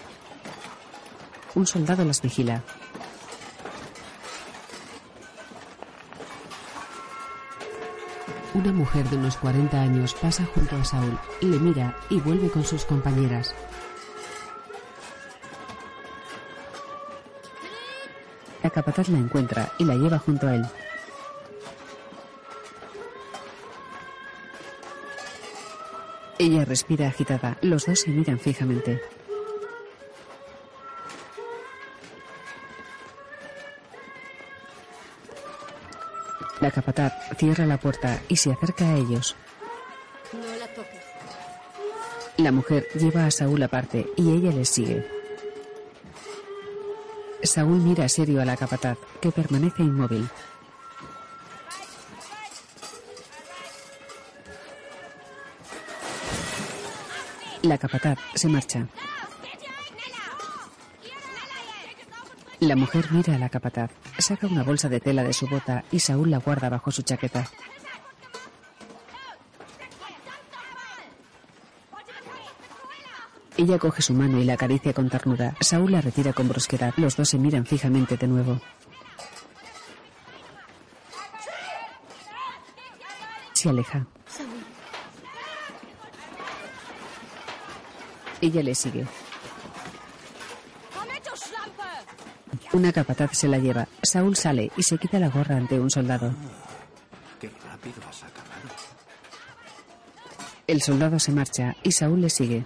Un 1.56 1.66
soldado 1.66 2.04
las 2.04 2.22
vigila. 2.22 2.62
Una 8.54 8.74
mujer 8.74 9.10
de 9.10 9.16
unos 9.16 9.38
40 9.38 9.82
años 9.82 10.14
pasa 10.16 10.46
junto 10.54 10.76
a 10.76 10.84
Saúl, 10.84 11.18
le 11.40 11.60
mira 11.60 11.96
y 12.10 12.20
vuelve 12.20 12.50
con 12.50 12.66
sus 12.66 12.84
compañeras. 12.84 13.56
La 18.70 18.76
capataz 18.76 19.10
la 19.10 19.18
encuentra 19.18 19.74
y 19.80 19.84
la 19.84 19.96
lleva 19.96 20.20
junto 20.20 20.48
a 20.48 20.54
él. 20.54 20.64
Ella 26.38 26.66
respira 26.66 27.08
agitada. 27.08 27.58
Los 27.64 27.88
dos 27.88 28.02
se 28.02 28.12
miran 28.12 28.40
fijamente. 28.40 29.02
La 36.62 36.70
capataz 36.70 37.14
cierra 37.40 37.66
la 37.66 37.80
puerta 37.80 38.22
y 38.28 38.36
se 38.36 38.52
acerca 38.52 38.88
a 38.88 38.98
ellos. 38.98 39.36
No 40.32 40.56
la 40.58 40.68
toques. 40.68 41.04
La 42.38 42.52
mujer 42.52 42.88
lleva 42.94 43.26
a 43.26 43.32
Saúl 43.32 43.64
aparte 43.64 44.06
y 44.16 44.30
ella 44.30 44.52
les 44.52 44.70
sigue. 44.70 45.19
Saúl 47.44 47.80
mira 47.80 48.10
serio 48.10 48.42
a 48.42 48.46
la 48.46 48.58
capataz, 48.58 48.98
que 49.22 49.32
permanece 49.32 49.82
inmóvil. 49.82 50.28
La 57.62 57.78
capataz 57.78 58.18
se 58.36 58.48
marcha. 58.48 58.88
La 62.60 62.76
mujer 62.76 63.06
mira 63.12 63.36
a 63.36 63.38
la 63.38 63.50
capataz, 63.50 63.92
saca 64.18 64.48
una 64.48 64.64
bolsa 64.64 64.90
de 64.90 65.00
tela 65.00 65.24
de 65.24 65.34
su 65.34 65.48
bota 65.48 65.86
y 65.92 66.00
Saúl 66.00 66.32
la 66.32 66.40
guarda 66.40 66.70
bajo 66.70 66.92
su 66.92 67.04
chaqueta. 67.04 67.50
Ella 73.60 73.78
coge 73.78 74.02
su 74.02 74.14
mano 74.14 74.40
y 74.40 74.46
la 74.46 74.54
acaricia 74.54 74.94
con 74.94 75.10
ternura. 75.10 75.54
Saúl 75.60 75.92
la 75.92 76.00
retira 76.00 76.32
con 76.32 76.48
brusquedad. 76.48 76.94
Los 76.96 77.18
dos 77.18 77.28
se 77.28 77.38
miran 77.38 77.66
fijamente 77.66 78.16
de 78.16 78.26
nuevo. 78.26 78.62
Se 83.52 83.68
aleja. 83.68 84.06
Ella 88.40 88.64
le 88.64 88.74
sigue. 88.74 89.06
Una 92.72 92.94
capataz 92.94 93.32
se 93.34 93.50
la 93.50 93.58
lleva. 93.58 93.90
Saúl 94.02 94.38
sale 94.38 94.72
y 94.78 94.84
se 94.84 94.98
quita 94.98 95.20
la 95.20 95.28
gorra 95.28 95.58
ante 95.58 95.78
un 95.78 95.92
soldado. 95.92 96.34
Qué 97.42 97.52
rápido 97.70 97.96
has 98.10 98.24
acabado. 98.24 98.70
El 100.66 100.82
soldado 100.82 101.20
se 101.20 101.34
marcha 101.34 101.76
y 101.84 101.92
Saúl 101.92 102.22
le 102.22 102.30
sigue. 102.30 102.64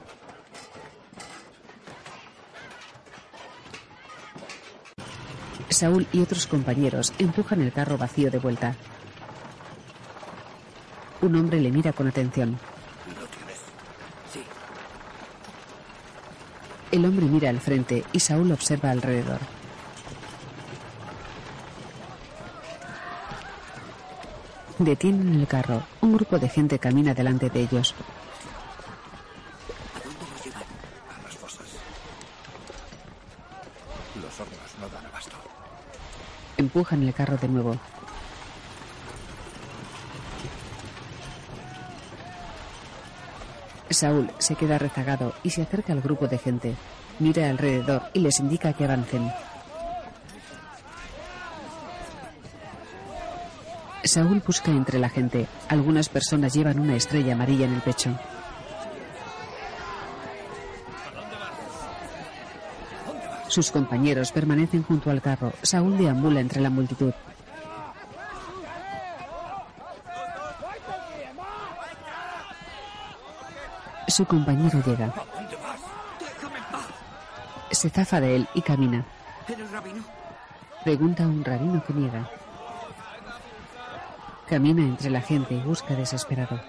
Saúl 5.83 6.07
y 6.13 6.21
otros 6.21 6.47
compañeros 6.47 7.11
empujan 7.19 7.61
el 7.61 7.73
carro 7.73 7.97
vacío 7.97 8.31
de 8.31 8.39
vuelta. 8.39 8.73
Un 11.21 11.35
hombre 11.35 11.59
le 11.59 11.71
mira 11.71 11.91
con 11.91 12.07
atención. 12.07 12.57
¿Lo 13.19 13.27
tienes? 13.27 13.59
Sí. 14.31 14.41
El 16.89 17.03
hombre 17.03 17.25
mira 17.25 17.49
al 17.49 17.59
frente 17.59 18.05
y 18.13 18.21
Saúl 18.21 18.53
observa 18.53 18.91
alrededor. 18.91 19.39
Detienen 24.79 25.35
el 25.35 25.47
carro. 25.47 25.83
Un 25.99 26.13
grupo 26.13 26.39
de 26.39 26.47
gente 26.47 26.79
camina 26.79 27.13
delante 27.13 27.49
de 27.49 27.59
ellos. 27.59 27.93
¿A 29.95 29.99
dónde 30.07 30.31
nos 30.31 30.45
llevan? 30.45 30.63
A 30.63 31.23
las 31.23 31.35
fosas. 31.35 31.67
Los 34.21 34.39
hornos 34.39 34.59
no 34.79 34.87
dan 34.87 35.05
abasto. 35.07 35.35
Empujan 36.63 37.03
el 37.03 37.13
carro 37.13 37.35
de 37.35 37.49
nuevo. 37.49 37.77
Saúl 43.89 44.31
se 44.37 44.55
queda 44.55 44.77
rezagado 44.77 45.33
y 45.43 45.49
se 45.49 45.63
acerca 45.63 45.91
al 45.91 45.99
grupo 45.99 46.29
de 46.29 46.37
gente. 46.37 46.75
Mira 47.19 47.49
alrededor 47.49 48.03
y 48.13 48.19
les 48.21 48.39
indica 48.39 48.71
que 48.71 48.85
avancen. 48.85 49.29
Saúl 54.05 54.41
busca 54.47 54.71
entre 54.71 54.99
la 54.99 55.09
gente. 55.09 55.47
Algunas 55.67 56.07
personas 56.07 56.53
llevan 56.53 56.79
una 56.79 56.95
estrella 56.95 57.33
amarilla 57.33 57.65
en 57.65 57.73
el 57.73 57.81
pecho. 57.81 58.17
Sus 63.53 63.69
compañeros 63.69 64.31
permanecen 64.31 64.81
junto 64.81 65.11
al 65.11 65.21
carro. 65.21 65.53
Saúl 65.61 65.95
deambula 65.95 66.39
entre 66.39 66.59
la 66.59 66.71
multitud. 66.71 67.13
Su 74.07 74.25
compañero 74.25 74.81
llega. 74.83 75.13
Se 77.69 77.91
zafa 77.91 78.19
de 78.21 78.37
él 78.37 78.47
y 78.55 78.63
camina. 78.63 79.05
Pregunta 80.83 81.23
a 81.23 81.27
un 81.27 81.45
rabino 81.45 81.83
que 81.83 81.93
niega. 81.93 82.27
Camina 84.49 84.81
entre 84.81 85.11
la 85.11 85.21
gente 85.21 85.53
y 85.53 85.59
busca 85.59 85.93
desesperado. 85.93 86.59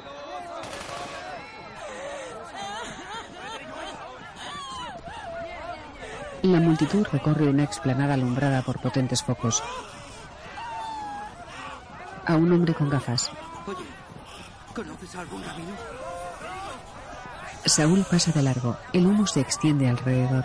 La 6.44 6.60
multitud 6.60 7.06
recorre 7.10 7.48
una 7.48 7.62
explanada 7.62 8.12
alumbrada 8.12 8.60
por 8.60 8.78
potentes 8.78 9.22
focos. 9.22 9.62
A 12.26 12.36
un 12.36 12.52
hombre 12.52 12.74
con 12.74 12.90
gafas. 12.90 13.30
Oye, 13.66 13.86
¿conoces 14.74 15.14
a 15.14 15.20
algún 15.20 15.42
rabino? 15.42 15.72
Saúl 17.64 18.04
pasa 18.10 18.30
de 18.32 18.42
largo. 18.42 18.76
El 18.92 19.06
humo 19.06 19.26
se 19.26 19.40
extiende 19.40 19.88
alrededor. 19.88 20.44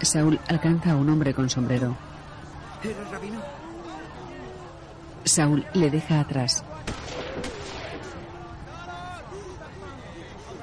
Saúl 0.00 0.40
alcanza 0.48 0.90
a 0.90 0.96
un 0.96 1.08
hombre 1.10 1.32
con 1.32 1.48
sombrero. 1.48 1.96
¿Eres 2.84 3.10
rabino? 3.10 3.40
Saúl 5.24 5.64
le 5.72 5.90
deja 5.90 6.20
atrás. 6.20 6.64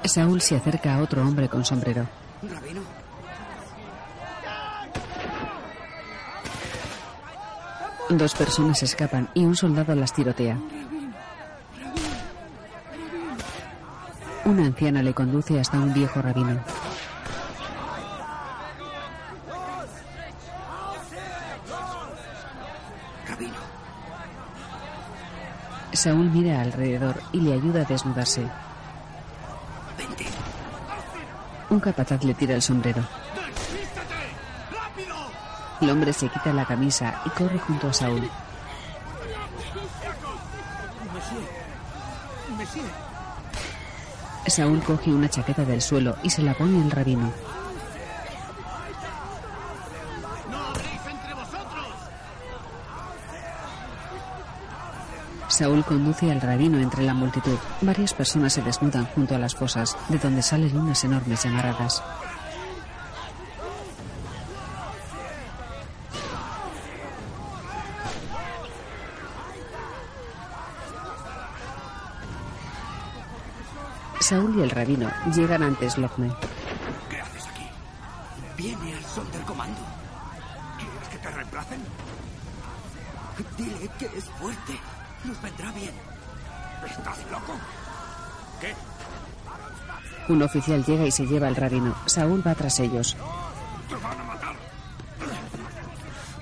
Saúl 0.04 0.40
se 0.40 0.56
acerca 0.56 0.94
a 0.94 1.02
otro 1.02 1.22
hombre 1.22 1.48
con 1.48 1.64
sombrero. 1.64 2.06
¿Rabino? 2.42 2.82
Dos 8.10 8.34
personas 8.34 8.82
escapan 8.82 9.28
y 9.34 9.44
un 9.44 9.56
soldado 9.56 9.94
las 9.94 10.12
tirotea. 10.12 10.58
Una 14.44 14.66
anciana 14.66 15.02
le 15.02 15.14
conduce 15.14 15.60
hasta 15.60 15.78
un 15.78 15.94
viejo 15.94 16.20
rabino. 16.20 16.48
Rabino. 16.48 16.79
Saúl 26.00 26.30
mira 26.30 26.62
alrededor 26.62 27.20
y 27.30 27.42
le 27.42 27.52
ayuda 27.52 27.82
a 27.82 27.84
desnudarse. 27.84 28.40
Vente. 29.98 30.24
Un 31.68 31.78
capataz 31.78 32.24
le 32.24 32.32
tira 32.32 32.54
el 32.54 32.62
sombrero. 32.62 33.02
El 35.78 35.90
hombre 35.90 36.14
se 36.14 36.30
quita 36.30 36.54
la 36.54 36.64
camisa 36.64 37.20
y 37.26 37.28
corre 37.28 37.58
junto 37.58 37.88
a 37.88 37.92
Saúl. 37.92 38.30
Saúl 44.46 44.82
coge 44.82 45.10
una 45.10 45.28
chaqueta 45.28 45.66
del 45.66 45.82
suelo 45.82 46.16
y 46.22 46.30
se 46.30 46.40
la 46.40 46.54
pone 46.54 46.80
el 46.80 46.90
rabino. 46.90 47.30
Saúl 55.60 55.84
conduce 55.84 56.32
al 56.32 56.40
rabino 56.40 56.78
entre 56.78 57.02
la 57.02 57.12
multitud. 57.12 57.58
Varias 57.82 58.14
personas 58.14 58.54
se 58.54 58.62
desnudan 58.62 59.04
junto 59.04 59.34
a 59.34 59.38
las 59.38 59.54
fosas, 59.54 59.94
de 60.08 60.16
donde 60.16 60.40
salen 60.40 60.74
unas 60.74 61.04
enormes 61.04 61.44
llamaradas. 61.44 62.02
Saúl 74.18 74.58
y 74.58 74.62
el 74.62 74.70
rabino 74.70 75.10
llegan 75.36 75.62
ante 75.62 75.90
Slocme. 75.90 76.30
¿Qué 77.10 77.20
haces 77.20 77.46
aquí? 77.48 77.68
Viene 78.56 78.94
al 78.96 79.04
Sonderkommando. 79.04 79.80
¿Quieres 80.78 81.08
que 81.10 81.18
te 81.18 81.30
reemplacen? 81.30 81.80
Dile 83.58 83.90
que 83.98 84.06
es 84.06 84.24
fuerte. 84.38 84.80
Nos 85.24 85.42
vendrá 85.42 85.72
bien. 85.72 85.92
¿Estás 86.86 87.18
loco? 87.30 87.52
¿Qué? 88.60 88.74
Un 90.32 90.42
oficial 90.42 90.84
llega 90.84 91.06
y 91.06 91.10
se 91.10 91.26
lleva 91.26 91.48
al 91.48 91.56
rabino. 91.56 91.94
Saúl 92.06 92.46
va 92.46 92.54
tras 92.54 92.80
ellos. 92.80 93.16
¡Te 93.88 93.94
van 93.96 94.20
a 94.20 94.24
matar! 94.24 94.54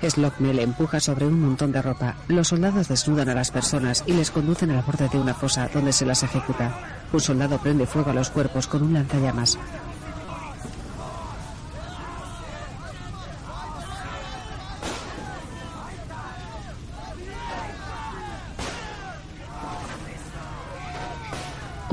Slocme 0.01 0.53
le 0.53 0.63
empuja 0.63 0.99
sobre 0.99 1.25
un 1.25 1.41
montón 1.41 1.71
de 1.73 1.81
ropa. 1.81 2.15
Los 2.29 2.49
soldados 2.49 2.87
desnudan 2.87 3.29
a 3.29 3.35
las 3.35 3.51
personas 3.51 4.03
y 4.05 4.13
les 4.13 4.31
conducen 4.31 4.71
al 4.71 4.83
borde 4.83 5.09
de 5.09 5.19
una 5.19 5.33
fosa 5.33 5.69
donde 5.73 5.91
se 5.91 6.05
las 6.05 6.23
ejecuta. 6.23 6.71
Un 7.11 7.19
soldado 7.19 7.57
prende 7.57 7.85
fuego 7.85 8.11
a 8.11 8.13
los 8.13 8.29
cuerpos 8.29 8.67
con 8.67 8.83
un 8.83 8.93
lanzallamas. 8.93 9.57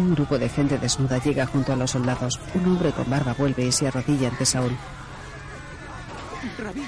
Un 0.06 0.14
grupo 0.14 0.38
de 0.38 0.48
gente 0.48 0.78
desnuda 0.78 1.18
llega 1.18 1.46
junto 1.46 1.72
a 1.72 1.76
los 1.76 1.90
soldados. 1.90 2.38
Un 2.54 2.64
hombre 2.64 2.92
con 2.92 3.10
barba 3.10 3.34
vuelve 3.36 3.64
y 3.64 3.72
se 3.72 3.88
arrodilla 3.88 4.28
ante 4.28 4.46
Saúl. 4.46 4.70
Rabín. 6.58 6.86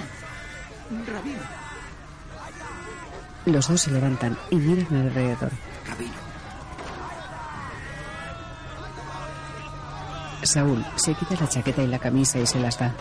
Rabín. 1.05 1.39
Los 3.47 3.67
dos 3.67 3.81
se 3.81 3.91
levantan 3.91 4.39
y 4.51 4.55
miran 4.55 5.07
alrededor. 5.07 5.51
Rabino. 5.85 6.15
Saúl 10.45 10.87
se 10.95 11.15
quita 11.15 11.35
la 11.41 11.49
chaqueta 11.49 11.83
y 11.83 11.89
la 11.89 11.99
camisa 11.99 12.39
y 12.39 12.47
se 12.47 12.61
las 12.61 12.79
da. 12.79 12.95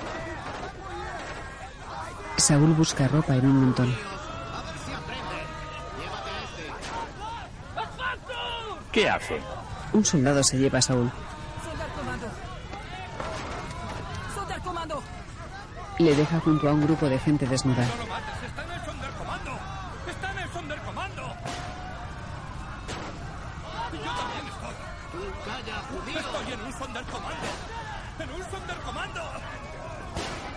Saúl 2.38 2.74
busca 2.74 3.08
ropa 3.08 3.36
en 3.36 3.46
un 3.46 3.66
montón. 3.66 3.96
¿Qué 8.92 9.08
hace? 9.08 9.40
Un 9.94 10.06
soldado 10.06 10.44
se 10.44 10.58
lleva 10.58 10.80
a 10.80 10.82
Saúl. 10.82 11.12
Le 16.00 16.16
deja 16.16 16.40
junto 16.40 16.70
a 16.70 16.74
un 16.74 16.82
grupo 16.82 17.08
de 17.10 17.18
gente 17.18 17.48
desnuda. 17.48 17.86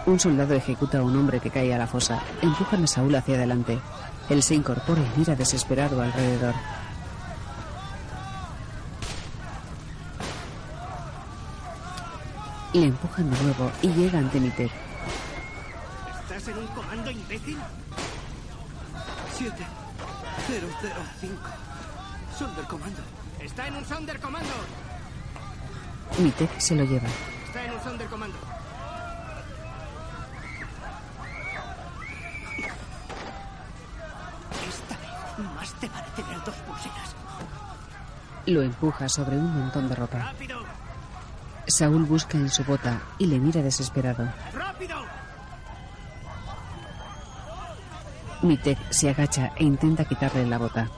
Un 0.06 0.18
soldado 0.18 0.54
ejecuta 0.54 0.98
a 0.98 1.02
un 1.02 1.16
hombre 1.16 1.40
que 1.40 1.50
cae 1.50 1.72
a 1.72 1.78
la 1.78 1.86
fosa. 1.86 2.20
Empujan 2.42 2.84
a 2.84 2.86
Saúl 2.86 3.14
hacia 3.14 3.36
adelante. 3.36 3.78
Él 4.28 4.42
se 4.42 4.54
incorpora 4.54 5.00
y 5.00 5.18
mira 5.18 5.36
desesperado 5.36 6.02
alrededor. 6.02 6.54
Le 12.72 12.86
empujan 12.86 13.28
de 13.28 13.42
nuevo 13.42 13.68
y 13.82 13.88
llega 13.88 14.20
ante 14.20 14.38
Mitek. 14.38 14.70
¿Estás 16.22 16.46
en 16.48 16.58
un 16.58 16.66
comando 16.68 17.10
imbécil? 17.10 17.58
7005. 19.36 21.42
Sonderkommando. 22.38 23.02
Está 23.40 23.66
en 23.66 23.74
un 23.74 23.84
Sonderkommando. 23.84 24.54
Mitek 26.20 26.60
se 26.60 26.76
lo 26.76 26.84
lleva. 26.84 27.08
Está 27.46 27.64
en 27.64 27.72
un 27.72 27.82
Sonderkommando. 27.82 28.38
Esta 34.68 34.96
vez 34.96 35.38
más 35.56 35.72
te 35.80 35.88
vale 35.88 36.06
tener 36.14 36.44
dos 36.44 36.54
pulseras. 36.54 37.16
Lo 38.46 38.62
empuja 38.62 39.08
sobre 39.08 39.36
un 39.36 39.58
montón 39.58 39.88
de 39.88 39.94
ropa. 39.96 40.18
¡Rápido! 40.18 40.49
Saúl 41.70 42.04
busca 42.04 42.36
en 42.36 42.50
su 42.50 42.64
bota 42.64 43.00
y 43.18 43.26
le 43.26 43.38
mira 43.38 43.62
desesperado. 43.62 44.28
¡Rápido! 44.52 44.96
Mitek 48.42 48.78
se 48.90 49.10
agacha 49.10 49.52
e 49.56 49.64
intenta 49.64 50.04
quitarle 50.04 50.46
la 50.46 50.58
bota. 50.58 50.88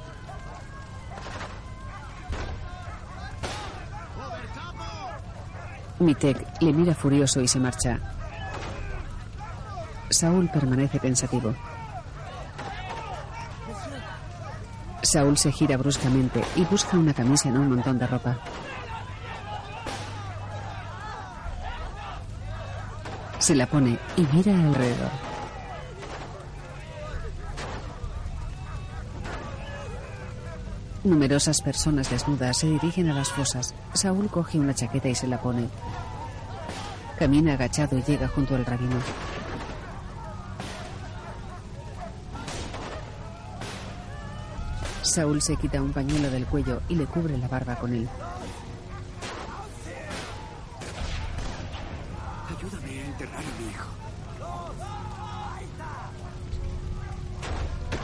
Mitek 5.98 6.62
le 6.62 6.72
mira 6.72 6.94
furioso 6.94 7.40
y 7.40 7.48
se 7.48 7.60
marcha. 7.60 8.00
Saúl 10.08 10.48
permanece 10.48 10.98
pensativo. 10.98 11.54
Saúl 15.02 15.36
se 15.36 15.52
gira 15.52 15.76
bruscamente 15.76 16.42
y 16.56 16.64
busca 16.64 16.96
una 16.96 17.12
camisa 17.12 17.48
en 17.50 17.58
un 17.58 17.68
montón 17.68 17.98
de 17.98 18.06
ropa. 18.06 18.38
Se 23.42 23.56
la 23.56 23.66
pone 23.66 23.98
y 24.16 24.24
mira 24.32 24.54
alrededor. 24.54 25.10
Numerosas 31.02 31.60
personas 31.60 32.08
desnudas 32.08 32.58
se 32.58 32.68
dirigen 32.68 33.10
a 33.10 33.14
las 33.14 33.30
fosas. 33.30 33.74
Saúl 33.94 34.28
coge 34.30 34.60
una 34.60 34.76
chaqueta 34.76 35.08
y 35.08 35.16
se 35.16 35.26
la 35.26 35.40
pone. 35.40 35.68
Camina 37.18 37.54
agachado 37.54 37.98
y 37.98 38.02
llega 38.02 38.28
junto 38.28 38.54
al 38.54 38.64
rabino. 38.64 38.94
Saúl 45.02 45.42
se 45.42 45.56
quita 45.56 45.82
un 45.82 45.92
pañuelo 45.92 46.30
del 46.30 46.46
cuello 46.46 46.80
y 46.88 46.94
le 46.94 47.06
cubre 47.06 47.36
la 47.36 47.48
barba 47.48 47.74
con 47.74 47.92
él. 47.92 48.08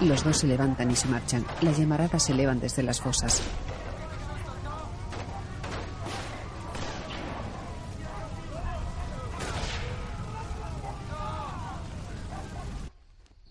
Los 0.00 0.22
dos 0.22 0.38
se 0.38 0.46
levantan 0.46 0.90
y 0.92 0.96
se 0.96 1.08
marchan. 1.08 1.44
Las 1.60 1.76
llamaradas 1.76 2.22
se 2.22 2.32
elevan 2.32 2.60
desde 2.60 2.84
las 2.84 3.00
fosas. 3.00 3.42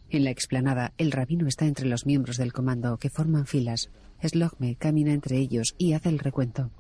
En 0.10 0.24
la 0.24 0.32
explanada, 0.32 0.94
el 0.98 1.12
rabino 1.12 1.48
está 1.48 1.66
entre 1.66 1.86
los 1.86 2.06
miembros 2.06 2.38
del 2.38 2.54
comando 2.54 2.98
que 2.98 3.10
forman 3.10 3.46
filas. 3.46 3.90
Slogme 4.24 4.78
camina 4.78 5.14
entre 5.14 5.38
ellos 5.38 5.76
y 5.78 5.94
hace 5.94 6.08
el 6.08 6.18
recuento. 6.18 6.72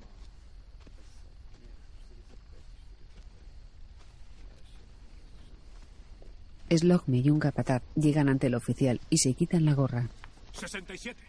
Slogme 6.69 7.19
y 7.19 7.30
un 7.30 7.39
capataz 7.39 7.81
llegan 7.95 8.30
ante 8.30 8.48
el 8.48 8.56
oficial 8.56 8.99
y 9.10 9.19
se 9.19 9.34
quitan 9.34 9.65
la 9.65 9.73
gorra. 9.73 10.10
67. 10.53 11.22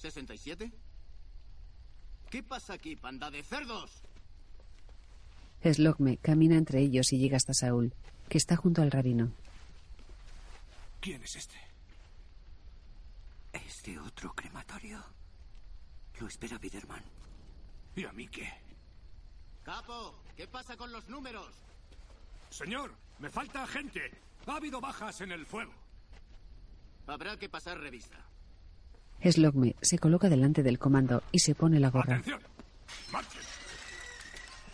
¿67? 0.00 0.72
¿Qué 2.30 2.42
pasa 2.42 2.74
aquí, 2.74 2.96
panda 2.96 3.30
de 3.30 3.42
cerdos? 3.42 4.02
Slogme 5.62 6.16
camina 6.16 6.56
entre 6.56 6.80
ellos 6.80 7.12
y 7.12 7.18
llega 7.18 7.36
hasta 7.36 7.54
Saúl, 7.54 7.94
que 8.28 8.38
está 8.38 8.56
junto 8.56 8.82
al 8.82 8.90
rabino. 8.90 9.32
¿Quién 11.00 11.22
es 11.22 11.36
este? 11.36 11.58
Es 13.52 13.82
de 13.82 13.98
otro 13.98 14.32
crematorio. 14.34 15.04
Lo 16.18 16.26
espera 16.26 16.58
Biderman. 16.58 17.02
¿Y 17.94 18.04
a 18.04 18.12
mí 18.12 18.26
qué? 18.28 18.48
Capo, 19.62 20.14
¿qué 20.36 20.46
pasa 20.48 20.76
con 20.76 20.90
los 20.92 21.08
números? 21.08 21.52
Señor, 22.50 22.92
me 23.18 23.30
falta 23.30 23.66
gente. 23.66 24.00
Ha 24.46 24.56
habido 24.56 24.80
bajas 24.80 25.20
en 25.20 25.32
el 25.32 25.46
fuego. 25.46 25.72
Habrá 27.06 27.36
que 27.36 27.48
pasar 27.48 27.78
revista. 27.78 28.18
Slogme 29.22 29.76
se 29.80 29.98
coloca 29.98 30.28
delante 30.28 30.62
del 30.62 30.78
comando 30.78 31.22
y 31.30 31.38
se 31.38 31.54
pone 31.54 31.78
la 31.78 31.90
gorra. 31.90 32.22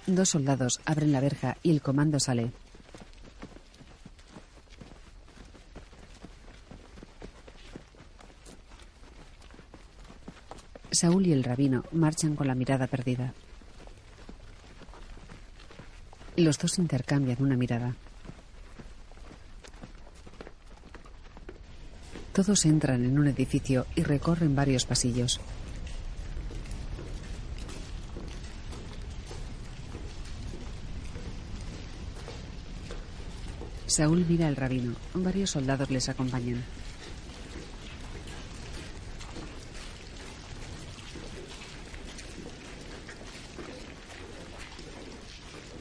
Dos 0.06 0.30
soldados 0.30 0.80
abren 0.86 1.12
la 1.12 1.20
verja 1.20 1.58
y 1.62 1.70
el 1.70 1.82
comando 1.82 2.18
sale. 2.18 2.50
Saúl 10.90 11.26
y 11.26 11.32
el 11.32 11.44
rabino 11.44 11.84
marchan 11.92 12.34
con 12.34 12.46
la 12.46 12.54
mirada 12.54 12.86
perdida. 12.86 13.34
Los 16.36 16.58
dos 16.58 16.78
intercambian 16.78 17.42
una 17.42 17.56
mirada. 17.56 17.94
Todos 22.38 22.66
entran 22.66 23.04
en 23.04 23.18
un 23.18 23.26
edificio 23.26 23.84
y 23.96 24.04
recorren 24.04 24.54
varios 24.54 24.86
pasillos. 24.86 25.40
Saúl 33.88 34.24
mira 34.28 34.46
al 34.46 34.54
rabino. 34.54 34.94
Varios 35.14 35.50
soldados 35.50 35.90
les 35.90 36.08
acompañan. 36.08 36.62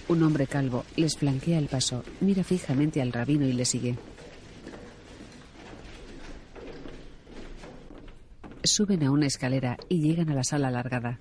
Un 0.08 0.24
hombre 0.24 0.48
calvo 0.48 0.86
les 0.96 1.18
flanquea 1.18 1.60
el 1.60 1.68
paso, 1.68 2.04
mira 2.20 2.44
fijamente 2.44 3.00
al 3.00 3.14
rabino 3.14 3.46
y 3.46 3.54
le 3.54 3.66
sigue. 3.66 3.96
Suben 8.68 9.02
a 9.04 9.12
una 9.12 9.28
escalera 9.28 9.78
y 9.88 10.02
llegan 10.02 10.30
a 10.30 10.36
la 10.36 10.44
sala 10.44 10.68
alargada. 10.68 11.20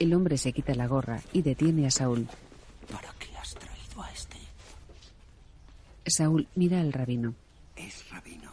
El 0.00 0.14
hombre 0.14 0.36
se 0.36 0.52
quita 0.52 0.74
la 0.74 0.88
gorra 0.88 1.22
y 1.32 1.42
detiene 1.42 1.86
a 1.86 1.92
Saúl. 1.92 2.26
¿Para 2.90 3.14
qué 3.20 3.28
has 3.36 3.54
traído 3.54 4.02
a 4.02 4.10
este? 4.10 4.36
Saúl 6.08 6.48
mira 6.56 6.80
al 6.80 6.92
rabino. 6.92 7.34
Es 7.76 8.10
rabino. 8.10 8.50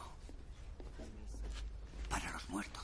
Para 2.08 2.32
los 2.32 2.48
muertos. 2.48 2.84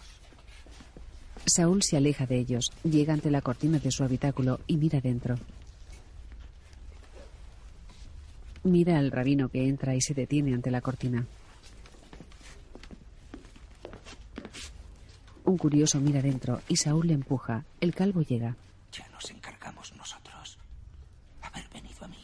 Saúl 1.45 1.84
se 1.84 1.95
aleja 1.95 2.26
de 2.26 2.39
ellos, 2.39 2.72
llega 2.84 3.14
ante 3.14 3.30
la 3.30 3.41
cortina 3.41 3.77
de 3.77 3.91
su 3.91 4.03
habitáculo 4.03 4.61
y 4.65 4.77
mira 4.77 4.99
dentro. 4.99 5.35
Mira 8.64 8.97
al 8.97 9.11
rabino 9.11 9.49
que 9.49 9.68
entra 9.68 9.93
y 9.93 10.02
se 10.02 10.15
detiene 10.15 10.56
ante 10.56 10.72
la 10.72 10.81
cortina. 10.81 11.27
Un 15.45 15.57
curioso 15.59 16.01
mira 16.01 16.22
dentro 16.23 16.61
y 16.67 16.77
Saúl 16.77 17.07
le 17.07 17.13
empuja. 17.13 17.65
El 17.80 17.93
calvo 17.93 18.23
llega. 18.23 18.55
Ya 18.91 19.07
nos 19.09 19.30
encargamos 19.30 19.93
nosotros. 19.95 20.57
Haber 21.41 21.69
venido 21.69 22.03
a 22.03 22.07
mí. 22.07 22.17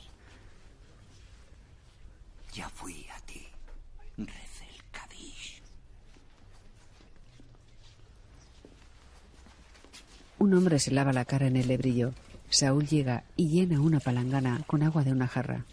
Ya 2.54 2.68
fui 2.70 3.06
a 3.16 3.20
ti. 3.26 3.46
Rece 4.18 4.66
el 4.74 4.84
Kadish. 4.92 5.62
Un 10.40 10.54
hombre 10.56 10.80
se 10.80 10.90
lava 10.92 11.14
la 11.14 11.26
cara 11.26 11.46
en 11.46 11.58
el 11.58 11.68
lebrillo. 11.68 12.14
Saúl 12.50 12.88
llega 12.88 13.24
y 13.38 13.50
llena 13.50 13.80
una 13.80 14.00
palangana 14.00 14.64
con 14.66 14.82
agua 14.82 15.04
de 15.04 15.12
una 15.12 15.28
jarra. 15.28 15.66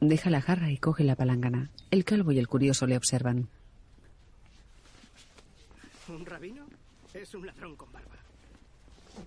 Deja 0.00 0.30
la 0.30 0.40
jarra 0.40 0.70
y 0.70 0.78
coge 0.78 1.02
la 1.02 1.16
palangana. 1.16 1.70
El 1.90 2.04
calvo 2.04 2.30
y 2.30 2.38
el 2.38 2.46
curioso 2.48 2.86
le 2.86 2.96
observan. 2.96 3.48
¿Un 6.08 6.26
rabino? 6.26 6.66
Es 7.14 7.34
un 7.34 7.46
ladrón 7.46 7.76
con 7.76 7.92
barba. 7.92 8.16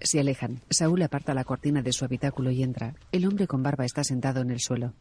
Se 0.01 0.19
alejan. 0.19 0.61
Saúl 0.69 1.01
aparta 1.03 1.33
la 1.33 1.43
cortina 1.43 1.81
de 1.81 1.93
su 1.93 2.03
habitáculo 2.05 2.51
y 2.51 2.63
entra. 2.63 2.95
El 3.11 3.25
hombre 3.25 3.47
con 3.47 3.63
barba 3.63 3.85
está 3.85 4.03
sentado 4.03 4.41
en 4.41 4.51
el 4.51 4.59
suelo. 4.59 4.93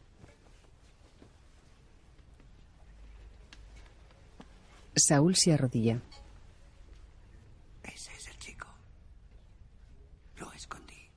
Saúl 4.95 5.35
se 5.35 5.51
arrodilla. 5.53 6.01
Ese 7.83 8.11
es 8.13 8.27
el 8.27 8.37
chico. 8.37 8.67
Lo 10.37 10.51
escondí. 10.53 11.09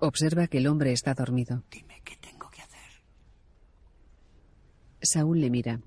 Observa 0.00 0.48
que 0.48 0.58
el 0.58 0.66
hombre 0.66 0.92
está 0.92 1.14
dormido. 1.14 1.62
Dime 1.70 2.00
qué 2.04 2.16
tengo 2.16 2.50
que 2.50 2.62
hacer. 2.62 2.90
Saúl 5.02 5.40
le 5.40 5.50
mira. 5.50 5.80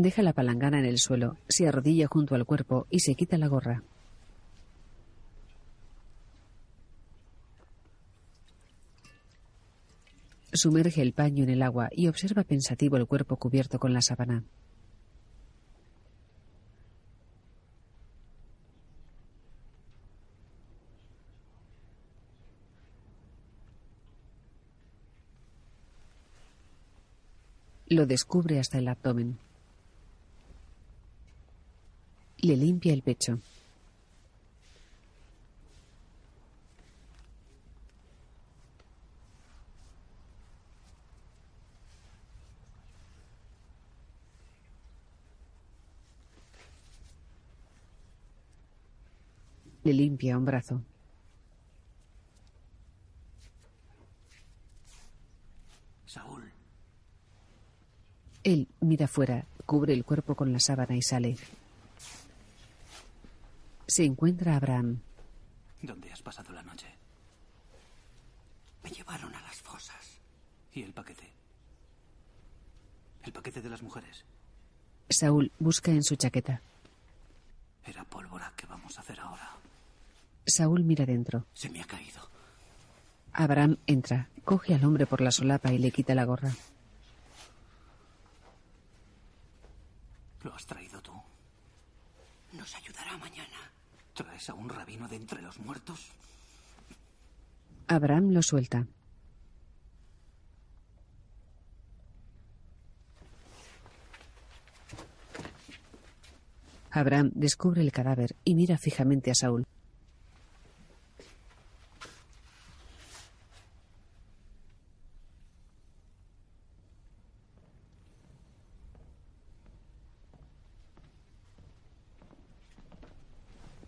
Deja 0.00 0.22
la 0.22 0.32
palangana 0.32 0.78
en 0.78 0.86
el 0.86 0.96
suelo, 0.96 1.36
se 1.46 1.68
arrodilla 1.68 2.06
junto 2.06 2.34
al 2.34 2.46
cuerpo 2.46 2.86
y 2.88 3.00
se 3.00 3.14
quita 3.14 3.36
la 3.36 3.48
gorra. 3.48 3.82
Sumerge 10.54 11.02
el 11.02 11.12
paño 11.12 11.44
en 11.44 11.50
el 11.50 11.62
agua 11.62 11.90
y 11.92 12.08
observa 12.08 12.44
pensativo 12.44 12.96
el 12.96 13.06
cuerpo 13.06 13.36
cubierto 13.36 13.78
con 13.78 13.92
la 13.92 14.00
sábana. 14.00 14.42
Lo 27.86 28.06
descubre 28.06 28.58
hasta 28.58 28.78
el 28.78 28.88
abdomen. 28.88 29.49
Le 32.42 32.56
limpia 32.56 32.94
el 32.94 33.02
pecho. 33.02 33.38
Le 49.84 49.92
limpia 49.92 50.38
un 50.38 50.44
brazo. 50.44 50.82
Saúl. 56.06 56.50
Él 58.44 58.66
mira 58.80 59.06
fuera, 59.06 59.44
cubre 59.66 59.92
el 59.92 60.04
cuerpo 60.04 60.34
con 60.34 60.52
la 60.52 60.58
sábana 60.58 60.96
y 60.96 61.02
sale. 61.02 61.36
Se 63.90 64.04
encuentra 64.04 64.54
Abraham. 64.54 65.00
¿Dónde 65.82 66.12
has 66.12 66.22
pasado 66.22 66.52
la 66.52 66.62
noche? 66.62 66.86
Me 68.84 68.90
llevaron 68.90 69.34
a 69.34 69.40
las 69.40 69.60
fosas. 69.60 70.20
¿Y 70.72 70.84
el 70.84 70.92
paquete? 70.92 71.28
¿El 73.24 73.32
paquete 73.32 73.60
de 73.60 73.68
las 73.68 73.82
mujeres? 73.82 74.24
Saúl 75.08 75.50
busca 75.58 75.90
en 75.90 76.04
su 76.04 76.14
chaqueta. 76.14 76.62
Era 77.84 78.04
pólvora. 78.04 78.52
¿Qué 78.56 78.64
vamos 78.66 78.96
a 78.96 79.00
hacer 79.00 79.18
ahora? 79.18 79.56
Saúl 80.46 80.84
mira 80.84 81.04
dentro. 81.04 81.44
Se 81.52 81.68
me 81.68 81.82
ha 81.82 81.84
caído. 81.84 82.20
Abraham 83.32 83.76
entra, 83.88 84.28
coge 84.44 84.72
al 84.72 84.84
hombre 84.84 85.06
por 85.06 85.20
la 85.20 85.32
solapa 85.32 85.72
y 85.72 85.78
le 85.78 85.90
quita 85.90 86.14
la 86.14 86.26
gorra. 86.26 86.52
¿Lo 90.44 90.54
has 90.54 90.64
traído 90.64 91.02
tú? 91.02 91.12
Nos 92.52 92.72
ayudará 92.76 93.16
mañana. 93.18 93.49
¿Traes 94.20 94.50
a 94.50 94.54
un 94.54 94.68
rabino 94.68 95.08
de 95.08 95.16
entre 95.16 95.40
los 95.40 95.58
muertos? 95.60 96.10
Abraham 97.88 98.32
lo 98.32 98.42
suelta. 98.42 98.86
Abraham 106.90 107.30
descubre 107.34 107.80
el 107.80 107.92
cadáver 107.92 108.36
y 108.44 108.56
mira 108.56 108.76
fijamente 108.76 109.30
a 109.30 109.34
Saúl. 109.34 109.66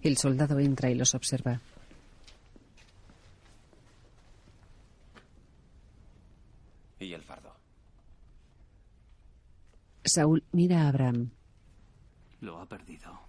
El 0.02 0.16
soldado 0.16 0.58
entra 0.58 0.90
y 0.90 0.94
los 0.96 1.14
observa. 1.14 1.60
¿Y 6.98 7.12
el 7.12 7.22
fardo? 7.22 7.52
Saúl 10.04 10.42
mira 10.52 10.82
a 10.82 10.88
Abraham. 10.88 11.30
Lo 12.40 12.58
ha 12.60 12.66
perdido. 12.66 13.20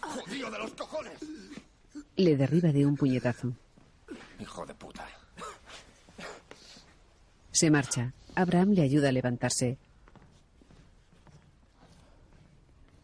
¡Jodido 0.00 0.50
de 0.50 0.58
los 0.58 0.70
cojones! 0.72 1.18
Le 2.16 2.36
derriba 2.36 2.72
de 2.72 2.86
un 2.86 2.96
puñetazo. 2.96 3.52
Hijo 4.40 4.66
de 4.66 4.74
puta. 4.74 5.06
Se 7.50 7.70
marcha. 7.70 8.12
Abraham 8.34 8.70
le 8.70 8.82
ayuda 8.82 9.10
a 9.10 9.12
levantarse. 9.12 9.78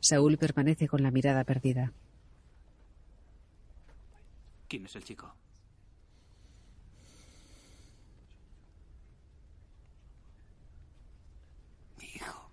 Saúl 0.09 0.39
permanece 0.39 0.89
con 0.89 1.03
la 1.03 1.11
mirada 1.11 1.45
perdida. 1.45 1.93
¿Quién 4.67 4.87
es 4.87 4.97
el 4.97 5.05
chico? 5.05 5.35
Mi 11.99 12.07
hijo. 12.07 12.51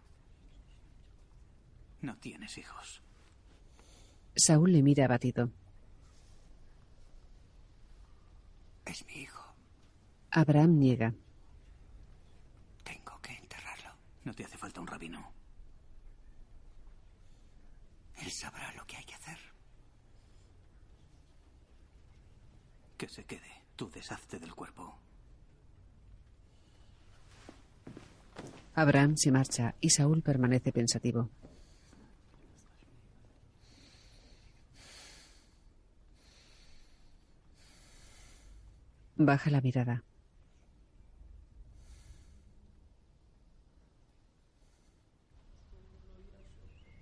No 2.01 2.17
tienes 2.17 2.57
hijos. 2.57 3.01
Saúl 4.35 4.73
le 4.73 4.83
mira 4.83 5.05
abatido. 5.05 5.49
Es 8.85 9.05
mi 9.05 9.13
hijo. 9.13 9.55
Abraham 10.31 10.77
niega. 10.77 11.13
Tengo 12.83 13.17
que 13.21 13.31
enterrarlo. 13.31 13.91
No 14.25 14.33
te 14.33 14.43
hace 14.43 14.57
falta 14.57 14.81
un 14.81 14.87
rabino. 14.87 15.44
Él 18.17 18.31
sabrá 18.31 18.73
lo 18.73 18.85
que 18.85 18.97
hay 18.97 19.03
que 19.03 19.15
hacer. 19.15 19.37
Que 22.97 23.07
se 23.09 23.25
quede. 23.25 23.63
Tú 23.75 23.89
deshazte 23.89 24.39
del 24.39 24.55
cuerpo. 24.55 24.97
Abraham 28.73 29.15
se 29.17 29.31
marcha 29.31 29.75
y 29.79 29.89
Saúl 29.89 30.21
permanece 30.21 30.71
pensativo. 30.71 31.29
Baja 39.17 39.49
la 39.49 39.61
mirada. 39.61 40.03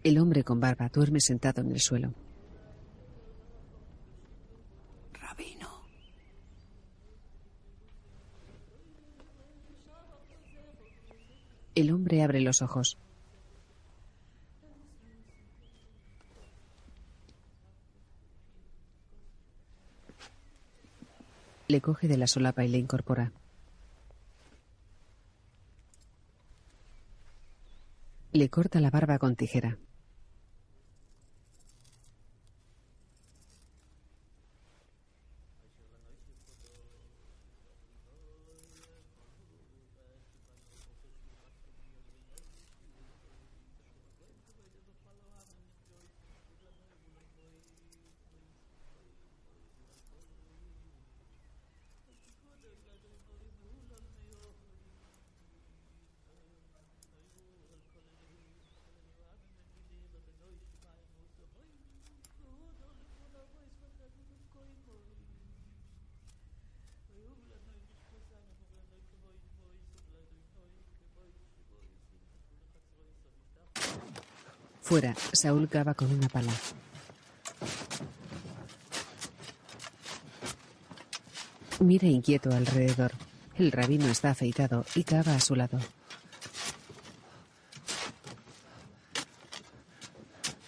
El 0.03 0.17
hombre 0.17 0.43
con 0.43 0.59
barba 0.59 0.89
duerme 0.89 1.21
sentado 1.21 1.61
en 1.61 1.71
el 1.71 1.80
suelo. 1.80 2.13
Rabino. 5.13 5.69
El 11.73 11.91
hombre 11.91 12.21
abre 12.21 12.41
los 12.41 12.61
ojos. 12.61 12.97
Le 21.69 21.80
coge 21.80 22.09
de 22.09 22.17
la 22.17 22.27
solapa 22.27 22.65
y 22.65 22.67
le 22.67 22.77
incorpora. 22.77 23.31
Le 28.34 28.49
corta 28.49 28.81
la 28.81 28.89
barba 28.89 29.17
con 29.17 29.38
tijera. 29.38 29.77
Fuera, 74.94 75.15
Saúl 75.32 75.68
cava 75.70 75.95
con 75.95 76.11
una 76.11 76.30
pala. 76.30 76.53
Mira 81.80 82.06
inquieto 82.06 82.52
alrededor. 82.52 83.11
El 83.57 83.72
rabino 83.72 84.06
está 84.06 84.30
afeitado 84.30 84.86
y 84.94 85.03
cava 85.03 85.34
a 85.34 85.40
su 85.40 85.56
lado. 85.56 85.80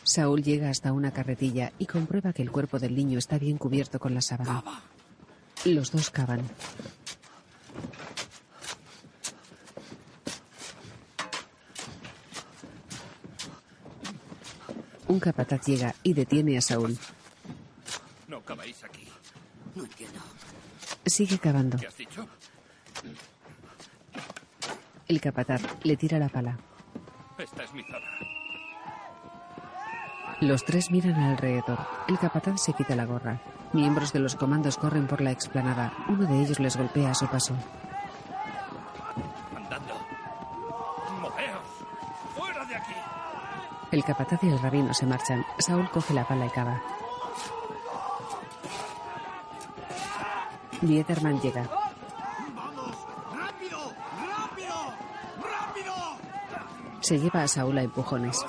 Saúl 0.03 0.41
llega 0.41 0.71
hasta 0.71 0.91
una 0.91 1.11
carretilla 1.11 1.71
y 1.77 1.85
comprueba 1.85 2.33
que 2.33 2.41
el 2.41 2.49
cuerpo 2.49 2.79
del 2.79 2.95
niño 2.95 3.19
está 3.19 3.37
bien 3.37 3.59
cubierto 3.59 3.99
con 3.99 4.15
la 4.15 4.21
sábana. 4.21 4.63
Los 5.65 5.91
dos 5.91 6.09
cavan. 6.09 6.41
Un 15.15 15.21
capataz 15.21 15.65
llega 15.65 15.95
y 16.03 16.13
detiene 16.13 16.57
a 16.57 16.61
Saúl. 16.61 16.97
No 18.27 18.41
caváis 18.41 18.83
aquí. 18.83 19.07
No 19.73 19.85
entiendo. 19.85 20.19
Sigue 21.05 21.39
cavando. 21.39 21.77
¿Qué 21.77 21.87
has 21.87 21.95
dicho? 21.95 22.27
El 25.07 25.21
capataz 25.21 25.61
le 25.83 25.95
tira 25.95 26.19
la 26.19 26.27
pala. 26.27 26.57
Esta 27.37 27.63
es 27.63 27.73
mi 27.73 27.81
zona. 27.83 28.05
Los 30.41 30.65
tres 30.65 30.91
miran 30.91 31.15
alrededor. 31.15 31.79
El 32.09 32.19
capataz 32.19 32.61
se 32.61 32.73
quita 32.73 32.93
la 32.97 33.05
gorra. 33.05 33.39
Miembros 33.71 34.11
de 34.11 34.19
los 34.19 34.35
comandos 34.35 34.75
corren 34.75 35.07
por 35.07 35.21
la 35.21 35.31
explanada. 35.31 35.93
Uno 36.09 36.27
de 36.27 36.41
ellos 36.41 36.59
les 36.59 36.75
golpea 36.75 37.11
a 37.11 37.15
su 37.15 37.25
paso. 37.27 37.55
Andando. 39.55 39.93
¡Moveos! 41.21 41.67
¡Fuera 42.35 42.65
de 42.65 42.75
aquí! 42.75 42.93
El 43.95 44.03
capataz 44.03 44.43
y 44.43 44.49
el 44.49 44.59
rabino 44.59 44.93
se 44.93 45.05
marchan. 45.05 45.45
Saúl 45.57 45.89
coge 45.89 46.13
la 46.13 46.27
pala 46.27 46.47
y 46.47 46.49
cava. 46.49 46.83
Biederman 50.81 51.39
llega. 51.39 51.69
Se 56.99 57.17
lleva 57.17 57.43
a 57.43 57.47
Saúl 57.47 57.77
a 57.77 57.83
empujones. 57.83 58.45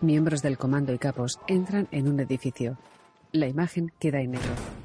Miembros 0.00 0.40
del 0.40 0.56
comando 0.56 0.94
y 0.94 0.98
capos 0.98 1.38
entran 1.46 1.86
en 1.90 2.08
un 2.08 2.18
edificio. 2.18 2.78
La 3.32 3.46
imagen 3.46 3.92
queda 3.98 4.22
en 4.22 4.30
negro. 4.30 4.77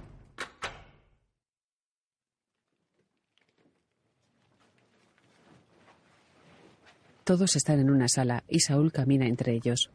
Todos 7.33 7.55
están 7.55 7.79
en 7.79 7.89
una 7.89 8.07
sala 8.07 8.43
y 8.47 8.59
Saúl 8.59 8.91
camina 8.91 9.25
entre 9.25 9.53
ellos. 9.53 9.89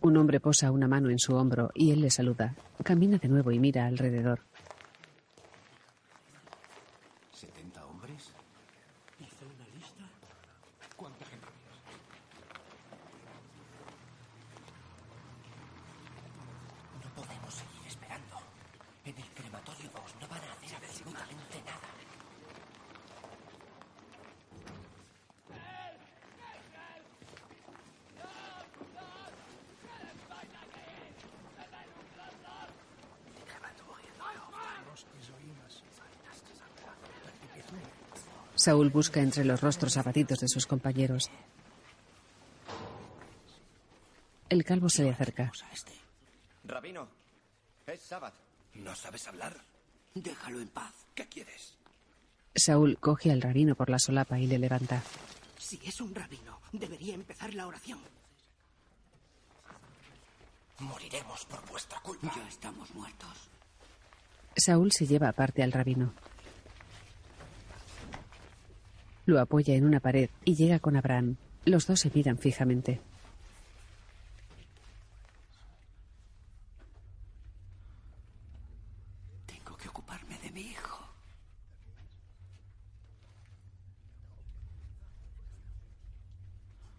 Un 0.00 0.16
hombre 0.16 0.38
posa 0.38 0.70
una 0.70 0.86
mano 0.86 1.10
en 1.10 1.18
su 1.18 1.34
hombro 1.34 1.72
y 1.74 1.90
él 1.90 2.02
le 2.02 2.10
saluda. 2.12 2.54
Camina 2.84 3.18
de 3.18 3.26
nuevo 3.26 3.50
y 3.50 3.58
mira 3.58 3.86
alrededor. 3.86 4.42
¿70 7.34 7.82
hombres? 7.82 8.30
¿Hizo 9.18 9.44
una 9.44 9.66
lista? 9.74 10.08
¿Cuánta 10.96 11.24
gente 11.24 11.46
había? 11.48 11.70
Saúl 38.60 38.90
busca 38.90 39.22
entre 39.22 39.42
los 39.42 39.62
rostros 39.62 39.96
abatidos 39.96 40.40
de 40.40 40.46
sus 40.46 40.66
compañeros. 40.66 41.30
El 44.50 44.64
calvo 44.64 44.90
se 44.90 45.02
le 45.02 45.10
acerca. 45.12 45.50
Rabino, 46.64 47.08
es 47.86 48.00
sábado. 48.02 48.36
¿No 48.74 48.94
sabes 48.94 49.26
hablar? 49.28 49.56
Déjalo 50.14 50.60
en 50.60 50.68
paz. 50.68 50.92
¿Qué 51.14 51.26
quieres? 51.26 51.74
Saúl 52.54 52.98
coge 52.98 53.32
al 53.32 53.40
rabino 53.40 53.74
por 53.74 53.88
la 53.88 53.98
solapa 53.98 54.38
y 54.38 54.46
le 54.46 54.58
levanta. 54.58 55.02
Si 55.56 55.80
es 55.82 55.98
un 56.02 56.14
rabino, 56.14 56.60
debería 56.70 57.14
empezar 57.14 57.54
la 57.54 57.66
oración. 57.66 58.00
Moriremos 60.80 61.46
por 61.46 61.66
vuestra 61.66 61.98
culpa. 62.00 62.30
Ya 62.36 62.46
estamos 62.46 62.94
muertos. 62.94 63.48
Saúl 64.54 64.92
se 64.92 65.06
lleva 65.06 65.30
aparte 65.30 65.62
al 65.62 65.72
rabino. 65.72 66.12
Lo 69.26 69.40
apoya 69.40 69.74
en 69.74 69.84
una 69.84 70.00
pared 70.00 70.30
y 70.44 70.54
llega 70.54 70.78
con 70.78 70.96
Abraham. 70.96 71.36
Los 71.64 71.86
dos 71.86 72.00
se 72.00 72.10
miran 72.14 72.38
fijamente. 72.38 73.00
Tengo 79.46 79.76
que 79.76 79.88
ocuparme 79.88 80.38
de 80.38 80.50
mi 80.50 80.62
hijo. 80.62 80.98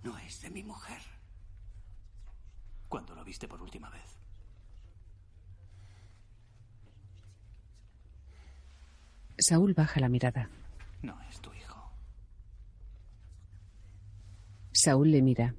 No 0.03 0.18
es 0.19 0.41
de 0.41 0.49
mi 0.49 0.64
mujer. 0.64 1.02
¿Cuándo 2.88 3.15
lo 3.15 3.23
viste 3.23 3.48
por 3.48 3.61
última 3.61 3.89
vez? 3.89 4.02
Saúl 9.38 9.73
baja 9.73 9.99
la 9.99 10.10
mirada. 10.10 10.49
No 11.02 11.19
es 11.30 11.39
tu 11.41 11.52
hijo. 11.53 11.91
Saúl 14.83 15.11
le 15.11 15.21
mira. 15.21 15.53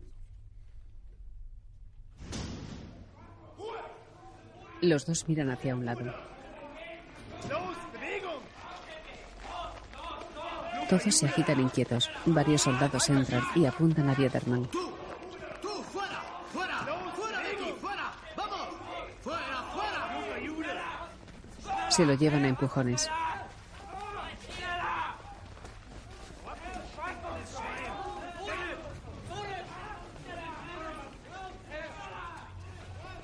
Los 4.80 5.06
dos 5.06 5.28
miran 5.28 5.48
hacia 5.50 5.76
un 5.76 5.84
lado. 5.84 6.12
Todos 10.90 11.14
se 11.14 11.26
agitan 11.26 11.60
inquietos. 11.60 12.10
Varios 12.26 12.62
soldados 12.62 13.08
entran 13.10 13.44
y 13.54 13.64
apuntan 13.64 14.10
a 14.10 14.16
Biederman. 14.16 14.68
Se 21.90 22.04
lo 22.04 22.14
llevan 22.14 22.44
a 22.44 22.48
empujones. 22.48 23.08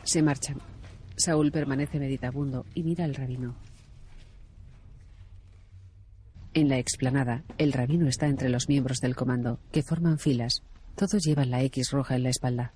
Se 0.09 0.23
marchan. 0.23 0.57
Saúl 1.19 1.53
permanece 1.53 1.99
meditabundo 1.99 2.65
y 2.75 2.83
mira 2.83 3.05
al 3.05 3.15
rabino. 3.15 3.55
En 6.55 6.71
la 6.71 6.79
explanada, 6.79 7.45
el 7.59 7.75
rabino 7.75 8.09
está 8.09 8.27
entre 8.27 8.49
los 8.49 8.71
miembros 8.71 9.01
del 9.01 9.15
comando, 9.15 9.61
que 9.71 9.83
forman 9.83 10.19
filas. 10.19 10.63
Todos 10.97 11.23
llevan 11.23 11.51
la 11.51 11.63
X 11.63 11.91
roja 11.91 12.17
en 12.17 12.23
la 12.23 12.31
espalda. 12.31 12.73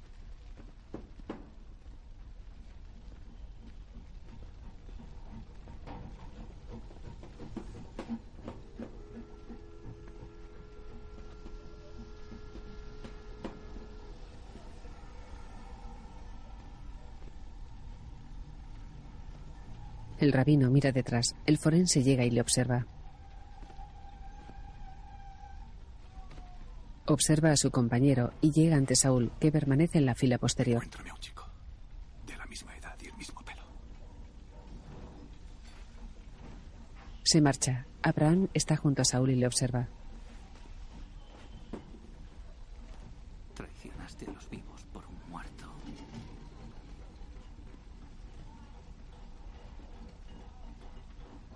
El 20.22 20.30
rabino 20.32 20.70
mira 20.70 20.92
detrás. 20.92 21.34
El 21.46 21.58
forense 21.58 22.04
llega 22.04 22.24
y 22.24 22.30
le 22.30 22.40
observa. 22.40 22.86
Observa 27.06 27.50
a 27.50 27.56
su 27.56 27.72
compañero 27.72 28.32
y 28.40 28.52
llega 28.52 28.76
ante 28.76 28.94
Saúl, 28.94 29.32
que 29.40 29.50
permanece 29.50 29.98
en 29.98 30.06
la 30.06 30.14
fila 30.14 30.38
posterior. 30.38 30.84
De 32.24 32.36
la 32.36 32.46
misma 32.46 32.76
edad 32.76 32.96
y 33.02 33.08
el 33.08 33.16
mismo 33.16 33.40
pelo. 33.42 33.62
Se 37.24 37.40
marcha. 37.40 37.86
Abraham 38.00 38.46
está 38.54 38.76
junto 38.76 39.02
a 39.02 39.04
Saúl 39.04 39.30
y 39.30 39.34
le 39.34 39.48
observa. 39.48 39.88
Traicionaste 43.54 44.26
a 44.26 44.30
los 44.30 44.48
vivos 44.48 44.84
por 44.92 45.04
un 45.04 45.30
muerto. 45.30 45.66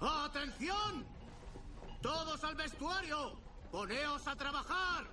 ¡Atención! 0.01 1.05
¡Todos 2.01 2.45
al 2.45 2.55
vestuario! 2.67 3.19
¡Poneos 3.71 4.27
a 4.27 4.35
trabajar! 4.35 5.05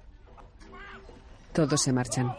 Todos 1.53 1.81
se 1.81 1.93
marchan. 1.93 2.35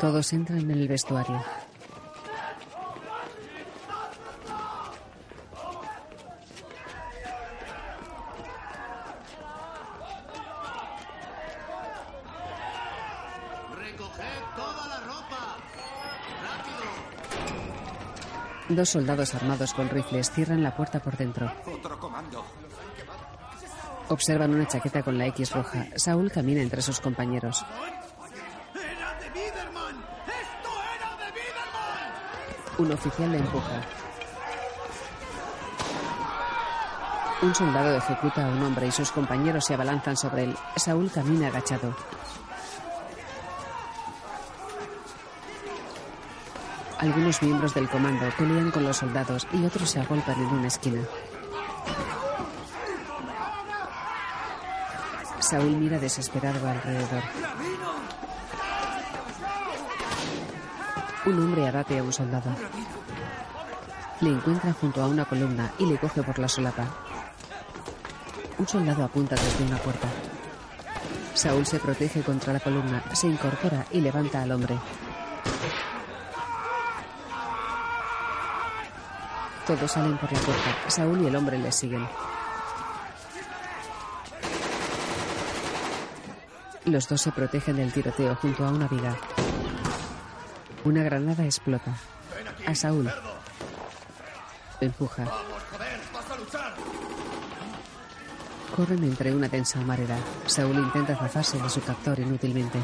Todos 0.00 0.32
entran 0.32 0.60
en 0.60 0.70
el 0.72 0.88
vestuario. 0.88 1.42
¡Recoged 13.74 14.42
toda 14.54 14.86
la 14.92 15.00
ropa! 15.00 15.42
¡Rápido! 16.46 16.88
Dos 18.76 18.90
soldados 18.90 19.34
armados 19.34 19.72
con 19.72 19.88
rifles 19.88 20.30
cierran 20.30 20.62
la 20.62 20.76
puerta 20.76 21.00
por 21.00 21.16
dentro. 21.16 21.50
Observan 24.10 24.54
una 24.54 24.68
chaqueta 24.68 25.02
con 25.02 25.16
la 25.16 25.24
X 25.28 25.52
roja. 25.52 25.86
Saúl 25.96 26.30
camina 26.30 26.60
entre 26.60 26.82
sus 26.82 27.00
compañeros. 27.00 27.64
¡Era 28.74 29.14
de! 29.18 29.46
¡Esto 29.46 29.62
era 30.94 31.16
de! 32.76 32.82
Un 32.82 32.92
oficial 32.92 33.32
le 33.32 33.38
empuja. 33.38 33.80
Un 37.40 37.54
soldado 37.54 37.96
ejecuta 37.96 38.44
a 38.44 38.50
un 38.50 38.62
hombre 38.62 38.88
y 38.88 38.92
sus 38.92 39.10
compañeros 39.10 39.64
se 39.64 39.72
abalanzan 39.72 40.18
sobre 40.18 40.44
él. 40.44 40.56
Saúl 40.76 41.10
camina 41.10 41.48
agachado. 41.48 41.96
Algunos 47.06 47.40
miembros 47.40 47.72
del 47.72 47.88
comando 47.88 48.28
pelean 48.36 48.72
con 48.72 48.82
los 48.82 48.96
soldados 48.96 49.46
y 49.52 49.64
otros 49.64 49.88
se 49.88 50.00
agolpan 50.00 50.42
en 50.42 50.46
una 50.48 50.66
esquina. 50.66 51.00
Saúl 55.38 55.76
mira 55.76 56.00
desesperado 56.00 56.68
alrededor. 56.68 57.22
Un 61.26 61.42
hombre 61.44 61.68
abate 61.68 61.96
a 61.96 62.02
un 62.02 62.12
soldado. 62.12 62.50
Le 64.20 64.30
encuentra 64.30 64.72
junto 64.72 65.00
a 65.00 65.06
una 65.06 65.26
columna 65.26 65.70
y 65.78 65.86
le 65.86 65.98
coge 65.98 66.24
por 66.24 66.40
la 66.40 66.48
solapa. 66.48 66.86
Un 68.58 68.66
soldado 68.66 69.04
apunta 69.04 69.36
desde 69.36 69.64
una 69.64 69.78
puerta. 69.78 70.08
Saúl 71.34 71.64
se 71.66 71.78
protege 71.78 72.22
contra 72.22 72.52
la 72.52 72.60
columna, 72.60 73.04
se 73.12 73.28
incorpora 73.28 73.86
y 73.92 74.00
levanta 74.00 74.42
al 74.42 74.50
hombre. 74.50 74.76
Todos 79.66 79.90
salen 79.90 80.16
por 80.16 80.32
la 80.32 80.38
puerta. 80.38 80.76
Saúl 80.88 81.22
y 81.22 81.26
el 81.26 81.34
hombre 81.34 81.58
les 81.58 81.74
siguen. 81.74 82.06
Los 86.84 87.08
dos 87.08 87.20
se 87.20 87.32
protegen 87.32 87.76
del 87.76 87.92
tiroteo 87.92 88.36
junto 88.36 88.64
a 88.64 88.70
una 88.70 88.86
viga. 88.86 89.16
Una 90.84 91.02
granada 91.02 91.44
explota. 91.44 91.96
A 92.64 92.74
Saúl. 92.76 93.10
Empuja. 94.80 95.24
Corren 98.76 99.02
entre 99.02 99.34
una 99.34 99.48
densa 99.48 99.80
humareda. 99.80 100.16
Saúl 100.46 100.76
intenta 100.76 101.16
zafarse 101.16 101.58
de 101.58 101.68
su 101.68 101.82
captor 101.82 102.20
inútilmente. 102.20 102.78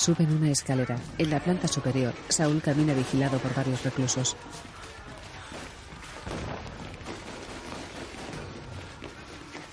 Suben 0.00 0.32
una 0.32 0.48
escalera. 0.50 0.96
En 1.18 1.28
la 1.28 1.40
planta 1.40 1.68
superior, 1.68 2.14
Saúl 2.30 2.62
camina 2.62 2.94
vigilado 2.94 3.36
por 3.36 3.54
varios 3.54 3.84
reclusos. 3.84 4.34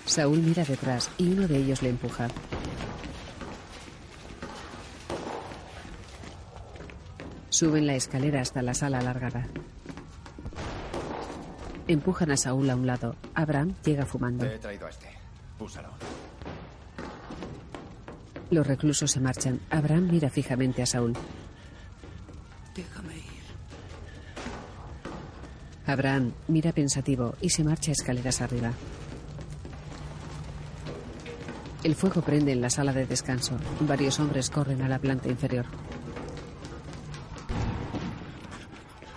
Saúl 0.05 0.39
mira 0.39 0.65
detrás 0.65 1.09
y 1.17 1.31
uno 1.31 1.47
de 1.47 1.55
ellos 1.55 1.81
le 1.81 1.91
empuja. 1.91 2.27
Suben 7.47 7.87
la 7.87 7.95
escalera 7.95 8.41
hasta 8.41 8.61
la 8.61 8.73
sala 8.73 8.99
alargada. 8.99 9.47
Empujan 11.87 12.31
a 12.31 12.35
Saúl 12.35 12.69
a 12.69 12.75
un 12.75 12.85
lado. 12.85 13.15
Abraham 13.33 13.75
llega 13.85 14.05
fumando. 14.05 14.45
He 14.45 14.59
traído 14.59 14.87
a 14.87 14.89
este. 14.89 15.07
Úsalo. 15.57 16.26
Los 18.49 18.65
reclusos 18.65 19.11
se 19.11 19.19
marchan. 19.19 19.59
Abraham 19.69 20.09
mira 20.11 20.29
fijamente 20.29 20.81
a 20.81 20.85
Saúl. 20.85 21.13
Déjame 22.75 23.15
ir. 23.17 23.23
Abraham 25.85 26.31
mira 26.47 26.71
pensativo 26.71 27.35
y 27.41 27.49
se 27.49 27.63
marcha 27.63 27.91
escaleras 27.91 28.41
arriba. 28.41 28.71
El 31.83 31.95
fuego 31.95 32.21
prende 32.21 32.51
en 32.51 32.61
la 32.61 32.69
sala 32.69 32.91
de 32.91 33.05
descanso. 33.05 33.57
Varios 33.81 34.19
hombres 34.19 34.49
corren 34.49 34.81
a 34.81 34.89
la 34.89 34.99
planta 34.99 35.29
inferior. 35.29 35.65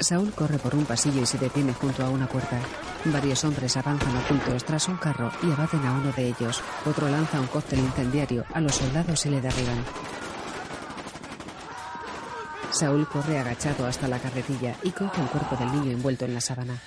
Saúl 0.01 0.33
corre 0.33 0.59
por 0.59 0.75
un 0.75 0.87
pasillo 0.87 1.21
y 1.21 1.27
se 1.27 1.37
detiene 1.37 1.75
junto 1.75 2.03
a 2.03 2.09
una 2.09 2.27
puerta. 2.27 2.59
Varios 3.05 3.45
hombres 3.45 3.77
avanzan 3.77 4.17
ocultos 4.17 4.65
tras 4.65 4.89
un 4.89 4.97
carro 4.97 5.31
y 5.43 5.53
abaten 5.53 5.85
a 5.85 5.93
uno 5.93 6.11
de 6.13 6.29
ellos. 6.29 6.63
Otro 6.87 7.09
lanza 7.09 7.39
un 7.39 7.47
cóctel 7.47 7.81
incendiario. 7.81 8.45
A 8.55 8.61
los 8.61 8.75
soldados 8.75 9.21
se 9.21 9.31
le 9.31 9.43
derriban. 9.43 9.85
Saúl 12.71 13.07
corre 13.09 13.39
agachado 13.39 13.87
hasta 13.87 14.09
la 14.09 14.19
carretilla 14.19 14.75
y 14.83 14.91
coge 14.91 15.21
el 15.21 15.29
cuerpo 15.29 15.57
del 15.57 15.71
niño 15.71 15.91
envuelto 15.93 16.25
en 16.25 16.35
la 16.35 16.41
sábana. 16.41 16.79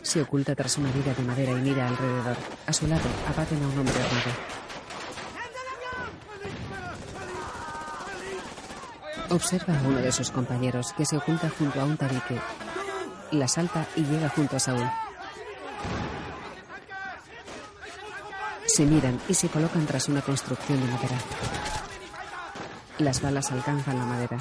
Se 0.00 0.22
oculta 0.22 0.54
tras 0.54 0.78
una 0.78 0.90
viga 0.92 1.12
de 1.12 1.22
madera 1.24 1.52
y 1.52 1.60
mira 1.60 1.86
alrededor. 1.86 2.36
A 2.66 2.72
su 2.72 2.86
lado 2.86 3.08
abaten 3.28 3.62
a 3.62 3.68
un 3.68 3.78
hombre 3.78 3.94
armado. 3.94 4.67
Observa 9.30 9.78
a 9.78 9.82
uno 9.82 9.98
de 9.98 10.10
sus 10.10 10.30
compañeros 10.30 10.94
que 10.94 11.04
se 11.04 11.16
oculta 11.16 11.50
junto 11.50 11.80
a 11.80 11.84
un 11.84 11.96
tabique. 11.96 12.40
La 13.30 13.46
salta 13.46 13.86
y 13.94 14.04
llega 14.04 14.30
junto 14.30 14.56
a 14.56 14.58
Saúl. 14.58 14.90
Se 18.66 18.86
miran 18.86 19.20
y 19.28 19.34
se 19.34 19.48
colocan 19.48 19.84
tras 19.86 20.08
una 20.08 20.22
construcción 20.22 20.80
de 20.80 20.86
madera. 20.86 21.18
Las 22.98 23.20
balas 23.20 23.52
alcanzan 23.52 23.98
la 23.98 24.04
madera. 24.04 24.38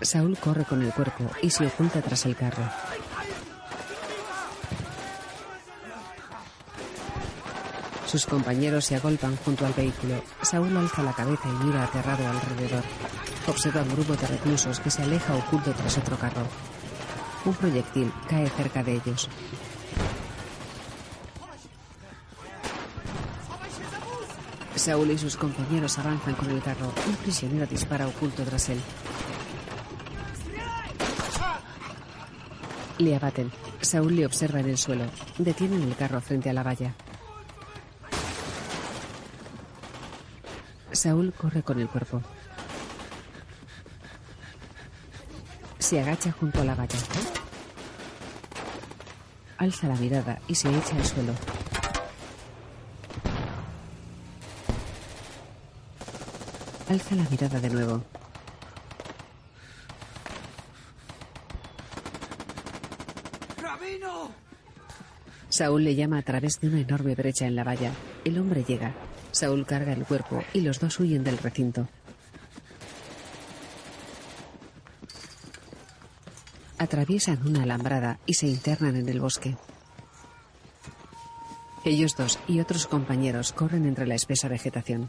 Saúl 0.00 0.36
corre 0.38 0.64
con 0.64 0.82
el 0.82 0.92
cuerpo 0.92 1.24
y 1.42 1.50
se 1.50 1.66
oculta 1.66 2.02
tras 2.02 2.26
el 2.26 2.34
carro. 2.34 2.64
Sus 8.08 8.24
compañeros 8.24 8.86
se 8.86 8.96
agolpan 8.96 9.36
junto 9.44 9.66
al 9.66 9.74
vehículo. 9.74 10.22
Saúl 10.40 10.74
alza 10.74 11.02
la 11.02 11.12
cabeza 11.12 11.46
y 11.46 11.66
mira 11.66 11.84
aterrado 11.84 12.26
alrededor. 12.26 12.82
Observa 13.46 13.82
un 13.82 13.90
grupo 13.90 14.16
de 14.16 14.26
reclusos 14.26 14.80
que 14.80 14.90
se 14.90 15.02
aleja 15.02 15.36
oculto 15.36 15.72
tras 15.72 15.98
otro 15.98 16.16
carro. 16.18 16.46
Un 17.44 17.52
proyectil 17.52 18.10
cae 18.26 18.48
cerca 18.48 18.82
de 18.82 18.94
ellos. 18.94 19.28
Saúl 24.74 25.10
y 25.10 25.18
sus 25.18 25.36
compañeros 25.36 25.98
avanzan 25.98 26.34
con 26.34 26.48
el 26.50 26.62
carro. 26.62 26.90
Un 27.06 27.16
prisionero 27.16 27.66
dispara 27.66 28.08
oculto 28.08 28.42
tras 28.42 28.70
él. 28.70 28.80
Le 32.96 33.14
abaten. 33.14 33.52
Saúl 33.82 34.16
le 34.16 34.24
observa 34.24 34.60
en 34.60 34.70
el 34.70 34.78
suelo. 34.78 35.04
Detienen 35.36 35.82
el 35.82 35.94
carro 35.94 36.22
frente 36.22 36.48
a 36.48 36.54
la 36.54 36.62
valla. 36.62 36.94
Saúl 40.98 41.32
corre 41.32 41.62
con 41.62 41.78
el 41.78 41.88
cuerpo. 41.88 42.20
Se 45.78 46.00
agacha 46.00 46.32
junto 46.32 46.60
a 46.60 46.64
la 46.64 46.74
valla. 46.74 46.98
Alza 49.58 49.86
la 49.86 49.94
mirada 49.94 50.40
y 50.48 50.56
se 50.56 50.68
echa 50.68 50.96
al 50.96 51.04
suelo. 51.06 51.34
Alza 56.88 57.14
la 57.14 57.30
mirada 57.30 57.60
de 57.60 57.70
nuevo. 57.70 58.02
¡Rabino! 63.62 64.32
Saúl 65.48 65.84
le 65.84 65.94
llama 65.94 66.18
a 66.18 66.22
través 66.22 66.58
de 66.60 66.66
una 66.66 66.80
enorme 66.80 67.14
brecha 67.14 67.46
en 67.46 67.54
la 67.54 67.62
valla. 67.62 67.92
El 68.24 68.36
hombre 68.40 68.64
llega. 68.64 68.92
Saúl 69.32 69.66
carga 69.66 69.92
el 69.92 70.04
cuerpo 70.04 70.42
y 70.52 70.62
los 70.62 70.80
dos 70.80 70.98
huyen 71.00 71.24
del 71.24 71.38
recinto. 71.38 71.88
Atraviesan 76.78 77.46
una 77.46 77.64
alambrada 77.64 78.18
y 78.26 78.34
se 78.34 78.46
internan 78.46 78.96
en 78.96 79.08
el 79.08 79.20
bosque. 79.20 79.56
Ellos 81.84 82.16
dos 82.16 82.38
y 82.46 82.60
otros 82.60 82.86
compañeros 82.86 83.52
corren 83.52 83.86
entre 83.86 84.06
la 84.06 84.14
espesa 84.14 84.48
vegetación. 84.48 85.08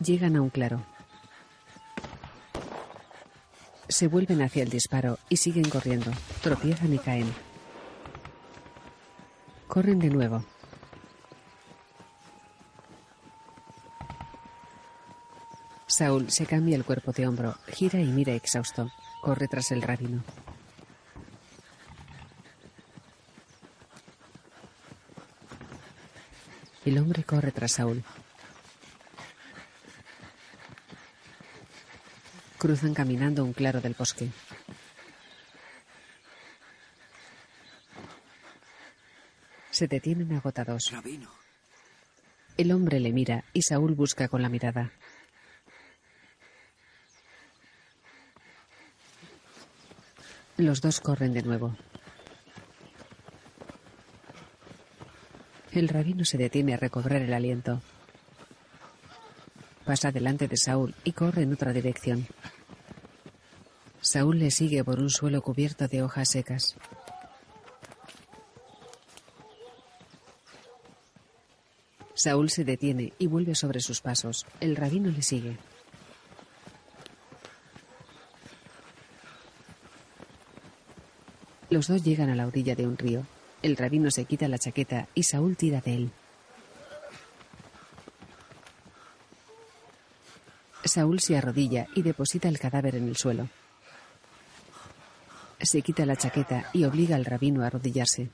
Llegan 0.00 0.36
a 0.36 0.42
un 0.42 0.50
claro. 0.50 0.93
Se 3.94 4.08
vuelven 4.08 4.42
hacia 4.42 4.64
el 4.64 4.70
disparo 4.70 5.20
y 5.28 5.36
siguen 5.36 5.70
corriendo. 5.70 6.10
Tropiezan 6.42 6.92
y 6.92 6.98
caen. 6.98 7.32
Corren 9.68 10.00
de 10.00 10.10
nuevo. 10.10 10.44
Saúl 15.86 16.28
se 16.32 16.44
cambia 16.44 16.74
el 16.74 16.84
cuerpo 16.84 17.12
de 17.12 17.28
hombro, 17.28 17.54
gira 17.68 18.00
y 18.00 18.08
mira 18.08 18.34
exhausto. 18.34 18.90
Corre 19.22 19.46
tras 19.46 19.70
el 19.70 19.80
rabino. 19.80 20.24
El 26.84 26.98
hombre 26.98 27.22
corre 27.22 27.52
tras 27.52 27.70
Saúl. 27.70 28.02
Cruzan 32.64 32.94
caminando 32.94 33.44
un 33.44 33.52
claro 33.52 33.82
del 33.82 33.92
bosque. 33.92 34.30
Se 39.70 39.86
detienen 39.86 40.32
agotados. 40.32 40.90
El 42.56 42.72
hombre 42.72 43.00
le 43.00 43.12
mira 43.12 43.44
y 43.52 43.60
Saúl 43.60 43.94
busca 43.94 44.28
con 44.28 44.40
la 44.40 44.48
mirada. 44.48 44.92
Los 50.56 50.80
dos 50.80 51.00
corren 51.00 51.34
de 51.34 51.42
nuevo. 51.42 51.76
El 55.70 55.88
rabino 55.90 56.24
se 56.24 56.38
detiene 56.38 56.72
a 56.72 56.78
recobrar 56.78 57.20
el 57.20 57.34
aliento. 57.34 57.82
Pasa 59.84 60.10
delante 60.10 60.48
de 60.48 60.56
Saúl 60.56 60.94
y 61.04 61.12
corre 61.12 61.42
en 61.42 61.52
otra 61.52 61.74
dirección. 61.74 62.26
Saúl 64.14 64.38
le 64.38 64.52
sigue 64.52 64.84
por 64.84 65.00
un 65.00 65.10
suelo 65.10 65.42
cubierto 65.42 65.88
de 65.88 66.04
hojas 66.04 66.28
secas. 66.28 66.76
Saúl 72.14 72.48
se 72.48 72.62
detiene 72.62 73.12
y 73.18 73.26
vuelve 73.26 73.56
sobre 73.56 73.80
sus 73.80 74.00
pasos. 74.00 74.46
El 74.60 74.76
rabino 74.76 75.10
le 75.10 75.20
sigue. 75.20 75.56
Los 81.70 81.88
dos 81.88 82.04
llegan 82.04 82.30
a 82.30 82.36
la 82.36 82.46
orilla 82.46 82.76
de 82.76 82.86
un 82.86 82.96
río. 82.96 83.26
El 83.62 83.76
rabino 83.76 84.12
se 84.12 84.26
quita 84.26 84.46
la 84.46 84.58
chaqueta 84.58 85.08
y 85.16 85.24
Saúl 85.24 85.56
tira 85.56 85.80
de 85.80 85.92
él. 85.92 86.10
Saúl 90.84 91.18
se 91.18 91.36
arrodilla 91.36 91.88
y 91.96 92.02
deposita 92.02 92.46
el 92.46 92.60
cadáver 92.60 92.94
en 92.94 93.08
el 93.08 93.16
suelo. 93.16 93.48
Se 95.64 95.80
quita 95.80 96.04
la 96.04 96.14
chaqueta 96.14 96.68
y 96.74 96.84
obliga 96.84 97.16
al 97.16 97.24
rabino 97.24 97.62
a 97.62 97.68
arrodillarse. 97.68 98.28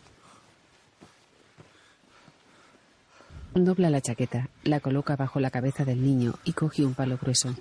Dobla 3.55 3.89
la 3.89 4.01
chaqueta, 4.01 4.49
la 4.65 4.81
coloca 4.81 5.15
bajo 5.15 5.39
la 5.39 5.51
cabeza 5.51 5.85
del 5.85 6.03
niño 6.03 6.35
y 6.43 6.55
coge 6.55 6.85
un 6.85 6.95
palo 6.95 7.19
grueso. 7.19 7.55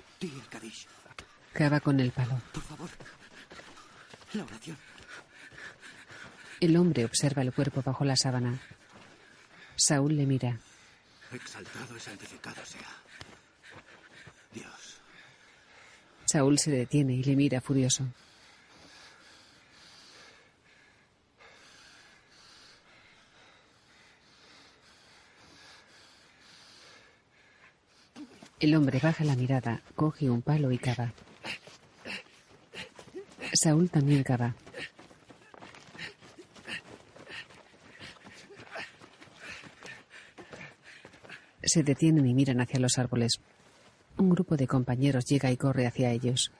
Cava 1.52 1.78
con 1.78 2.00
el 2.00 2.10
palo. 2.10 2.40
Por 2.52 2.62
favor. 2.64 2.90
La 4.32 4.44
oración. 4.44 4.76
El 6.60 6.76
hombre 6.76 7.04
observa 7.04 7.42
el 7.42 7.52
cuerpo 7.52 7.80
bajo 7.82 8.04
la 8.04 8.16
sábana. 8.16 8.60
Saúl 9.76 10.16
le 10.16 10.26
mira. 10.26 10.58
Exaltado 11.32 11.96
y 11.96 12.00
santificado 12.00 12.64
sea. 12.64 12.88
Dios. 14.52 15.00
Saúl 16.26 16.58
se 16.58 16.72
detiene 16.72 17.14
y 17.14 17.22
le 17.22 17.36
mira 17.36 17.60
furioso. 17.60 18.04
El 28.60 28.76
hombre 28.76 29.00
baja 29.02 29.24
la 29.24 29.36
mirada, 29.36 29.80
coge 29.94 30.28
un 30.28 30.42
palo 30.42 30.70
y 30.70 30.76
cava. 30.76 31.14
Saúl 33.54 33.88
también 33.88 34.22
cava. 34.22 34.54
Se 41.62 41.82
detienen 41.82 42.26
y 42.26 42.34
miran 42.34 42.60
hacia 42.60 42.80
los 42.80 42.98
árboles. 42.98 43.40
Un 44.18 44.28
grupo 44.28 44.58
de 44.58 44.66
compañeros 44.66 45.24
llega 45.24 45.50
y 45.50 45.56
corre 45.56 45.86
hacia 45.86 46.10
ellos. 46.10 46.52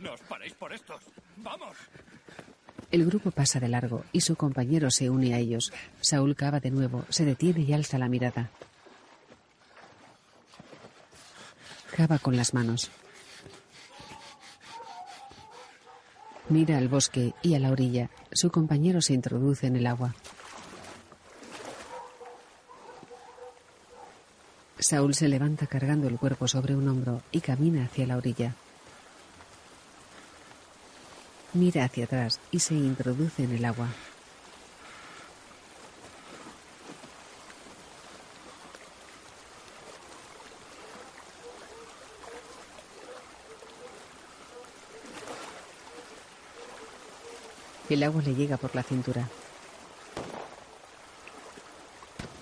No 0.00 0.14
os 0.14 0.20
paréis 0.22 0.54
por 0.54 0.72
estos. 0.72 1.02
¡Vamos! 1.36 1.76
El 2.90 3.04
pasa 3.30 3.60
de 3.60 3.68
largo 3.68 4.04
y 4.12 4.20
su 4.20 4.36
compañero 4.36 4.90
se 4.90 5.10
une 5.10 5.34
a 5.34 5.38
ellos. 5.38 5.72
Saúl 6.00 6.36
cava 6.36 6.60
de 6.60 6.70
nuevo, 6.70 7.04
se 7.08 7.24
detiene 7.24 7.60
y 7.60 7.72
alza 7.72 7.98
la 7.98 8.08
mirada. 8.08 8.50
Cava 11.96 12.18
con 12.18 12.36
las 12.36 12.54
manos. 12.54 12.90
Mira 16.48 16.78
al 16.78 16.88
bosque 16.88 17.32
y 17.42 17.54
a 17.54 17.58
la 17.58 17.70
orilla. 17.70 18.10
Su 18.32 18.50
compañero 18.50 19.00
se 19.00 19.14
introduce 19.14 19.66
en 19.66 19.76
el 19.76 19.86
agua. 19.86 20.14
Saúl 24.78 25.14
se 25.14 25.28
levanta 25.28 25.66
cargando 25.66 26.08
el 26.08 26.18
cuerpo 26.18 26.46
sobre 26.46 26.76
un 26.76 26.86
hombro 26.88 27.22
y 27.32 27.40
camina 27.40 27.84
hacia 27.84 28.06
la 28.06 28.18
orilla. 28.18 28.54
Mira 31.54 31.84
hacia 31.84 32.04
atrás 32.04 32.40
y 32.50 32.58
se 32.58 32.74
introduce 32.74 33.44
en 33.44 33.52
el 33.52 33.64
agua. 33.64 33.86
El 47.88 48.02
agua 48.02 48.20
le 48.22 48.34
llega 48.34 48.56
por 48.56 48.74
la 48.74 48.82
cintura. 48.82 49.28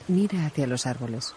Mira 0.08 0.46
hacia 0.46 0.66
los 0.66 0.86
árboles. 0.86 1.34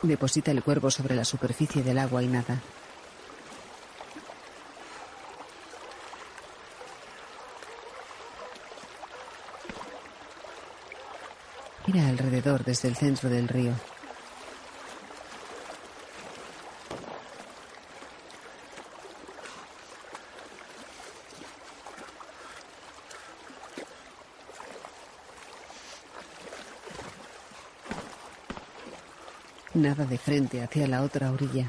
Deposita 0.00 0.52
el 0.52 0.62
cuervo 0.62 0.90
sobre 0.90 1.14
la 1.14 1.26
superficie 1.26 1.82
del 1.82 1.98
agua 1.98 2.22
y 2.22 2.28
nada. 2.28 2.62
Alrededor 12.00 12.64
desde 12.64 12.88
el 12.88 12.96
centro 12.96 13.30
del 13.30 13.46
río. 13.46 13.72
Nada 29.74 30.04
de 30.04 30.18
frente 30.18 30.62
hacia 30.62 30.88
la 30.88 31.02
otra 31.02 31.30
orilla. 31.30 31.68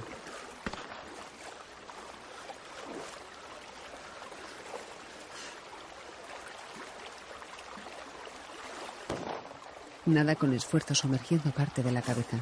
Nada 10.05 10.35
con 10.35 10.53
esfuerzo 10.53 10.93
sumergiendo 10.93 11.49
parte 11.49 11.81
de 11.81 11.91
la 11.91 12.03
cabeza. 12.03 12.37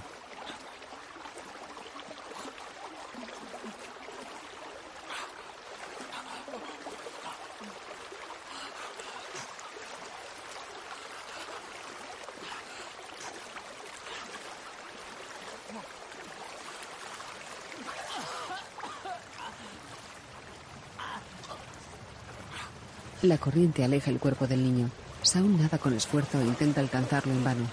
La 23.21 23.37
corriente 23.37 23.85
aleja 23.85 24.11
el 24.11 24.19
cuerpo 24.19 24.47
del 24.47 24.63
niño. 24.63 25.02
Saúl 25.23 25.57
nada 25.57 25.79
con 25.79 25.93
esfuerzo 25.93 26.39
e 26.41 26.45
intenta 26.45 26.79
alcanzarlo 26.79 27.33
en 27.33 27.43
vano. 27.43 27.65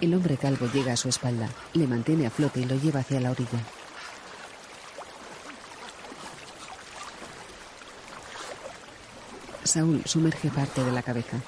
El 0.00 0.14
hombre 0.14 0.36
calvo 0.36 0.70
llega 0.72 0.92
a 0.92 0.96
su 0.96 1.08
espalda, 1.08 1.48
le 1.72 1.88
mantiene 1.88 2.26
a 2.26 2.30
flote 2.30 2.60
y 2.60 2.64
lo 2.64 2.76
lleva 2.76 3.00
hacia 3.00 3.18
la 3.18 3.32
orilla. 3.32 3.58
Saúl 9.64 10.02
sumerge 10.04 10.50
parte 10.50 10.84
de 10.84 10.92
la 10.92 11.02
cabeza. 11.02 11.40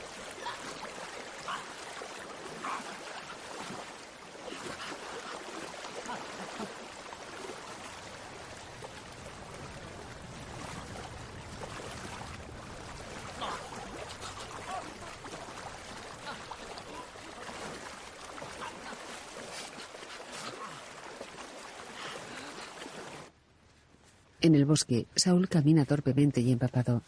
En 24.41 24.55
el 24.55 24.65
bosque, 24.79 25.07
Saúl 25.17 25.49
camina 25.49 25.85
torpemente 25.85 26.41
y 26.41 26.53
empapado. 26.53 27.03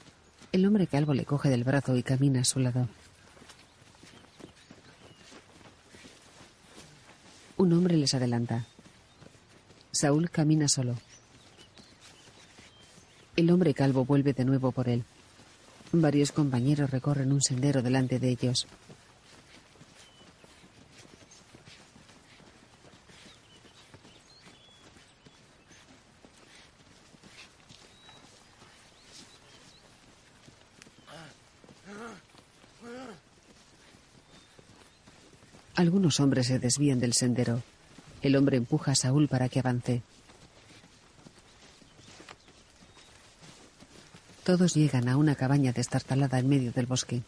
El 0.51 0.67
hombre 0.67 0.89
calvo 0.89 1.15
le 1.15 1.25
coge 1.25 1.49
del 1.51 1.63
brazo 1.63 1.97
y 1.97 2.03
camina 2.03 2.41
a 2.41 2.45
su 2.45 2.59
lado. 2.59 2.89
Un 7.59 7.73
hombre 7.73 7.97
les 7.97 8.13
adelanta. 8.15 8.67
Saúl 9.93 10.31
camina 10.31 10.67
solo. 10.67 10.97
El 13.37 13.53
hombre 13.53 13.73
calvo 13.73 14.05
vuelve 14.05 14.33
de 14.33 14.45
nuevo 14.45 14.73
por 14.73 14.89
él. 14.89 15.05
Varios 15.93 16.33
compañeros 16.33 16.91
recorren 16.91 17.31
un 17.31 17.41
sendero 17.41 17.83
delante 17.83 18.19
de 18.19 18.31
ellos. 18.31 18.67
Hombres 36.19 36.49
se 36.49 36.59
desvían 36.59 36.99
del 36.99 37.13
sendero. 37.13 37.63
El 38.23 38.35
hombre 38.37 38.57
empuja 38.57 38.93
a 38.93 38.95
Saúl 38.97 39.29
para 39.29 39.49
que 39.49 39.61
avance. 39.61 40.03
Todos 44.43 44.75
llegan 44.75 45.09
a 45.09 45.17
una 45.17 45.37
cabaña 45.37 45.73
destartalada 45.73 46.39
en 46.39 46.49
medio 46.49 46.73
del 46.73 46.87
bosque. 46.87 47.23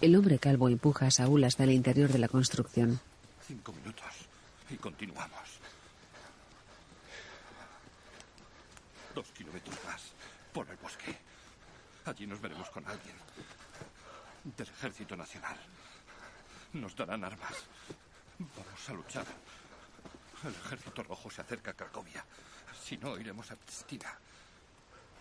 El 0.00 0.14
hombre 0.14 0.38
calvo 0.38 0.68
empuja 0.68 1.06
a 1.06 1.10
Saúl 1.10 1.42
hasta 1.44 1.64
el 1.64 1.72
interior 1.72 2.10
de 2.10 2.18
la 2.18 2.28
construcción. 2.28 3.00
Cinco 3.46 3.72
minutos 3.72 4.04
y 4.70 4.76
continuamos. 4.76 5.58
Dos 9.14 9.26
kilómetros 9.32 9.76
más 9.84 10.02
por 10.52 10.68
el 10.70 10.76
bosque. 10.76 11.16
Allí 12.04 12.26
nos 12.26 12.40
veremos 12.40 12.70
con 12.70 12.86
alguien 12.86 13.07
del 14.44 14.68
Ejército 14.68 15.16
Nacional. 15.16 15.56
Nos 16.74 16.94
darán 16.96 17.24
armas. 17.24 17.54
Vamos 18.38 18.88
a 18.88 18.92
luchar. 18.92 19.26
El 20.44 20.54
ejército 20.54 21.02
rojo 21.02 21.30
se 21.30 21.40
acerca 21.40 21.72
a 21.72 21.74
Cracovia. 21.74 22.24
Si 22.82 22.96
no, 22.96 23.18
iremos 23.18 23.50
a 23.50 23.56
Pristina. 23.56 24.16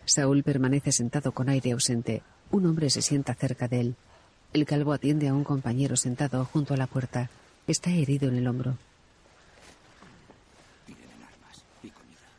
Saúl 0.06 0.44
permanece 0.44 0.92
sentado 0.92 1.32
con 1.32 1.50
aire 1.50 1.72
ausente. 1.72 2.22
Un 2.52 2.66
hombre 2.66 2.90
se 2.90 3.02
sienta 3.02 3.34
cerca 3.34 3.68
de 3.68 3.82
él. 3.82 3.96
El 4.54 4.66
calvo 4.66 4.94
atiende 4.94 5.28
a 5.28 5.34
un 5.34 5.44
compañero 5.44 5.98
sentado 5.98 6.46
junto 6.46 6.74
a 6.74 6.78
la 6.78 6.88
puerta. 6.88 7.30
Está 7.68 7.90
herido 7.90 8.30
en 8.30 8.38
el 8.38 8.48
hombro. 8.48 8.78
Vienen 10.86 11.22
armas 11.22 11.64
y 11.84 11.90
comida. 11.90 12.30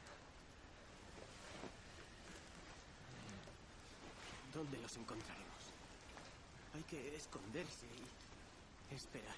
¿Dónde 4.54 4.78
los 4.78 4.96
encontraremos? 4.96 5.62
Hay 6.74 6.82
que 6.84 7.16
esconderse 7.16 7.86
y 8.90 8.94
esperar. 8.94 9.36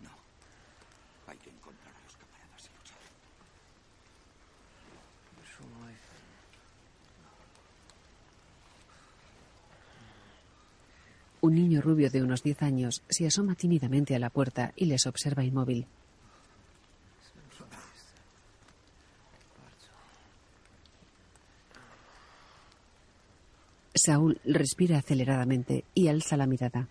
No. 0.00 0.10
Hay 1.26 1.38
que 1.38 1.50
encontrar 1.50 1.92
a 1.96 2.04
los 2.04 2.16
camaradas 2.16 2.62
y 2.66 2.78
luchar. 2.78 2.98
Un 11.48 11.54
niño 11.54 11.80
rubio 11.80 12.10
de 12.10 12.22
unos 12.22 12.42
10 12.42 12.62
años 12.62 13.02
se 13.08 13.26
asoma 13.26 13.54
tímidamente 13.54 14.14
a 14.14 14.18
la 14.18 14.28
puerta 14.28 14.74
y 14.76 14.84
les 14.84 15.06
observa 15.06 15.44
inmóvil. 15.44 15.86
Saúl 23.94 24.38
respira 24.44 24.98
aceleradamente 24.98 25.84
y 25.94 26.08
alza 26.08 26.36
la 26.36 26.46
mirada. 26.46 26.86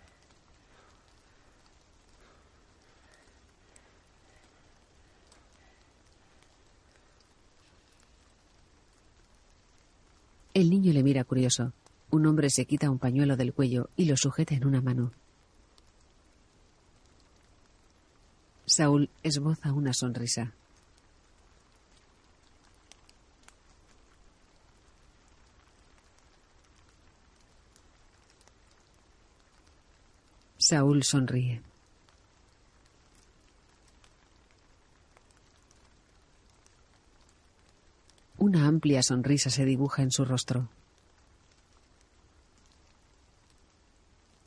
El 10.52 10.68
niño 10.68 10.92
le 10.92 11.04
mira 11.04 11.22
curioso. 11.22 11.72
Un 12.10 12.26
hombre 12.26 12.48
se 12.48 12.64
quita 12.64 12.90
un 12.90 12.98
pañuelo 12.98 13.36
del 13.36 13.52
cuello 13.52 13.90
y 13.96 14.06
lo 14.06 14.16
sujeta 14.16 14.54
en 14.54 14.66
una 14.66 14.80
mano. 14.80 15.12
Saúl 18.64 19.10
esboza 19.22 19.72
una 19.72 19.92
sonrisa. 19.92 20.52
Saúl 30.58 31.02
sonríe. 31.02 31.62
Una 38.36 38.66
amplia 38.66 39.02
sonrisa 39.02 39.50
se 39.50 39.64
dibuja 39.64 40.02
en 40.02 40.10
su 40.10 40.24
rostro. 40.24 40.68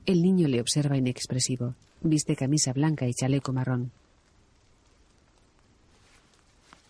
El 0.05 0.21
niño 0.23 0.47
le 0.47 0.61
observa 0.61 0.97
inexpresivo. 0.97 1.75
Viste 2.01 2.35
camisa 2.35 2.73
blanca 2.73 3.07
y 3.07 3.13
chaleco 3.13 3.53
marrón. 3.53 3.91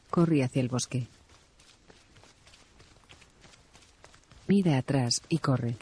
Corre 0.10 0.44
hacia 0.44 0.62
el 0.62 0.70
bosque. 0.70 1.08
Mira 4.48 4.78
atrás 4.78 5.22
y 5.30 5.38
corre. 5.38 5.76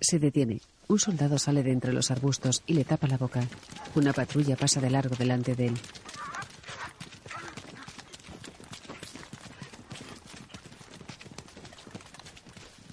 Se 0.00 0.18
detiene. 0.18 0.60
Un 0.88 1.00
soldado 1.00 1.38
sale 1.38 1.64
de 1.64 1.72
entre 1.72 1.92
los 1.92 2.12
arbustos 2.12 2.62
y 2.66 2.74
le 2.74 2.84
tapa 2.84 3.08
la 3.08 3.16
boca. 3.16 3.44
Una 3.96 4.12
patrulla 4.12 4.56
pasa 4.56 4.80
de 4.80 4.90
largo 4.90 5.16
delante 5.16 5.56
de 5.56 5.66
él. 5.66 5.74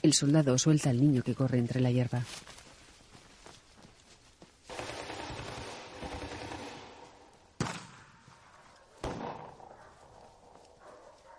El 0.03 0.11
soldado 0.11 0.57
suelta 0.57 0.89
al 0.89 0.99
niño 0.99 1.23
que 1.23 1.33
corre 1.33 1.59
entre 1.59 1.79
la 1.79 1.89
hierba. 1.89 2.21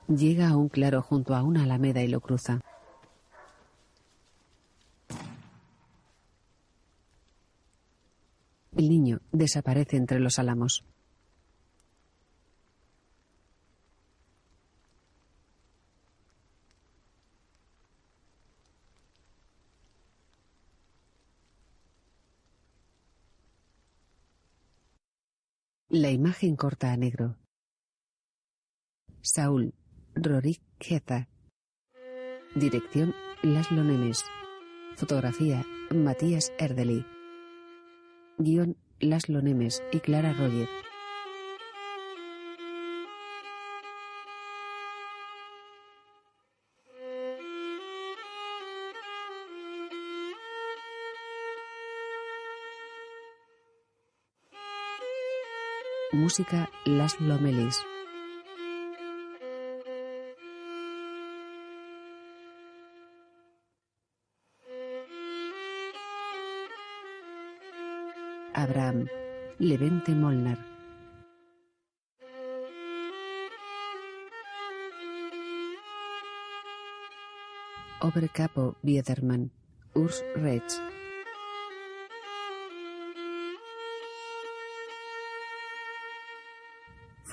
Llega 0.08 0.48
a 0.48 0.56
un 0.56 0.70
claro 0.70 1.02
junto 1.02 1.34
a 1.34 1.42
una 1.42 1.64
alameda 1.64 2.00
y 2.02 2.08
lo 2.08 2.20
cruza. 2.20 2.62
El 8.74 8.88
niño 8.88 9.20
desaparece 9.30 9.98
entre 9.98 10.20
los 10.20 10.38
álamos. 10.38 10.84
La 25.96 26.10
imagen 26.10 26.56
corta 26.56 26.90
a 26.92 26.96
negro. 26.96 27.36
Saúl, 29.22 29.74
Rorik 30.16 30.60
Geta. 30.80 31.28
Dirección, 32.56 33.14
Laszlo 33.44 33.84
Nemes. 33.84 34.24
Fotografía, 34.96 35.64
Matías 35.94 36.52
Erdeli. 36.58 37.06
Guión, 38.38 38.76
Laszlo 38.98 39.40
Nemes 39.40 39.84
y 39.92 40.00
Clara 40.00 40.32
Roger. 40.32 40.68
Música, 56.14 56.70
Laszlo 56.84 57.40
Melis. 57.40 57.76
Abraham, 68.54 69.08
Levente 69.58 70.12
Molnar. 70.14 70.58
Obercapo 78.00 78.76
Biederman, 78.82 79.50
Urs 79.96 80.22
Reitz. 80.36 80.80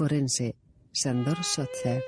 Forense, 0.02 0.56
Sandor 0.92 1.44
Sotzer. 1.44 2.02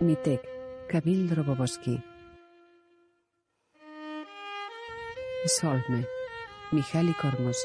Mitek, 0.00 0.40
Kamil 0.88 1.28
Drobowski. 1.28 2.02
Solme, 5.58 6.06
Mihaly 6.72 7.12
Kormos. 7.20 7.60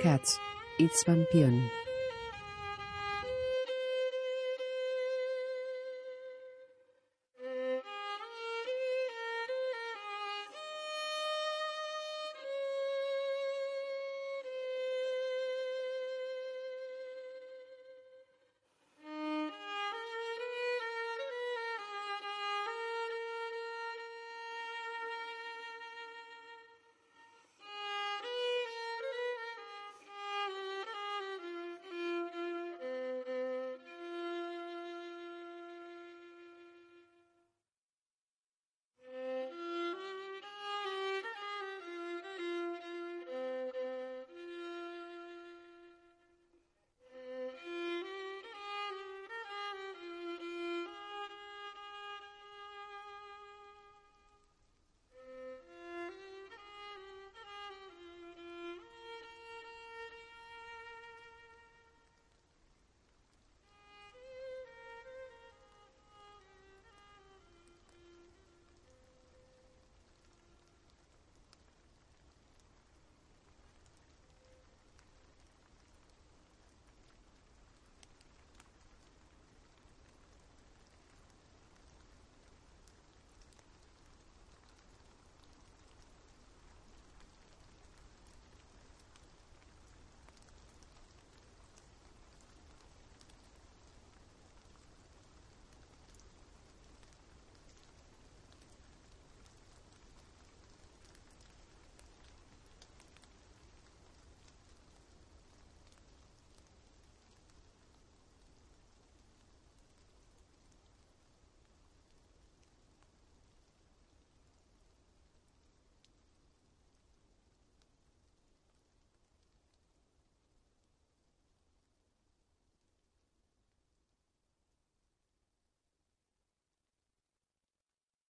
Katz, 0.00 0.38
Itzvan 0.78 1.26
Pion. 1.32 1.79